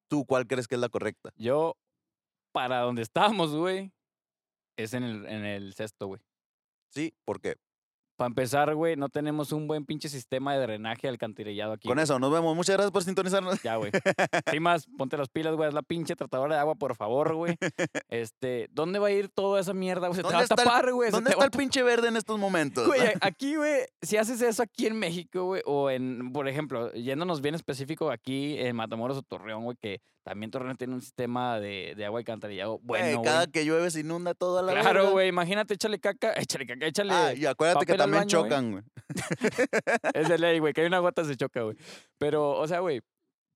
¿Tú 0.10 0.26
cuál 0.26 0.48
crees 0.48 0.68
que 0.68 0.76
es 0.76 0.82
la 0.82 0.90
correcta? 0.90 1.32
Yo, 1.36 1.76
para 2.52 2.80
donde 2.82 3.04
estábamos, 3.04 3.56
güey, 3.56 3.92
es 4.78 4.94
en 4.94 5.04
el, 5.04 5.26
en 5.28 5.46
el 5.46 5.74
cesto, 5.76 6.08
güey. 6.08 6.22
Sí, 6.90 7.14
porque 7.26 7.58
Para 8.20 8.28
empezar, 8.28 8.76
güey, 8.76 8.98
no 8.98 9.08
tenemos 9.08 9.54
un 9.54 9.66
buen 9.66 9.86
pinche 9.86 10.10
sistema 10.10 10.54
de 10.54 10.60
drenaje 10.60 11.08
alcantarillado 11.08 11.72
aquí. 11.72 11.88
con 11.88 11.96
güey. 11.96 12.04
eso 12.04 12.20
nos 12.20 12.30
vemos. 12.34 12.54
Muchas 12.54 12.74
gracias 12.76 12.92
por 12.92 13.02
sintonizarnos. 13.02 13.62
Ya, 13.64 13.78
güey. 13.78 13.92
Sin 14.52 14.62
más, 14.62 14.88
ponte 14.98 15.16
las 15.16 15.30
pilas, 15.30 15.56
güey. 15.56 15.70
Es 15.70 15.74
la 15.74 15.84
pinche 15.84 16.18
tratadora 16.18 16.56
de 16.56 16.60
agua, 16.60 16.76
por 16.76 16.98
favor, 16.98 17.34
güey. 17.34 17.56
Este, 18.10 18.68
¿dónde 18.74 19.00
va 19.00 19.08
a 19.08 19.12
ir 19.12 19.30
toda 19.30 19.62
esa 19.62 19.74
mierda, 19.74 20.08
güey? 20.10 20.18
Se 20.18 20.22
te 20.22 20.24
¿Dónde 20.24 20.36
va 20.36 20.40
a 20.42 20.44
está 20.44 20.56
el- 20.56 20.64
tapar, 20.68 20.92
güey. 20.92 21.12
¿Dónde 21.12 21.30
está 21.30 21.40
va 21.40 21.46
el 21.46 21.52
pinche 21.52 21.82
verde 21.82 22.10
en 22.10 22.18
estos 22.18 22.38
momentos? 22.38 22.86
Güey, 22.86 23.00
aquí, 23.22 23.56
güey, 23.56 23.84
si 24.02 24.18
haces 24.18 24.42
eso 24.42 24.64
aquí 24.64 24.88
en 24.88 25.00
México, 25.00 25.46
güey, 25.46 25.62
o 25.66 25.90
en, 25.90 26.34
por 26.34 26.50
ejemplo, 26.50 26.92
yéndonos 26.92 27.40
bien 27.40 27.56
específico 27.56 28.12
aquí 28.12 28.58
en 28.58 28.76
Matamoros 28.76 29.16
o 29.18 29.22
Torreón, 29.22 29.64
güey, 29.64 29.78
que 29.80 30.02
también 30.30 30.52
Torreón 30.52 30.78
tiene 30.78 30.94
un 30.94 31.02
sistema 31.02 31.60
de, 31.60 31.96
de 31.98 32.06
agua 32.06 32.20
alcantarillado 32.20 32.78
bueno, 32.84 33.24
cada 33.24 33.46
güey. 33.46 33.52
que 33.52 33.66
llueve 33.66 33.90
se 33.90 34.02
inunda 34.02 34.36
toda 34.36 34.62
la 34.62 34.80
Claro, 34.80 35.10
güey, 35.10 35.28
imagínate, 35.28 35.74
échale 35.74 36.00
caca, 36.00 36.34
échale 36.38 36.68
caca, 36.68 36.86
échale. 36.86 37.12
Ah, 37.12 37.34
y 37.34 37.48
acuérdate 37.48 37.88
que 37.88 37.96
también 37.96 38.22
baño, 38.22 38.30
chocan, 38.30 38.72
güey. 38.74 38.84
Es 40.14 40.30
de 40.30 40.38
ley, 40.38 40.60
güey, 40.60 40.72
que 40.72 40.82
hay 40.82 40.88
una 40.88 41.00
gota 41.00 41.26
se 41.26 41.36
choca, 41.36 41.64
güey. 41.64 41.76
Pero, 42.20 42.52
o 42.52 42.68
sea, 42.68 42.80
güey, 42.80 43.02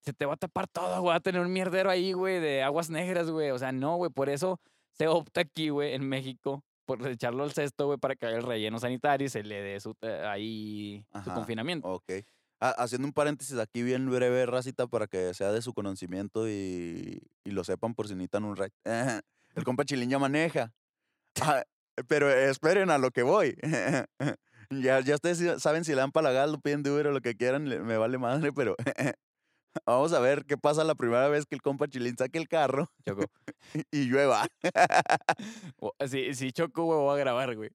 se 0.00 0.12
te 0.12 0.26
va 0.26 0.34
a 0.34 0.36
tapar 0.36 0.66
todo, 0.66 1.00
güey, 1.00 1.10
va 1.12 1.14
a 1.14 1.20
tener 1.20 1.42
un 1.42 1.52
mierdero 1.52 1.90
ahí, 1.90 2.12
güey, 2.12 2.40
de 2.40 2.64
aguas 2.64 2.90
negras, 2.90 3.30
güey. 3.30 3.52
O 3.52 3.58
sea, 3.60 3.70
no, 3.70 3.94
güey, 3.94 4.10
por 4.10 4.28
eso 4.28 4.58
se 4.94 5.06
opta 5.06 5.42
aquí, 5.42 5.68
güey, 5.68 5.94
en 5.94 6.08
México, 6.08 6.64
por 6.86 7.06
echarlo 7.06 7.44
al 7.44 7.52
cesto, 7.52 7.86
güey, 7.86 7.98
para 7.98 8.16
que 8.16 8.26
el 8.26 8.42
relleno 8.42 8.80
sanitario 8.80 9.26
y 9.26 9.30
se 9.30 9.44
le 9.44 9.62
dé 9.62 9.78
su, 9.78 9.94
eh, 10.02 10.24
ahí 10.26 11.04
su 11.22 11.32
confinamiento. 11.32 11.86
Ok. 11.86 12.14
Haciendo 12.60 13.06
un 13.06 13.12
paréntesis 13.12 13.58
aquí 13.58 13.82
bien 13.82 14.08
breve, 14.10 14.46
Racita, 14.46 14.86
para 14.86 15.06
que 15.06 15.34
sea 15.34 15.52
de 15.52 15.60
su 15.60 15.74
conocimiento 15.74 16.48
y, 16.48 17.20
y 17.44 17.50
lo 17.50 17.62
sepan 17.64 17.94
por 17.94 18.08
si 18.08 18.14
necesitan 18.14 18.44
un 18.44 18.56
ride. 18.56 18.72
El 19.54 19.64
compa 19.64 19.84
Chilín 19.84 20.10
ya 20.10 20.18
maneja. 20.18 20.72
Ah, 21.40 21.64
pero 22.08 22.30
esperen 22.30 22.90
a 22.90 22.98
lo 22.98 23.10
que 23.10 23.22
voy. 23.22 23.56
ya, 24.70 25.00
ya 25.00 25.14
ustedes 25.14 25.62
saben 25.62 25.84
si 25.84 25.92
le 25.92 25.98
dan 25.98 26.12
palagas, 26.12 26.50
lo 26.50 26.58
piden 26.58 26.82
de 26.82 26.90
Uber 26.90 27.08
o 27.08 27.12
lo 27.12 27.20
que 27.20 27.36
quieran, 27.36 27.64
me 27.64 27.96
vale 27.96 28.18
madre, 28.18 28.52
pero 28.52 28.76
vamos 29.86 30.12
a 30.12 30.20
ver 30.20 30.44
qué 30.44 30.56
pasa 30.56 30.84
la 30.84 30.94
primera 30.94 31.28
vez 31.28 31.46
que 31.46 31.54
el 31.54 31.62
compa 31.62 31.88
Chilín 31.88 32.16
saque 32.16 32.38
el 32.38 32.48
carro 32.48 32.90
Choco. 33.06 33.24
y 33.90 34.06
llueva. 34.06 34.46
Si, 36.08 36.34
si 36.34 36.52
choco, 36.52 36.84
güey, 36.84 36.98
voy 36.98 37.14
a 37.14 37.18
grabar, 37.18 37.54
güey. 37.56 37.70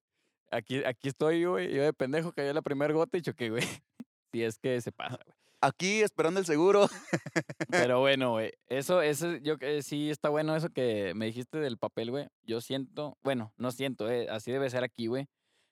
Aquí, 0.52 0.84
aquí 0.84 1.10
estoy, 1.10 1.46
güey, 1.46 1.72
yo 1.74 1.84
de 1.84 1.94
pendejo 1.94 2.32
cayó 2.34 2.52
la 2.54 2.62
primera 2.62 2.94
gota 2.94 3.18
y 3.18 3.22
choqué, 3.22 3.50
güey. 3.50 3.64
Si 4.32 4.44
es 4.44 4.60
que 4.60 4.80
se 4.82 4.92
pasa, 4.92 5.20
güey. 5.26 5.36
Aquí 5.62 6.02
esperando 6.02 6.40
el 6.40 6.46
seguro. 6.46 6.88
Pero 7.70 8.00
bueno, 8.00 8.32
güey, 8.32 8.54
eso, 8.68 9.02
eso, 9.02 9.36
yo 9.38 9.58
que 9.58 9.82
sí 9.84 10.10
está 10.10 10.30
bueno 10.30 10.56
eso 10.56 10.70
que 10.70 11.14
me 11.16 11.26
dijiste 11.26 11.58
del 11.58 11.78
papel, 11.78 12.12
güey. 12.12 12.28
Yo 12.44 12.62
siento, 12.62 13.18
bueno, 13.24 13.54
no 13.58 13.72
siento, 13.72 14.10
eh, 14.10 14.28
así 14.30 14.52
debe 14.52 14.70
ser 14.70 14.84
aquí, 14.84 15.08
güey. 15.08 15.28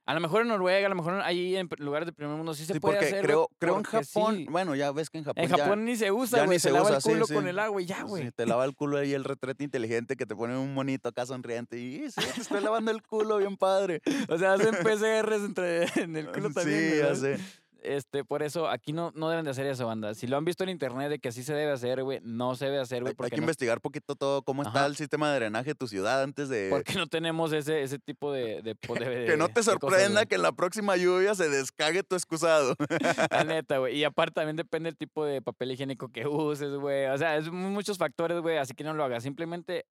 A 0.05 0.13
lo 0.13 0.21
mejor 0.21 0.41
en 0.43 0.47
Noruega, 0.47 0.85
a 0.85 0.89
lo 0.89 0.95
mejor 0.95 1.21
ahí 1.21 1.57
en 1.57 1.67
lugares 1.79 2.05
de 2.05 2.13
primer 2.13 2.37
mundo 2.37 2.53
sí 2.53 2.65
se 2.65 2.73
Sí, 2.73 2.79
puede 2.79 2.95
porque 2.95 3.07
hacer, 3.09 3.25
creo, 3.25 3.49
creo 3.59 3.75
en 3.77 3.83
porque 3.83 4.05
Japón, 4.05 4.35
sí. 4.37 4.45
bueno, 4.49 4.73
ya 4.73 4.91
ves 4.93 5.09
que 5.09 5.17
en 5.17 5.25
Japón 5.25 5.43
En 5.43 5.49
ya- 5.49 5.57
Japón 5.57 5.83
ni 5.85 5.97
se 5.97 6.11
usa, 6.13 6.45
güey. 6.45 6.59
Se, 6.59 6.69
se 6.69 6.73
lava 6.73 6.85
usa, 6.85 6.97
el 6.97 7.03
culo 7.03 7.25
sí. 7.25 7.33
con 7.33 7.45
el 7.47 7.59
agua 7.59 7.81
y 7.81 7.85
ya, 7.85 8.03
güey. 8.03 8.31
te 8.31 8.45
lava 8.45 8.63
el 8.63 8.73
culo 8.73 8.97
ahí 8.99 9.13
el 9.13 9.25
retrete 9.25 9.65
inteligente 9.65 10.15
que 10.15 10.25
te 10.25 10.33
pone 10.33 10.57
un 10.57 10.73
monito 10.73 11.09
acá 11.09 11.25
sonriente 11.25 11.77
y 11.77 12.09
sí, 12.09 12.21
te 12.35 12.41
estoy 12.41 12.61
lavando 12.63 12.91
el 12.91 13.01
culo 13.03 13.37
bien 13.37 13.57
padre. 13.57 14.01
O 14.29 14.37
sea, 14.37 14.53
hacen 14.53 14.75
PCRs 14.83 15.43
entre, 15.43 15.83
en 16.01 16.15
el 16.15 16.31
culo 16.31 16.51
también. 16.51 16.91
Sí, 16.91 16.97
ya 16.99 17.15
sé. 17.15 17.37
Este, 17.83 18.23
por 18.25 18.43
eso 18.43 18.67
aquí 18.69 18.91
no, 18.93 19.11
no 19.15 19.29
deben 19.29 19.45
de 19.45 19.51
hacer 19.51 19.65
eso, 19.67 19.85
banda. 19.87 20.13
Si 20.13 20.27
lo 20.27 20.37
han 20.37 20.45
visto 20.45 20.63
en 20.63 20.69
internet 20.69 21.09
de 21.09 21.19
que 21.19 21.29
así 21.29 21.43
se 21.43 21.53
debe 21.53 21.71
hacer, 21.71 22.03
güey, 22.03 22.19
no 22.23 22.55
se 22.55 22.65
debe 22.65 22.79
hacer, 22.79 23.01
güey, 23.03 23.13
hay 23.17 23.29
que 23.29 23.37
no, 23.37 23.43
investigar 23.43 23.79
poquito 23.81 24.15
todo 24.15 24.41
cómo 24.41 24.63
está 24.63 24.85
el 24.85 24.95
sistema 24.95 25.29
de 25.31 25.39
drenaje 25.39 25.69
de 25.71 25.75
tu 25.75 25.87
ciudad 25.87 26.23
antes 26.23 26.49
de 26.49 26.67
porque 26.69 26.95
no 26.95 27.07
tenemos 27.07 27.53
ese, 27.53 27.83
ese 27.83 27.99
tipo 27.99 28.31
de, 28.31 28.61
de, 28.61 28.73
de- 28.73 29.25
que 29.25 29.37
no 29.37 29.47
te 29.49 29.63
sorprenda 29.63 30.25
que 30.25 30.35
en 30.35 30.41
la 30.41 30.51
próxima 30.51 30.97
lluvia 30.97 31.35
se 31.35 31.49
descague 31.49 32.03
tu 32.03 32.15
excusado. 32.15 32.75
La 33.31 33.43
neta, 33.45 33.77
güey. 33.77 33.97
Y 33.97 34.03
aparte 34.03 34.33
también 34.33 34.55
depende 34.55 34.87
del 34.89 34.97
tipo 34.97 35.25
de 35.25 35.41
papel 35.41 35.71
higiénico 35.71 36.09
que 36.09 36.25
uses, 36.27 36.73
güey. 36.75 37.05
O 37.07 37.17
sea, 37.17 37.37
es 37.37 37.49
mu- 37.51 37.69
muchos 37.69 37.97
factores, 37.97 38.39
güey. 38.41 38.57
Así 38.57 38.73
que 38.73 38.83
no 38.83 38.93
lo 38.93 39.03
hagas. 39.03 39.23
Simplemente 39.23 39.85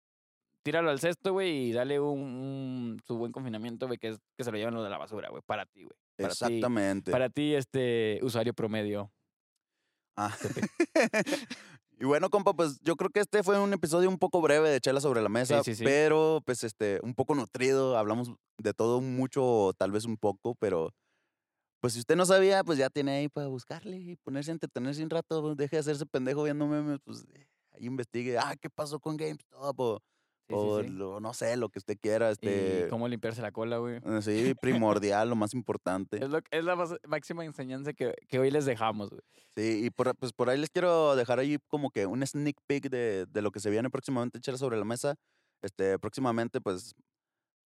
tíralo 0.64 0.90
al 0.90 0.98
cesto, 1.00 1.32
güey, 1.32 1.68
y 1.68 1.72
dale 1.72 2.00
un, 2.00 2.18
un- 2.20 3.00
su 3.06 3.16
buen 3.16 3.30
confinamiento, 3.32 3.86
güey, 3.86 3.98
que 3.98 4.08
es 4.08 4.18
que 4.36 4.42
se 4.44 4.50
lo 4.50 4.58
lleven 4.58 4.74
lo 4.74 4.82
de 4.82 4.90
la 4.90 4.98
basura, 4.98 5.28
güey. 5.30 5.42
Para 5.46 5.64
ti, 5.66 5.84
güey. 5.84 5.96
Para 6.16 6.28
ti- 6.34 6.44
Exactamente. 6.44 7.10
para 7.10 7.28
ti, 7.30 7.54
este 7.54 8.18
usuario 8.22 8.54
promedio. 8.54 9.12
Ah. 10.16 10.34
y 11.98 12.04
bueno, 12.04 12.30
compa, 12.30 12.54
pues 12.54 12.78
yo 12.80 12.96
creo 12.96 13.10
que 13.10 13.20
este 13.20 13.42
fue 13.42 13.60
un 13.60 13.72
episodio 13.72 14.08
un 14.08 14.18
poco 14.18 14.40
breve 14.40 14.70
de 14.70 14.80
Chela 14.80 15.00
sobre 15.00 15.20
la 15.20 15.28
mesa, 15.28 15.62
sí, 15.62 15.74
sí. 15.74 15.84
pero 15.84 16.40
pues 16.44 16.64
este, 16.64 17.00
un 17.02 17.14
poco 17.14 17.34
nutrido, 17.34 17.98
hablamos 17.98 18.32
de 18.58 18.72
todo 18.72 19.00
mucho, 19.00 19.72
tal 19.76 19.92
vez 19.92 20.06
un 20.06 20.16
poco, 20.16 20.54
pero 20.54 20.94
pues 21.80 21.92
si 21.92 22.00
usted 22.00 22.16
no 22.16 22.24
sabía, 22.24 22.64
pues 22.64 22.78
ya 22.78 22.88
tiene 22.88 23.12
ahí 23.12 23.28
para 23.28 23.48
buscarle 23.48 23.98
y 23.98 24.16
ponerse 24.16 24.50
a 24.50 24.54
entretenerse 24.54 25.02
un 25.02 25.10
rato, 25.10 25.54
deje 25.54 25.76
de 25.76 25.80
hacerse 25.80 26.06
pendejo 26.06 26.42
viendo 26.42 26.66
memes, 26.66 26.98
pues 27.04 27.26
ahí 27.72 27.84
investigue, 27.86 28.38
ah, 28.38 28.56
¿qué 28.60 28.70
pasó 28.70 28.98
con 28.98 29.16
GameStop? 29.18 29.78
O, 29.78 30.00
Sí, 30.48 30.54
o 30.56 30.80
sí, 30.80 30.86
sí. 30.88 30.92
lo- 30.92 31.18
no 31.20 31.34
sé, 31.34 31.56
lo 31.56 31.68
que 31.70 31.78
usted 31.80 31.96
quiera, 32.00 32.30
este... 32.30 32.84
Y 32.86 32.88
cómo 32.90 33.08
limpiarse 33.08 33.42
la 33.42 33.50
cola, 33.52 33.78
güey. 33.78 33.96
eh, 34.04 34.22
Sí, 34.22 34.54
primordial, 34.60 35.28
lo 35.28 35.34
más 35.36 35.54
importante. 35.54 36.22
Es, 36.22 36.28
lo, 36.30 36.38
es 36.50 36.64
la 36.64 36.76
más- 36.76 36.94
máxima 37.08 37.44
enseñanza 37.44 37.92
que, 37.92 38.14
que 38.28 38.38
hoy 38.38 38.50
les 38.50 38.64
dejamos, 38.64 39.10
güey. 39.10 39.22
Sí, 39.56 39.86
y 39.86 39.90
por, 39.90 40.14
pues 40.16 40.32
por 40.32 40.48
ahí 40.50 40.58
les 40.58 40.70
quiero 40.70 41.16
dejar 41.16 41.38
ahí 41.38 41.58
como 41.68 41.90
que 41.90 42.06
un 42.06 42.24
sneak 42.26 42.56
peek 42.66 42.88
de, 42.90 43.26
de 43.26 43.42
lo 43.42 43.50
que 43.50 43.58
se 43.60 43.70
viene 43.70 43.90
próximamente 43.90 44.38
echar 44.38 44.56
sobre 44.58 44.76
la 44.76 44.84
mesa. 44.84 45.16
Este, 45.62 45.98
próximamente, 45.98 46.60
pues, 46.60 46.94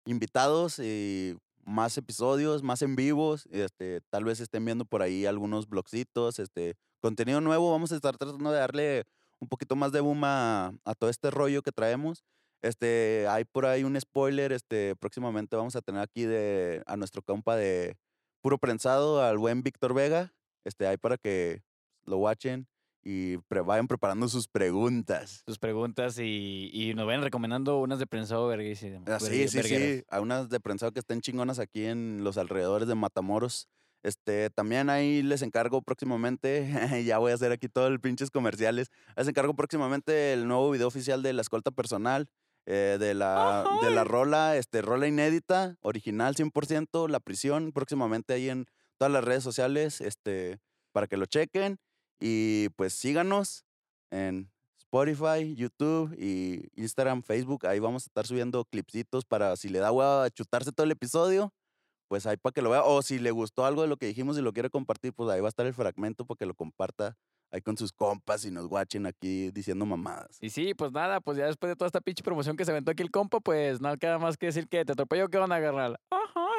invitados 0.06 0.78
y 0.78 1.36
más 1.64 1.96
episodios, 1.98 2.62
más 2.62 2.82
en 2.82 2.96
vivos. 2.96 3.46
Este, 3.50 4.00
tal 4.10 4.24
vez 4.24 4.40
estén 4.40 4.64
viendo 4.64 4.84
por 4.84 5.02
ahí 5.02 5.26
algunos 5.26 5.68
blogcitos, 5.68 6.38
este, 6.38 6.76
contenido 7.00 7.40
nuevo. 7.40 7.70
Vamos 7.70 7.92
a 7.92 7.96
estar 7.96 8.16
tratando 8.16 8.50
de 8.50 8.58
darle 8.58 9.04
un 9.40 9.48
poquito 9.48 9.76
más 9.76 9.92
de 9.92 10.00
boom 10.00 10.22
a, 10.24 10.72
a 10.84 10.94
todo 10.94 11.10
este 11.10 11.30
rollo 11.30 11.62
que 11.62 11.72
traemos. 11.72 12.24
Este, 12.62 13.26
hay 13.28 13.44
por 13.44 13.66
ahí 13.66 13.84
un 13.84 13.98
spoiler, 14.00 14.52
este, 14.52 14.94
próximamente 14.96 15.56
vamos 15.56 15.76
a 15.76 15.80
tener 15.80 16.02
aquí 16.02 16.24
de, 16.24 16.82
a 16.86 16.96
nuestro 16.96 17.22
compa 17.22 17.56
de 17.56 17.96
puro 18.42 18.58
prensado, 18.58 19.22
al 19.22 19.38
buen 19.38 19.62
Víctor 19.62 19.94
Vega. 19.94 20.34
Este, 20.64 20.86
ahí 20.86 20.98
para 20.98 21.16
que 21.16 21.62
lo 22.04 22.18
watchen 22.18 22.66
y 23.02 23.38
pre- 23.48 23.62
vayan 23.62 23.88
preparando 23.88 24.28
sus 24.28 24.46
preguntas. 24.46 25.42
Tus 25.46 25.58
preguntas 25.58 26.18
y, 26.18 26.68
y 26.72 26.92
nos 26.94 27.06
vayan 27.06 27.22
recomendando 27.22 27.78
unas 27.80 27.98
de 27.98 28.06
prensado 28.06 28.46
verguísimas. 28.46 29.08
Ah, 29.08 29.18
sí, 29.20 29.48
sí, 29.48 29.62
sí. 29.62 30.04
A 30.10 30.20
unas 30.20 30.50
de 30.50 30.60
prensado 30.60 30.92
que 30.92 31.00
estén 31.00 31.22
chingonas 31.22 31.58
aquí 31.58 31.86
en 31.86 32.22
los 32.24 32.36
alrededores 32.36 32.86
de 32.88 32.94
Matamoros. 32.94 33.68
Este, 34.02 34.48
también 34.50 34.88
ahí 34.90 35.22
les 35.22 35.42
encargo 35.42 35.82
próximamente, 35.82 36.66
ya 37.06 37.18
voy 37.18 37.32
a 37.32 37.34
hacer 37.34 37.52
aquí 37.52 37.68
todo 37.68 37.86
el 37.86 38.00
pinches 38.00 38.30
comerciales. 38.30 38.90
Les 39.16 39.28
encargo 39.28 39.54
próximamente 39.54 40.32
el 40.34 40.46
nuevo 40.46 40.70
video 40.70 40.88
oficial 40.88 41.22
de 41.22 41.32
la 41.34 41.42
escolta 41.42 41.70
personal, 41.70 42.28
eh, 42.66 42.98
de, 43.00 43.14
la, 43.14 43.64
de 43.82 43.90
la 43.90 44.04
rola, 44.04 44.56
este, 44.56 44.82
rola 44.82 45.06
inédita, 45.08 45.76
original 45.80 46.34
100%, 46.34 47.08
La 47.08 47.20
Prisión, 47.20 47.72
próximamente 47.72 48.34
ahí 48.34 48.48
en 48.48 48.66
todas 48.98 49.12
las 49.12 49.24
redes 49.24 49.42
sociales, 49.42 50.00
este, 50.00 50.58
para 50.92 51.06
que 51.06 51.16
lo 51.16 51.26
chequen. 51.26 51.78
Y 52.20 52.68
pues 52.70 52.92
síganos 52.92 53.64
en 54.10 54.50
Spotify, 54.78 55.54
YouTube 55.54 56.14
y 56.18 56.68
Instagram, 56.74 57.22
Facebook. 57.22 57.66
Ahí 57.66 57.78
vamos 57.78 58.04
a 58.04 58.06
estar 58.06 58.26
subiendo 58.26 58.64
clipsitos 58.64 59.24
para 59.24 59.56
si 59.56 59.68
le 59.68 59.78
da 59.78 59.92
hueva 59.92 60.28
chutarse 60.30 60.72
todo 60.72 60.84
el 60.84 60.90
episodio, 60.90 61.54
pues 62.08 62.26
ahí 62.26 62.36
para 62.36 62.52
que 62.52 62.60
lo 62.60 62.70
vea. 62.70 62.82
O 62.82 63.00
si 63.02 63.18
le 63.18 63.30
gustó 63.30 63.64
algo 63.64 63.82
de 63.82 63.88
lo 63.88 63.96
que 63.96 64.06
dijimos 64.06 64.36
y 64.36 64.42
lo 64.42 64.52
quiere 64.52 64.68
compartir, 64.68 65.12
pues 65.14 65.30
ahí 65.30 65.40
va 65.40 65.48
a 65.48 65.50
estar 65.50 65.64
el 65.64 65.74
fragmento 65.74 66.26
para 66.26 66.36
que 66.36 66.46
lo 66.46 66.54
comparta 66.54 67.16
ahí 67.50 67.60
con 67.60 67.76
sus 67.76 67.92
compas 67.92 68.44
y 68.44 68.50
nos 68.50 68.66
guachen 68.66 69.06
aquí 69.06 69.50
diciendo 69.50 69.86
mamadas. 69.86 70.38
Y 70.40 70.50
sí, 70.50 70.74
pues 70.74 70.92
nada, 70.92 71.20
pues 71.20 71.38
ya 71.38 71.46
después 71.46 71.70
de 71.70 71.76
toda 71.76 71.86
esta 71.86 72.00
pinche 72.00 72.22
promoción 72.22 72.56
que 72.56 72.64
se 72.64 72.70
aventó 72.70 72.90
aquí 72.90 73.02
el 73.02 73.10
compa, 73.10 73.40
pues 73.40 73.80
nada 73.80 73.96
queda 73.96 74.18
más 74.18 74.36
que 74.36 74.46
decir 74.46 74.68
que 74.68 74.84
te 74.84 74.92
atropello 74.92 75.28
que 75.28 75.38
van 75.38 75.52
a 75.52 75.56
agarrar. 75.56 76.00
Ajá. 76.10 76.49